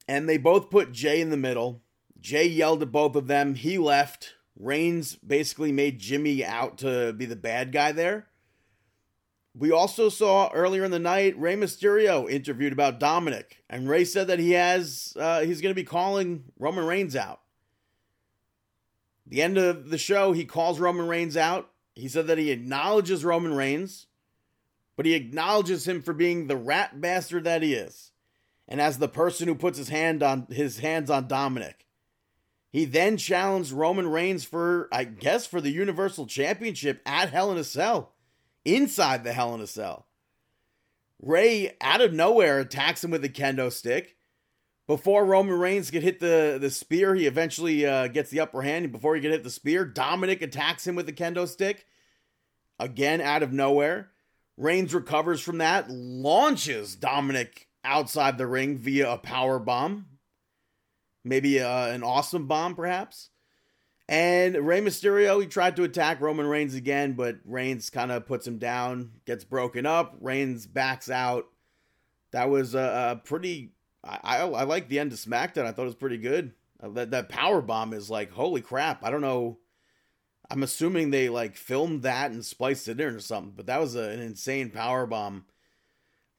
[0.07, 1.81] and they both put Jey in the middle.
[2.25, 3.53] Jey yelled at both of them.
[3.53, 4.33] He left.
[4.59, 8.25] Reigns basically made Jimmy out to be the bad guy there.
[9.53, 14.25] We also saw earlier in the night Rey Mysterio interviewed about Dominic, and Rey said
[14.25, 17.41] that he has uh, he's going to be calling Roman Reigns out.
[19.27, 21.69] The end of the show, he calls Roman Reigns out.
[21.93, 24.07] He said that he acknowledges Roman Reigns,
[24.97, 28.09] but he acknowledges him for being the rat bastard that he is,
[28.67, 31.84] and as the person who puts his hand on his hands on Dominic.
[32.75, 37.57] He then challenged Roman Reigns for, I guess, for the Universal Championship at Hell in
[37.57, 38.11] a Cell
[38.65, 40.07] inside the Hell in a Cell.
[41.21, 44.17] Rey, out of nowhere, attacks him with a kendo stick.
[44.87, 48.91] Before Roman Reigns could hit the, the spear, he eventually uh, gets the upper hand.
[48.91, 51.85] Before he could hit the spear, Dominic attacks him with the kendo stick.
[52.77, 54.11] Again, out of nowhere.
[54.57, 60.07] Reigns recovers from that, launches Dominic outside the ring via a power bomb.
[61.25, 63.29] Maybe uh, an awesome bomb, perhaps.
[64.07, 68.45] And Rey Mysterio, he tried to attack Roman Reigns again, but Reigns kind of puts
[68.45, 70.15] him down, gets broken up.
[70.21, 71.47] Reigns backs out.
[72.31, 73.71] That was a, a pretty.
[74.03, 75.65] I, I, I like the end of SmackDown.
[75.65, 76.53] I thought it was pretty good.
[76.81, 79.03] Uh, that that power bomb is like holy crap.
[79.03, 79.57] I don't know.
[80.51, 83.95] I'm assuming they like filmed that and spliced it in or something, but that was
[83.95, 85.45] a, an insane power bomb.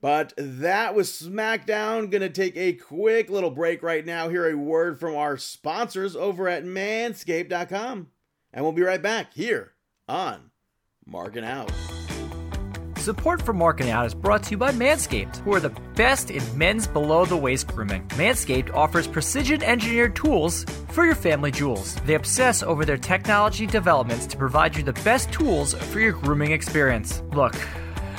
[0.00, 2.10] But that was SmackDown.
[2.10, 4.28] Gonna take a quick little break right now.
[4.28, 8.08] Hear a word from our sponsors over at manscaped.com.
[8.52, 9.72] And we'll be right back here
[10.08, 10.50] on
[11.04, 11.72] Marking Out.
[13.06, 16.42] Support for Marking Out is brought to you by Manscaped, who are the best in
[16.58, 18.04] men's below the waist grooming.
[18.08, 21.94] Manscaped offers precision engineered tools for your family jewels.
[22.04, 26.50] They obsess over their technology developments to provide you the best tools for your grooming
[26.50, 27.22] experience.
[27.32, 27.54] Look,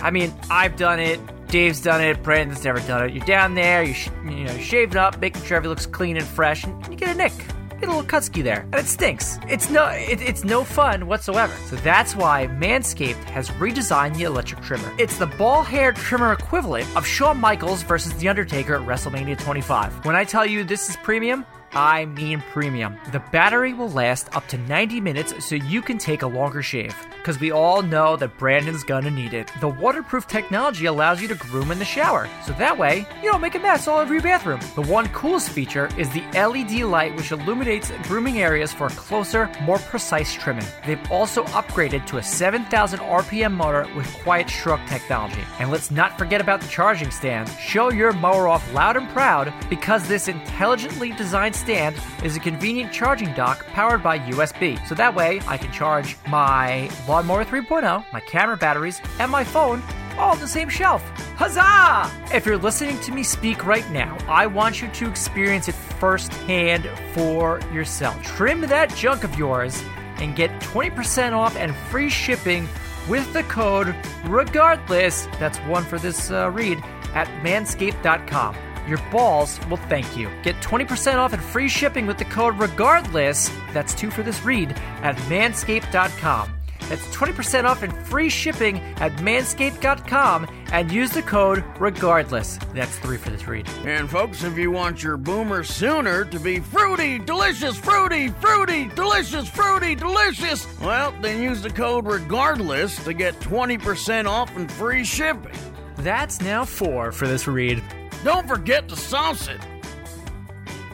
[0.02, 1.20] I mean, I've done it.
[1.48, 2.22] Dave's done it.
[2.24, 3.14] Brandon's never done it.
[3.14, 6.26] You're down there, you sh- you know, shaving up, making sure everything looks clean and
[6.26, 7.34] fresh, and you get a nick
[7.80, 9.40] get a little cutski there, and it stinks.
[9.48, 11.54] It's no, it, it's no fun whatsoever.
[11.68, 14.92] So that's why Manscaped has redesigned the electric trimmer.
[14.98, 20.06] It's the ball hair trimmer equivalent of Shawn Michaels versus The Undertaker at WrestleMania 25.
[20.06, 22.98] When I tell you this is premium, I mean premium.
[23.12, 26.96] The battery will last up to 90 minutes so you can take a longer shave.
[27.28, 29.52] Because we all know that Brandon's gonna need it.
[29.60, 33.42] The waterproof technology allows you to groom in the shower, so that way you don't
[33.42, 34.62] make a mess all over your bathroom.
[34.76, 39.78] The one coolest feature is the LED light, which illuminates grooming areas for closer, more
[39.78, 40.64] precise trimming.
[40.86, 45.44] They've also upgraded to a 7,000 RPM motor with quiet stroke technology.
[45.60, 47.50] And let's not forget about the charging stand.
[47.60, 52.94] Show your mower off loud and proud because this intelligently designed stand is a convenient
[52.94, 54.80] charging dock powered by USB.
[54.88, 59.82] So that way I can charge my lawnmower 3.0, my camera batteries, and my phone
[60.20, 61.02] all on the same shelf.
[61.36, 62.12] Huzzah!
[62.36, 66.88] If you're listening to me speak right now, I want you to experience it firsthand
[67.14, 68.22] for yourself.
[68.24, 69.84] Trim that junk of yours
[70.18, 72.68] and get 20% off and free shipping
[73.10, 73.96] with the code
[74.26, 75.26] regardless.
[75.40, 76.84] That's one for this uh, read
[77.16, 78.56] at manscaped.com.
[78.88, 80.30] Your balls will thank you.
[80.44, 83.52] Get 20% off and free shipping with the code regardless.
[83.74, 84.72] That's two for this read
[85.02, 86.57] at manscaped.com.
[86.90, 92.58] That's 20% off and free shipping at manscaped.com and use the code regardless.
[92.74, 93.68] That's three for this read.
[93.86, 99.50] And folks, if you want your boomer sooner to be fruity, delicious, fruity, fruity, delicious,
[99.50, 105.58] fruity, delicious, well, then use the code regardless to get 20% off and free shipping.
[105.98, 107.84] That's now four for this read.
[108.24, 109.60] Don't forget to sauce it.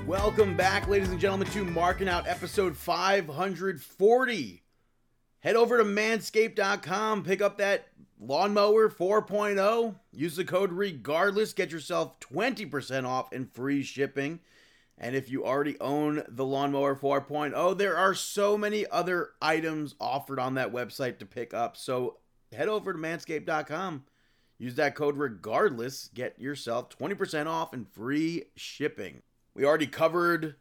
[0.05, 4.62] Welcome back, ladies and gentlemen, to Marking Out episode 540.
[5.43, 12.17] Head over to manscaped.com, pick up that lawnmower 4.0, use the code regardless, get yourself
[12.21, 14.39] 20% off and free shipping.
[14.97, 20.39] And if you already own the lawnmower 4.0, there are so many other items offered
[20.39, 21.75] on that website to pick up.
[21.75, 22.19] So
[22.53, 24.05] head over to manscaped.com,
[24.59, 29.23] use that code regardless, get yourself 20% off and free shipping.
[29.53, 30.55] We already covered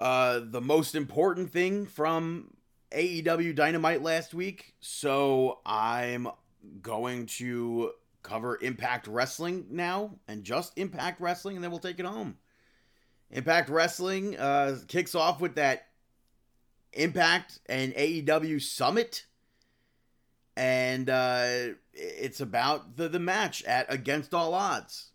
[0.00, 2.54] uh, the most important thing from
[2.92, 6.28] AEW Dynamite last week, so I'm
[6.82, 7.92] going to
[8.22, 12.36] cover Impact Wrestling now and just Impact Wrestling, and then we'll take it home.
[13.30, 15.86] Impact Wrestling uh, kicks off with that
[16.92, 19.26] Impact and AEW Summit,
[20.56, 25.12] and uh, it's about the, the match at Against All Odds.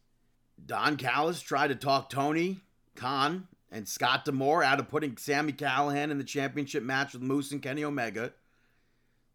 [0.65, 2.61] Don Callis tried to talk Tony
[2.95, 7.51] Khan and Scott D'Amore out of putting Sami Callihan in the championship match with Moose
[7.51, 8.31] and Kenny Omega.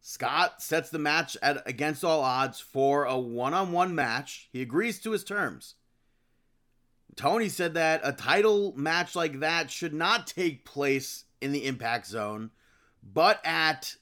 [0.00, 4.48] Scott sets the match at against all odds for a one-on-one match.
[4.50, 5.74] He agrees to his terms.
[7.16, 12.06] Tony said that a title match like that should not take place in the Impact
[12.06, 12.50] Zone,
[13.02, 13.96] but at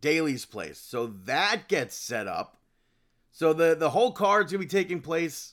[0.00, 0.78] Daily's Place.
[0.78, 2.56] So that gets set up.
[3.30, 5.52] So the the whole card's gonna be taking place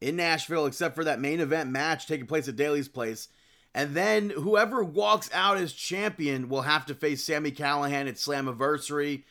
[0.00, 3.28] in Nashville, except for that main event match taking place at Daily's Place.
[3.74, 9.22] And then whoever walks out as champion will have to face Sami Callihan at Slammiversary.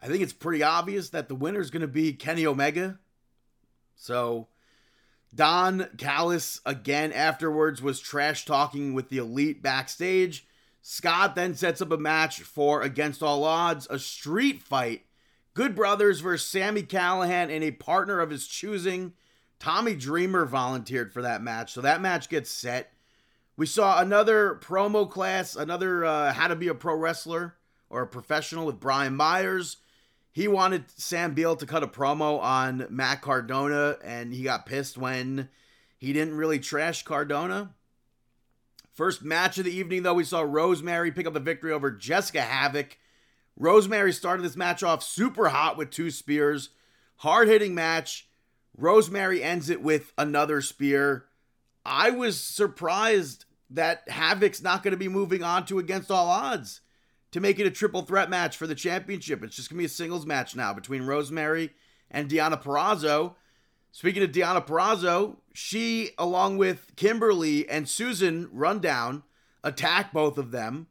[0.00, 2.98] I think it's pretty obvious that the winner is going to be Kenny Omega.
[3.96, 4.46] So
[5.34, 10.46] Don Callis again afterwards was trash talking with the elite backstage.
[10.80, 15.02] Scott then sets up a match for Against All Odds, a street fight.
[15.54, 19.12] Good Brothers versus Sami Callihan and a partner of his choosing.
[19.58, 22.92] Tommy Dreamer volunteered for that match, so that match gets set.
[23.56, 27.56] We saw another promo class, another uh, how to be a pro wrestler
[27.90, 29.78] or a professional with Brian Myers.
[30.30, 34.96] He wanted Sam Beale to cut a promo on Matt Cardona, and he got pissed
[34.96, 35.48] when
[35.96, 37.74] he didn't really trash Cardona.
[38.92, 42.42] First match of the evening, though, we saw Rosemary pick up the victory over Jessica
[42.42, 42.96] Havoc.
[43.56, 46.70] Rosemary started this match off super hot with two spears.
[47.16, 48.27] Hard hitting match.
[48.78, 51.24] Rosemary ends it with another spear.
[51.84, 56.80] I was surprised that Havoc's not going to be moving on to Against All Odds
[57.32, 59.42] to make it a triple threat match for the championship.
[59.42, 61.70] It's just going to be a singles match now between Rosemary
[62.08, 63.34] and Deonna Purrazzo.
[63.90, 69.24] Speaking of Deonna Purrazzo, she, along with Kimberly and Susan, run down,
[69.64, 70.86] attack both of them.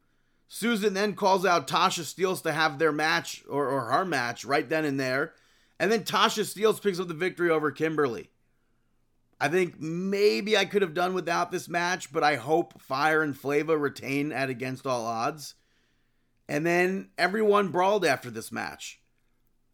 [0.50, 4.68] Susan then calls out Tasha Steelz to have their match or, or her match right
[4.68, 5.34] then and there.
[5.80, 8.32] And then Tasha Steelz picks up the victory over Kimberly.
[9.40, 13.38] I think maybe I could have done without this match, but I hope Fire and
[13.38, 15.54] Flava retain at Against All Odds.
[16.50, 19.00] And then everyone brawled after this match.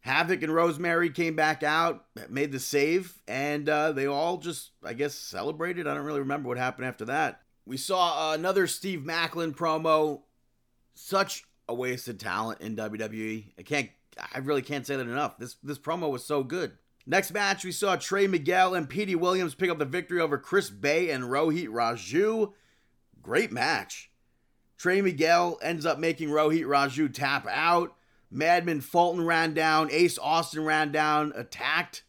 [0.00, 4.92] Havoc and Rosemary came back out, made the save, and uh, they all just, I
[4.92, 5.86] guess, celebrated.
[5.86, 7.40] I don't really remember what happened after that.
[7.64, 10.20] We saw uh, another Steve Maclin promo.
[10.94, 13.52] Such a wasted talent in WWE.
[13.58, 13.88] I can't,
[14.18, 15.38] I really can't say that enough.
[15.38, 16.72] This this promo was so good.
[17.06, 20.70] Next match, we saw Trey Miguel and Petey Williams pick up the victory over Chris
[20.70, 22.52] Bey and Rohit Raju.
[23.20, 24.10] Great match.
[24.78, 27.94] Trey Miguel ends up making Rohit Raju tap out.
[28.30, 29.90] Madman Fulton ran down.
[29.90, 32.04] Ace Austin ran down, attacked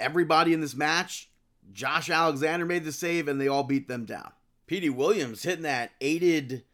[0.00, 1.30] everybody in this match.
[1.72, 4.32] Josh Alexander made the save, and they all beat them down.
[4.66, 6.64] Petey Williams hitting that aided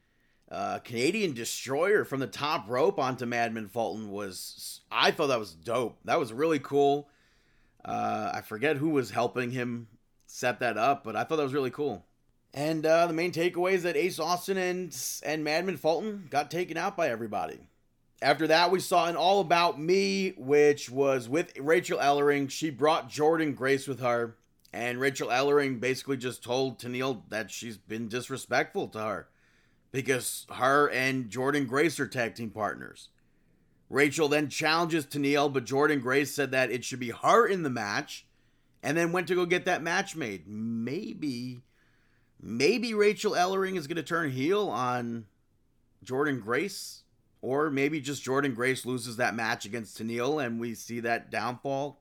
[0.55, 5.52] uh, Canadian destroyer from the top rope onto Madman Fulton was, I thought that was
[5.52, 5.98] dope.
[6.05, 7.09] That was really cool.
[7.85, 9.89] Uh, I forget who was helping him
[10.26, 12.06] set that up, but I thought that was really cool.
[12.55, 16.76] And uh, the main takeaway is that Ace Austin and and Madman Fulton got taken
[16.76, 17.59] out by everybody.
[18.22, 22.48] After that, we saw an All About Me, which was with Rachel Ellering.
[22.48, 24.36] She brought Jordan Grace with her,
[24.72, 29.28] and Rachel Ellering basically just told Tenille that she's been disrespectful to her
[29.95, 33.09] because her and Jordan Grace are tag team partners.
[33.89, 37.71] Rachel then challenges Tenille, but Jordan Grace said that it should be her in the
[37.71, 38.27] match,
[38.83, 40.47] and then went to go get that match made.
[40.47, 41.62] Maybe
[42.47, 45.25] Maybe Rachel Ellering is going to turn heel on
[46.03, 47.05] Jordan Grace.
[47.41, 52.01] Or maybe just Jordan Grace loses that match against Tenille and we see that downfall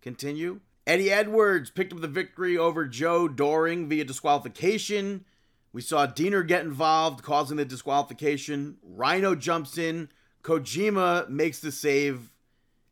[0.00, 0.60] continue.
[0.86, 5.24] Eddie Edwards picked up the victory over Joe Doering via disqualification.
[5.72, 8.76] We saw Deaner get involved, causing the disqualification.
[8.82, 10.10] Rhino jumps in.
[10.42, 12.32] Kojima makes the save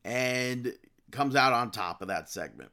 [0.04, 0.74] and
[1.10, 2.70] comes out on top of that segment.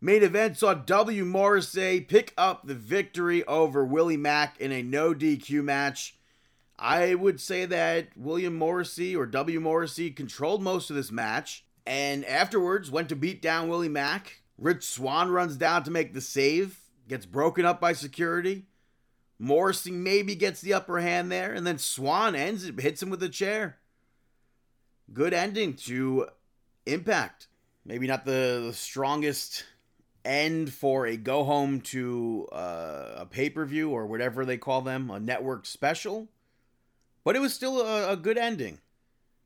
[0.00, 1.24] Main event saw W.
[1.24, 6.18] Morrissey pick up the victory over Willie Mack in a no DQ match.
[6.78, 9.60] I would say that William Morrissey or W.
[9.60, 14.42] Morrissey controlled most of this match and afterwards went to beat down Willie Mack.
[14.58, 16.78] Rich Swann runs down to make the save,
[17.08, 18.66] gets broken up by security.
[19.38, 23.22] Morrissey maybe gets the upper hand there, and then Swann ends it, hits him with
[23.22, 23.78] a chair.
[25.12, 26.28] Good ending to
[26.86, 27.48] Impact.
[27.84, 29.64] Maybe not the, the strongest
[30.24, 34.82] end for a go home to uh, a pay per view or whatever they call
[34.82, 36.28] them, a network special.
[37.24, 38.80] But it was still a, a good ending.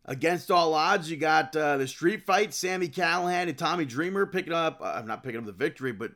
[0.04, 4.52] Against all odds, you got uh, the street fight, Sami Callihan and Tommy Dreamer picking
[4.52, 6.12] up, I'm uh, not picking up the victory, but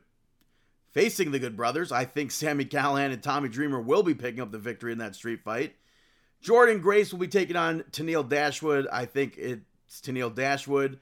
[0.93, 1.91] facing the Good Brothers.
[1.91, 5.15] I think Sami Callihan and Tommy Dreamer will be picking up the victory in that
[5.15, 5.75] street fight.
[6.41, 8.87] Jordan Grace will be taking on Tenille Dashwood.
[8.91, 10.99] I think it's Tenille Dashwood.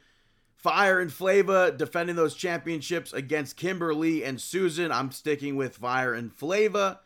[0.56, 4.92] Fire and Flava defending those championships against Kimberly and Susan.
[4.92, 7.00] I'm sticking with Fire and Flava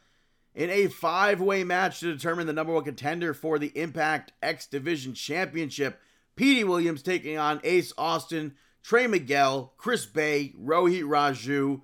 [0.54, 4.68] in a five way match to determine the number one contender for the Impact X
[4.68, 6.00] Division Championship.
[6.36, 11.82] Petey Williams taking on Ace Austin, Trey Miguel, Chris Bey, Rohit Raju.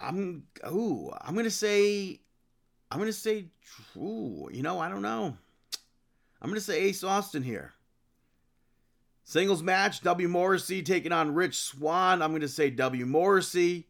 [0.00, 2.20] I'm ooh, I'm gonna say
[2.90, 3.46] I'm gonna say,
[3.96, 5.36] ooh, you know, I don't know.
[6.40, 7.72] I'm gonna say Ace Austin here.
[9.24, 12.20] Singles match, W Morrissey taking on Rich Swann.
[12.20, 13.86] I'm gonna say W Morrissey.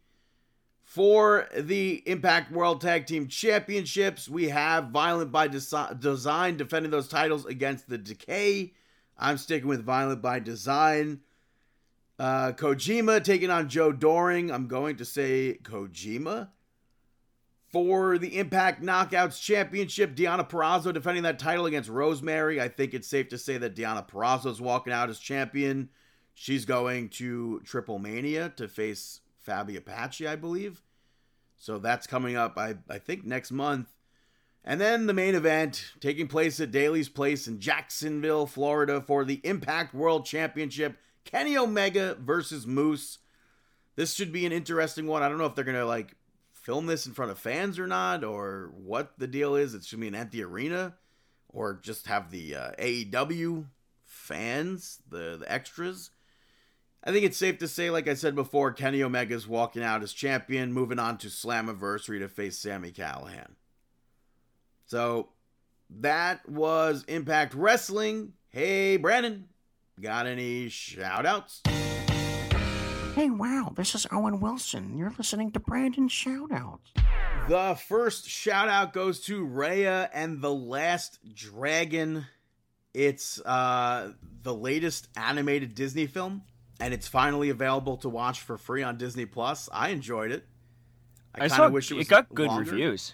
[0.83, 7.07] For the Impact World Tag Team Championships, we have Violent by Desi- Design defending those
[7.07, 8.73] titles against the Decay.
[9.17, 11.21] I'm sticking with Violent by Design.
[12.23, 14.49] Uh, Kojima taking on Joe Doering.
[14.49, 16.47] I'm going to say Kojima.
[17.69, 22.61] For the Impact Knockouts Championship, Deonna Purrazzo defending that title against Rosemary.
[22.61, 25.89] I think it's safe to say that Deonna is walking out as champion.
[26.33, 30.81] She's going to Triple Mania to face Faby Apache, I believe.
[31.57, 33.89] So that's coming up, I, I think, next month.
[34.63, 39.41] And then the main event taking place at Daily's Place in Jacksonville, Florida for the
[39.43, 40.95] Impact World Championship.
[41.25, 43.19] Kenny Omega versus Moose.
[43.95, 45.23] This should be an interesting one.
[45.23, 46.15] I don't know if they're going to like
[46.53, 49.73] film this in front of fans or not, or what the deal is.
[49.73, 50.95] It should be an empty arena,
[51.49, 53.65] or just have the uh, AEW
[54.05, 56.09] fans, the, the extras.
[57.03, 60.13] I think it's safe to say, like I said before, Kenny Omega's walking out as
[60.13, 63.55] champion, moving on to Slammiversary to face Sami Callihan.
[64.85, 65.29] So
[65.89, 68.33] that was Impact Wrestling.
[68.49, 69.49] Hey, Brandon,
[70.01, 71.61] got any shout outs?
[73.15, 74.97] Hey, wow, this is Owen Wilson.
[74.97, 76.79] You're listening to Brandon Shoutouts.
[77.47, 82.25] The first shout out goes to Raya and the Last Dragon.
[82.93, 86.41] It's uh, the latest animated Disney film,
[86.79, 89.69] and it's finally available to watch for free on Disney Plus.
[89.71, 90.45] I enjoyed it.
[91.35, 92.71] I, kinda wish it, was got good longer.
[92.71, 93.13] reviews.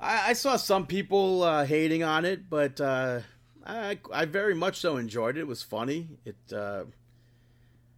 [0.00, 3.20] I, I saw some people uh, hating on it, but uh,
[3.68, 5.40] I, I very much so enjoyed it.
[5.40, 6.08] It was funny.
[6.24, 6.84] It, uh,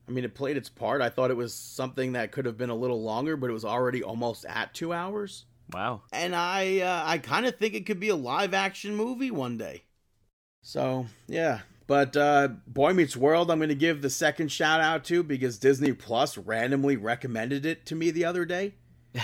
[0.08, 1.00] I mean, it played its part.
[1.00, 3.64] I thought it was something that could have been a little longer, but it was
[3.64, 5.44] already almost at two hours.
[5.72, 6.02] Wow.
[6.12, 9.56] And I, uh, I kind of think it could be a live action movie one
[9.56, 9.84] day.
[10.62, 15.04] So yeah, but uh, Boy Meets World, I'm going to give the second shout out
[15.04, 18.74] to because Disney Plus randomly recommended it to me the other day.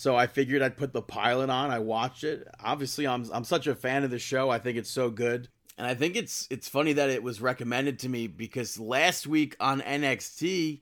[0.00, 1.70] So I figured I'd put the pilot on.
[1.70, 2.48] I watched it.
[2.58, 4.48] Obviously, I'm I'm such a fan of the show.
[4.48, 5.48] I think it's so good.
[5.78, 9.56] And I think it's it's funny that it was recommended to me because last week
[9.60, 10.80] on NXT,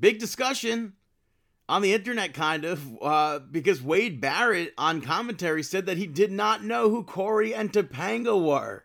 [0.00, 0.94] big discussion
[1.68, 6.32] on the internet kind of uh, because Wade Barrett on commentary said that he did
[6.32, 8.84] not know who Cory and Topanga were.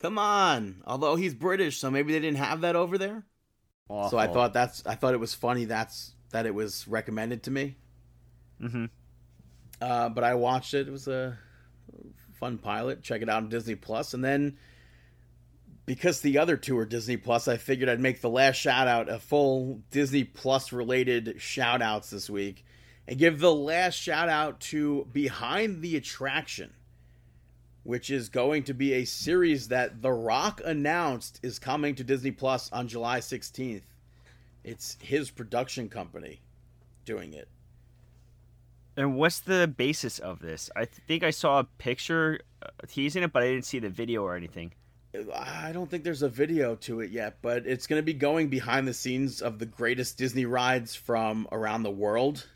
[0.00, 0.82] Come on.
[0.86, 3.24] Although he's British, so maybe they didn't have that over there.
[4.10, 7.50] So I thought that's I thought it was funny that's that it was recommended to
[7.50, 7.76] me.
[8.60, 8.84] Mm-hmm.
[9.80, 10.86] Uh, but I watched it.
[10.88, 11.38] It was a
[12.38, 13.02] fun pilot.
[13.02, 14.14] Check it out on Disney Plus.
[14.14, 14.56] And then
[15.86, 19.08] because the other two are Disney Plus, I figured I'd make the last shout out
[19.08, 22.64] a full Disney Plus related shout outs this week
[23.06, 26.74] and give the last shout out to Behind the Attraction,
[27.84, 32.32] which is going to be a series that The Rock announced is coming to Disney
[32.32, 33.82] Plus on July 16th.
[34.62, 36.42] It's his production company
[37.06, 37.48] doing it.
[38.98, 40.70] And what's the basis of this?
[40.74, 44.24] I think I saw a picture uh, teasing it, but I didn't see the video
[44.24, 44.72] or anything.
[45.32, 48.48] I don't think there's a video to it yet, but it's going to be going
[48.48, 52.48] behind the scenes of the greatest Disney rides from around the world.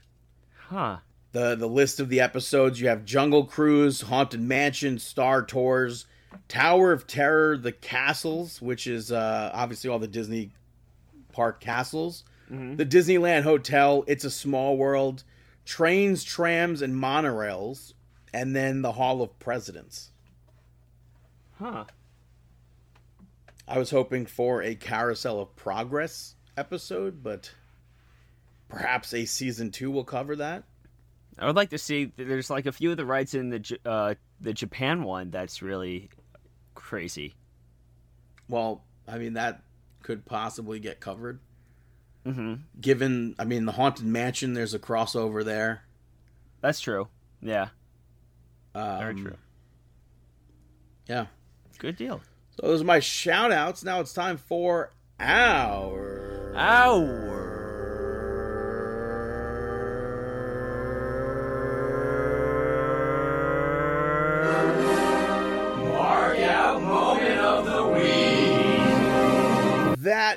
[0.67, 0.97] Huh.
[1.31, 6.07] The the list of the episodes you have Jungle Cruise, Haunted Mansion, Star Tours,
[6.49, 10.51] Tower of Terror, The Castles, which is uh, obviously all the Disney
[11.33, 12.25] park castles,
[12.77, 15.23] the Disneyland Hotel, It's a Small World,
[15.65, 17.95] trains, trams, and monorails,
[18.33, 20.11] and then the Hall of Presidents.
[21.59, 21.85] Huh.
[23.69, 27.53] I was hoping for a Carousel of Progress episode, but
[28.69, 30.65] perhaps a season two will cover that.
[31.39, 32.13] I would like to see.
[32.17, 36.11] There's like a few of the rides in the uh, the Japan one that's really
[36.75, 37.35] crazy.
[38.49, 39.63] Well, I mean that
[40.03, 41.41] could possibly get covered.
[42.27, 42.55] Mm-hmm.
[42.81, 45.83] Given, I mean, the Haunted Mansion, there's a crossover there.
[46.61, 47.09] That's true.
[47.41, 47.69] Yeah.
[48.75, 49.37] Um, Very true.
[51.09, 51.27] Yeah.
[51.79, 52.21] Good deal.
[52.51, 53.83] So those are my shout outs.
[53.83, 56.53] Now it's time for our.
[56.55, 57.32] That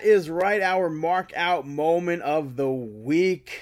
[0.06, 3.62] is right, our mark out moment of the week.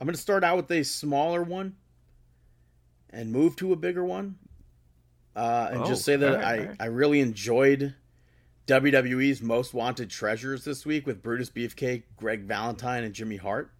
[0.00, 1.76] I'm going to start out with a smaller one
[3.10, 4.36] and move to a bigger one.
[5.36, 6.76] Uh, and Oh, just say that alright, I, alright.
[6.80, 7.94] I really enjoyed
[8.66, 13.70] WWE's Most Wanted Treasures this week with Brutus Beefcake, Greg Valentine, and Jimmy Hart.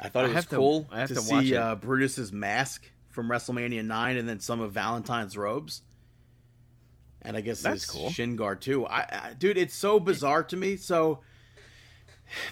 [0.00, 2.32] I thought I it was have to- cool I to, to watch see uh, Brutus's
[2.32, 5.82] mask from WrestleMania nine, and then some of Valentine's robes.
[7.22, 8.10] And I guess That's cool.
[8.10, 8.86] shin guard too.
[8.86, 10.76] I, I, dude, it's so bizarre to me.
[10.76, 11.20] So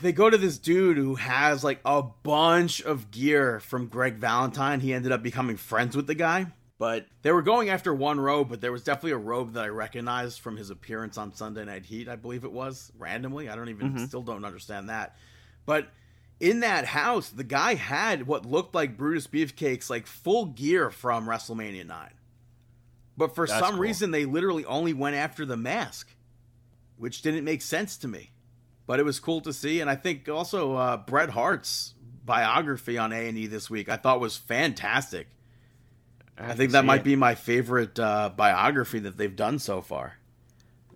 [0.03, 4.81] they go to this dude who has like a bunch of gear from Greg Valentine.
[4.81, 6.47] He ended up becoming friends with the guy.
[6.79, 9.69] But they were going after one robe, but there was definitely a robe that I
[9.69, 13.49] recognized from his appearance on Sunday Night Heat, I believe it was, randomly.
[13.49, 14.05] I don't even Mm-hmm.
[14.05, 15.17] still don't understand that.
[15.65, 15.89] But
[16.39, 21.27] in that house, the guy had what looked like Brutus Beefcake's like full gear from
[21.27, 22.11] WrestleMania 9.
[23.17, 23.83] But for That's some cool.
[23.83, 26.11] reason they literally only went after the mask,
[26.97, 28.33] which didn't make sense to me.
[28.87, 31.95] But it was cool to see and I think also uh, Bret Hart's
[32.25, 35.29] biography on A&E this week I thought was fantastic.
[36.39, 40.19] I think that might be my favorite uh, biography that they've done so far.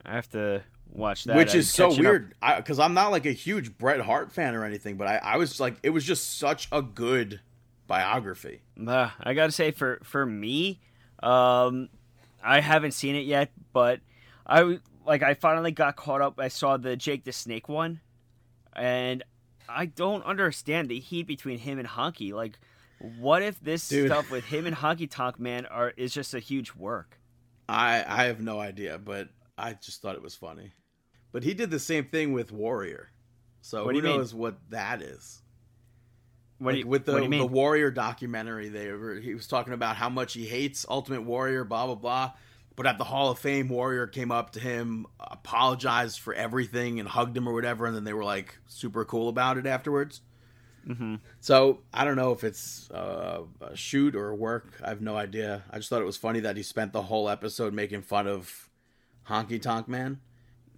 [0.05, 1.37] I have to watch that.
[1.37, 4.97] Which is so weird because I'm not like a huge Bret Hart fan or anything,
[4.97, 7.41] but I, I was like, it was just such a good
[7.87, 8.61] biography.
[8.87, 10.81] Uh, I gotta say, for for me,
[11.23, 11.89] um,
[12.43, 14.01] I haven't seen it yet, but
[14.47, 16.39] I like I finally got caught up.
[16.39, 18.01] I saw the Jake the Snake one,
[18.75, 19.23] and
[19.69, 22.33] I don't understand the heat between him and Honky.
[22.33, 22.59] Like,
[23.19, 24.11] what if this Dude.
[24.11, 27.19] stuff with him and Honky Tonk Man are is just a huge work?
[27.69, 30.73] I I have no idea, but I just thought it was funny.
[31.33, 33.11] But he did the same thing with Warrior,
[33.61, 34.17] so What who you mean?
[34.17, 35.43] knows what that is?
[36.61, 37.41] What Like, you, with the, what do you mean?
[37.41, 41.65] the Warrior documentary, they were, he was talking about how much he hates Ultimate Warrior,
[41.65, 42.33] blah blah blah.
[42.77, 47.09] But at the Hall of Fame, Warrior came up to him, apologized for everything, and
[47.09, 50.21] hugged him or whatever, and then they were like super cool about it afterwards.
[50.87, 51.17] mm-hmm.
[51.41, 54.81] So I don't know if it's uh, a shoot or a work.
[54.85, 55.65] I have no idea.
[55.71, 58.69] I just thought it was funny that he spent the whole episode making fun of
[59.29, 60.21] Honky Tonk Man.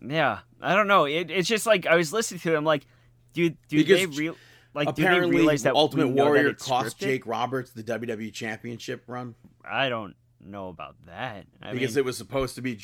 [0.00, 1.04] Yeah, I don't know.
[1.06, 2.64] It, it's just like I was listening to him.
[2.64, 2.86] Like,
[3.32, 4.36] do do Because they real
[4.74, 7.00] like do they Apparently, realize that Ultimate we know that Warrior cost scripted?
[7.00, 9.34] Jake Roberts the WWE Championship run
[9.64, 11.46] I don't know about that.
[11.62, 12.76] I because mean, it was supposed to be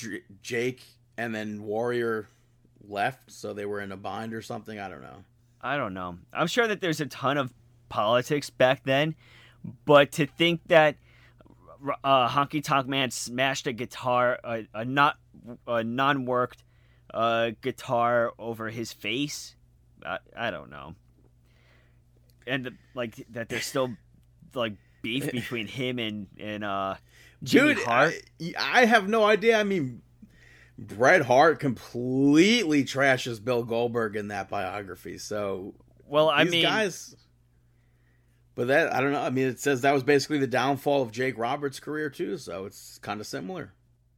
[0.42, 0.82] Jake
[1.16, 2.28] and then Warrior
[2.86, 4.78] left, so they were in a bind or something.
[4.78, 5.24] I don't know.
[5.60, 6.18] I don't know.
[6.32, 7.52] I'm sure that there's a ton of
[7.88, 9.16] politics back then,
[9.84, 10.96] but to think that
[12.04, 15.18] uh, Honky Tonk Man smashed a guitar, a, a not
[15.66, 16.62] a non-worked
[17.12, 19.56] uh, guitar over his face,
[20.04, 20.94] I, I don't know.
[22.48, 23.90] And like that, there's still
[24.54, 26.96] like beef between him and and uh,
[27.42, 28.14] Jimmy Dude, Hart.
[28.40, 29.58] I, I have no idea.
[29.58, 30.02] I mean,
[30.78, 35.18] Bret Hart completely trashes Bill Goldberg in that biography.
[35.18, 35.74] So
[36.06, 37.16] well, I these mean, guys.
[38.54, 39.20] But that I don't know.
[39.20, 42.36] I mean, it says that was basically the downfall of Jake Roberts' career too.
[42.38, 43.72] So it's kind of similar.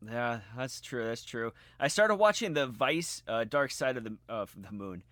[0.06, 1.04] Yeah, that's true.
[1.04, 1.52] That's true.
[1.78, 5.02] I started watching the Vice uh, Dark Side of the of the Moon,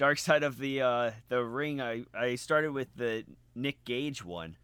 [0.00, 1.78] Dark Side of the uh, the Ring.
[1.82, 3.24] I I started with the
[3.54, 4.56] Nick Gage one.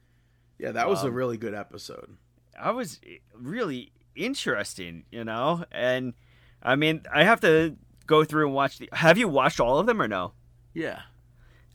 [0.59, 2.17] Yeah, that was a Um, really good episode.
[2.59, 6.15] I was eh, really interesting, you know, and
[6.63, 7.77] I mean, I have to
[8.07, 8.89] go through and watch the.
[8.93, 10.33] Have you watched all of them or no?
[10.73, 11.03] Yeah.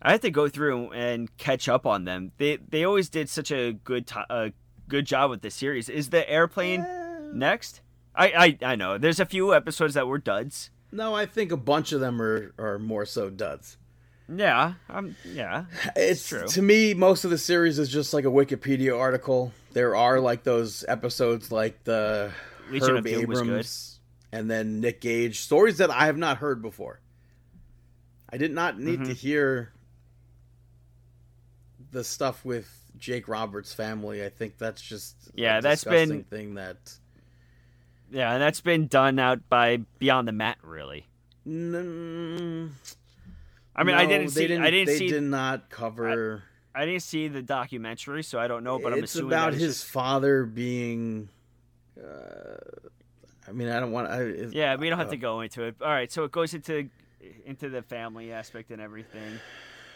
[0.01, 2.31] I have to go through and catch up on them.
[2.39, 4.53] They they always did such a good to, a
[4.87, 5.87] good job with the series.
[5.87, 6.83] Is the airplane
[7.31, 7.81] next?
[8.15, 8.97] I, I I know.
[8.97, 10.71] There's a few episodes that were duds.
[10.91, 13.77] No, I think a bunch of them are are more so duds.
[14.33, 15.65] Yeah, um, yeah.
[15.95, 16.47] It's true.
[16.47, 19.51] to me most of the series is just like a Wikipedia article.
[19.73, 22.31] There are like those episodes like the
[22.69, 23.47] Legion Herb of Doom was good.
[23.49, 23.99] Abrams
[24.31, 27.01] and then Nick Gage stories that I have not heard before.
[28.31, 29.09] I did not need Mm-hmm.
[29.09, 29.73] to hear
[31.91, 34.23] the stuff with Jake Roberts' family.
[34.23, 36.77] I think that's just Yeah, a that's been- thing that
[38.11, 41.07] Yeah, and that's been done out by Beyond the Mat, really.
[41.47, 42.71] Mm,
[43.75, 44.43] I mean, I didn't see.
[44.55, 45.07] I didn't they see.
[45.07, 46.43] did not cover.
[46.75, 48.79] I didn't see the documentary, so I don't know.
[48.79, 51.29] But I'm it's assuming about that his just- father being.
[51.97, 52.57] Uh,
[53.47, 54.09] I mean, I don't want.
[54.09, 55.75] I, it, Yeah, we don't have uh, to go into it.
[55.81, 56.89] All right, so it goes into
[57.45, 59.39] into the family aspect and everything.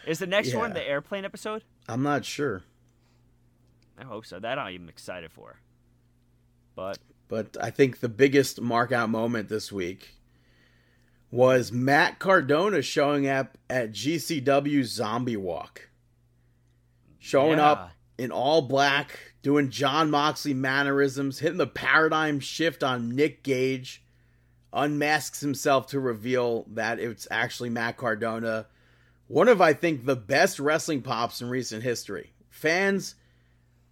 [0.06, 1.64] Is the next one the airplane episode?
[1.88, 2.62] I'm not sure,
[3.98, 4.38] I hope so.
[4.38, 5.56] That I'm excited for.
[6.76, 10.14] But but I think the biggest mark out moment this week
[11.30, 15.88] was Matt Cardona showing up at GCW Zombie Walk,
[17.18, 17.70] showing Yeah.
[17.72, 24.02] up in all black, doing Jon Moxley mannerisms, hitting the paradigm shift on Nick Gage,
[24.72, 28.66] unmasks himself to reveal that it's actually Matt Cardona.
[29.28, 32.32] One of, I think, the best wrestling pops in recent history.
[32.48, 33.16] Fans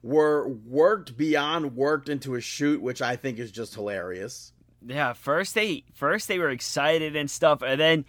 [0.04, 4.52] were worked beyond worked into a shoot, which I think is just hilarious.
[4.86, 8.04] yeah, first they first they were excited and stuff, and then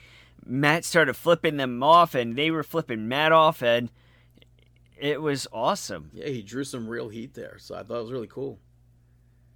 [0.45, 3.89] Matt started flipping them off, and they were flipping Matt off, and
[4.97, 6.11] It was awesome.
[6.13, 8.59] Yeah, he drew some real heat there, so I thought it was really cool.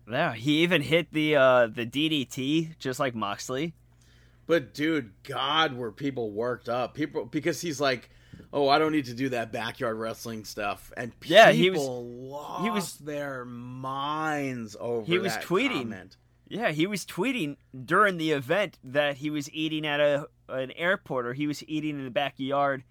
[0.10, 3.74] Yeah, he even hit the uh, the DDT just like Moxley.
[4.48, 6.94] But dude, God, were people worked up?
[6.95, 8.10] People because he's like,
[8.51, 11.80] oh, I don't need to do that backyard wrestling stuff, and people Yeah, he was-
[11.88, 15.05] lost he was- their minds over.
[15.05, 15.84] He was that tweeting.
[15.84, 16.17] comment.
[16.47, 21.27] Yeah, he was tweeting during the event that he was eating at a an airport
[21.27, 22.84] or he was eating in the backyard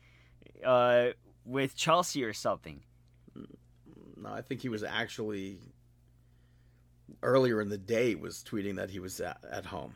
[0.64, 1.08] uh,
[1.44, 2.84] with Chelsea or something.
[4.16, 5.58] No, I think he was actually
[7.22, 9.94] earlier in the day was tweeting that he was at, at home,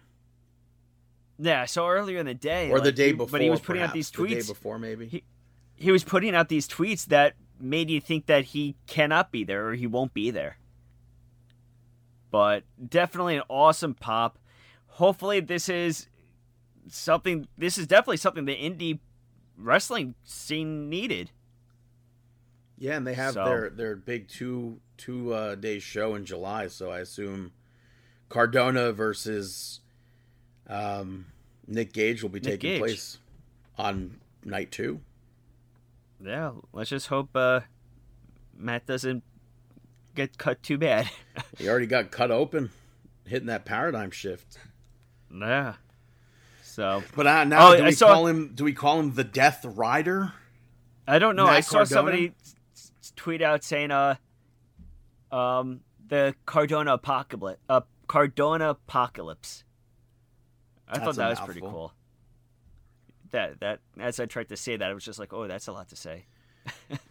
[1.39, 3.29] Yeah, so earlier in the day, or the day before.
[3.29, 3.95] but he was putting out perhaps.
[3.95, 4.49] these The day tweets.
[4.49, 5.07] before, maybe.
[5.07, 5.25] He-
[5.83, 9.69] he was putting out these tweets that made you think that he cannot be there
[9.69, 10.57] or he won't be there.
[12.31, 14.39] But definitely an awesome pop.
[14.87, 16.07] Hopefully, this is
[16.89, 17.47] something.
[17.59, 19.01] This is definitely something the indie
[19.57, 21.31] wrestling scene needed.
[22.79, 26.69] Yeah, and they have So- their their big two two uh, day show in July,
[26.69, 27.53] so I assume
[28.29, 29.81] Cardona versus
[30.69, 31.27] um,
[31.67, 32.81] Nick Gage will be Nick taking Gage.
[32.81, 33.19] place
[33.77, 35.01] on night two.
[36.25, 37.61] Yeah, let's just hope uh,
[38.57, 39.25] Matt doesn't
[40.15, 41.09] get cut too bad.
[41.59, 42.71] He already got cut open,
[43.27, 44.59] hitting that paradigm shift.
[45.35, 45.75] yeah.
[46.63, 48.53] So But uh, now, Oh, do we saw- call him?
[48.55, 50.33] Do we call him the Death Rider?
[51.07, 51.45] I don't know.
[51.47, 51.87] Matt I saw Cardona?
[51.87, 52.33] somebody
[53.17, 54.15] tweet out saying, "Uh,
[55.31, 59.65] um, the Cardona apocalypse, uh, Cardona apocalypse."
[60.89, 61.93] I That's thought that was pretty cool.
[63.33, 65.73] That that as I tried to say that, I was just like, "Oh, that's a
[65.73, 66.25] lot to say."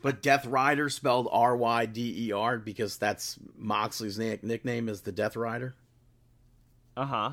[0.02, 5.02] But Death Rider spelled R Y D E R because that's Moxley's na- nickname is
[5.02, 5.76] the Death Rider.
[6.96, 7.32] Uh huh.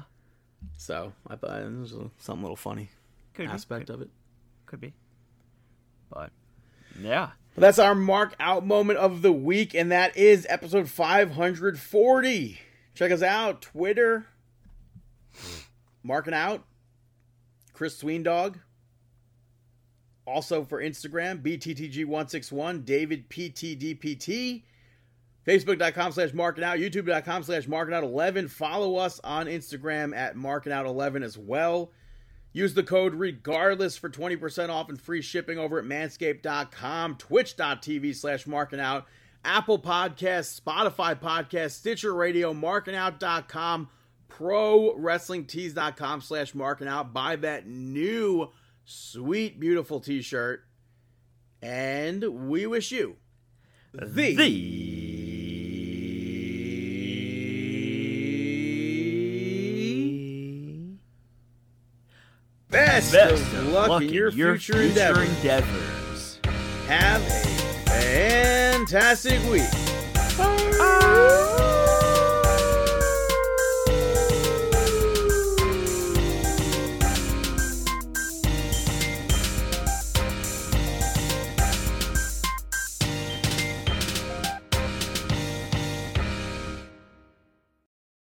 [0.76, 2.88] So I thought it was a, something a little funny
[3.34, 3.92] Could aspect be.
[3.94, 4.10] of it.
[4.66, 4.92] Could be.
[6.10, 6.30] But
[7.00, 12.58] yeah, Well, that's our mark out moment of the week, and that is episode 540.
[12.94, 14.26] Check us out Twitter,
[16.02, 16.64] marking out,
[17.72, 18.56] Chris Sweendog.
[20.28, 24.62] Also for Instagram, BTTG161, David PTDPT.
[25.46, 28.48] Facebook.com slash marking out, YouTube.com slash marking out 11.
[28.48, 31.90] Follow us on Instagram at marking out 11 as well.
[32.52, 38.46] Use the code regardless for 20% off and free shipping over at manscaped.com, twitch.tv slash
[38.46, 39.06] marking out,
[39.44, 43.88] Apple Podcasts, Spotify Podcasts, Stitcher Radio, markingout.com,
[44.28, 47.14] pro wrestlingtees.com slash marking out.
[47.14, 48.50] Buy that new
[48.88, 50.64] sweet, beautiful t shirt.
[51.60, 53.16] And we wish you
[53.92, 54.36] the,
[62.70, 65.28] best, best of luck, in your future, endeavors.
[65.36, 66.40] endeavors.
[66.86, 69.68] Have a fantastic week.
[70.80, 71.67] Ah.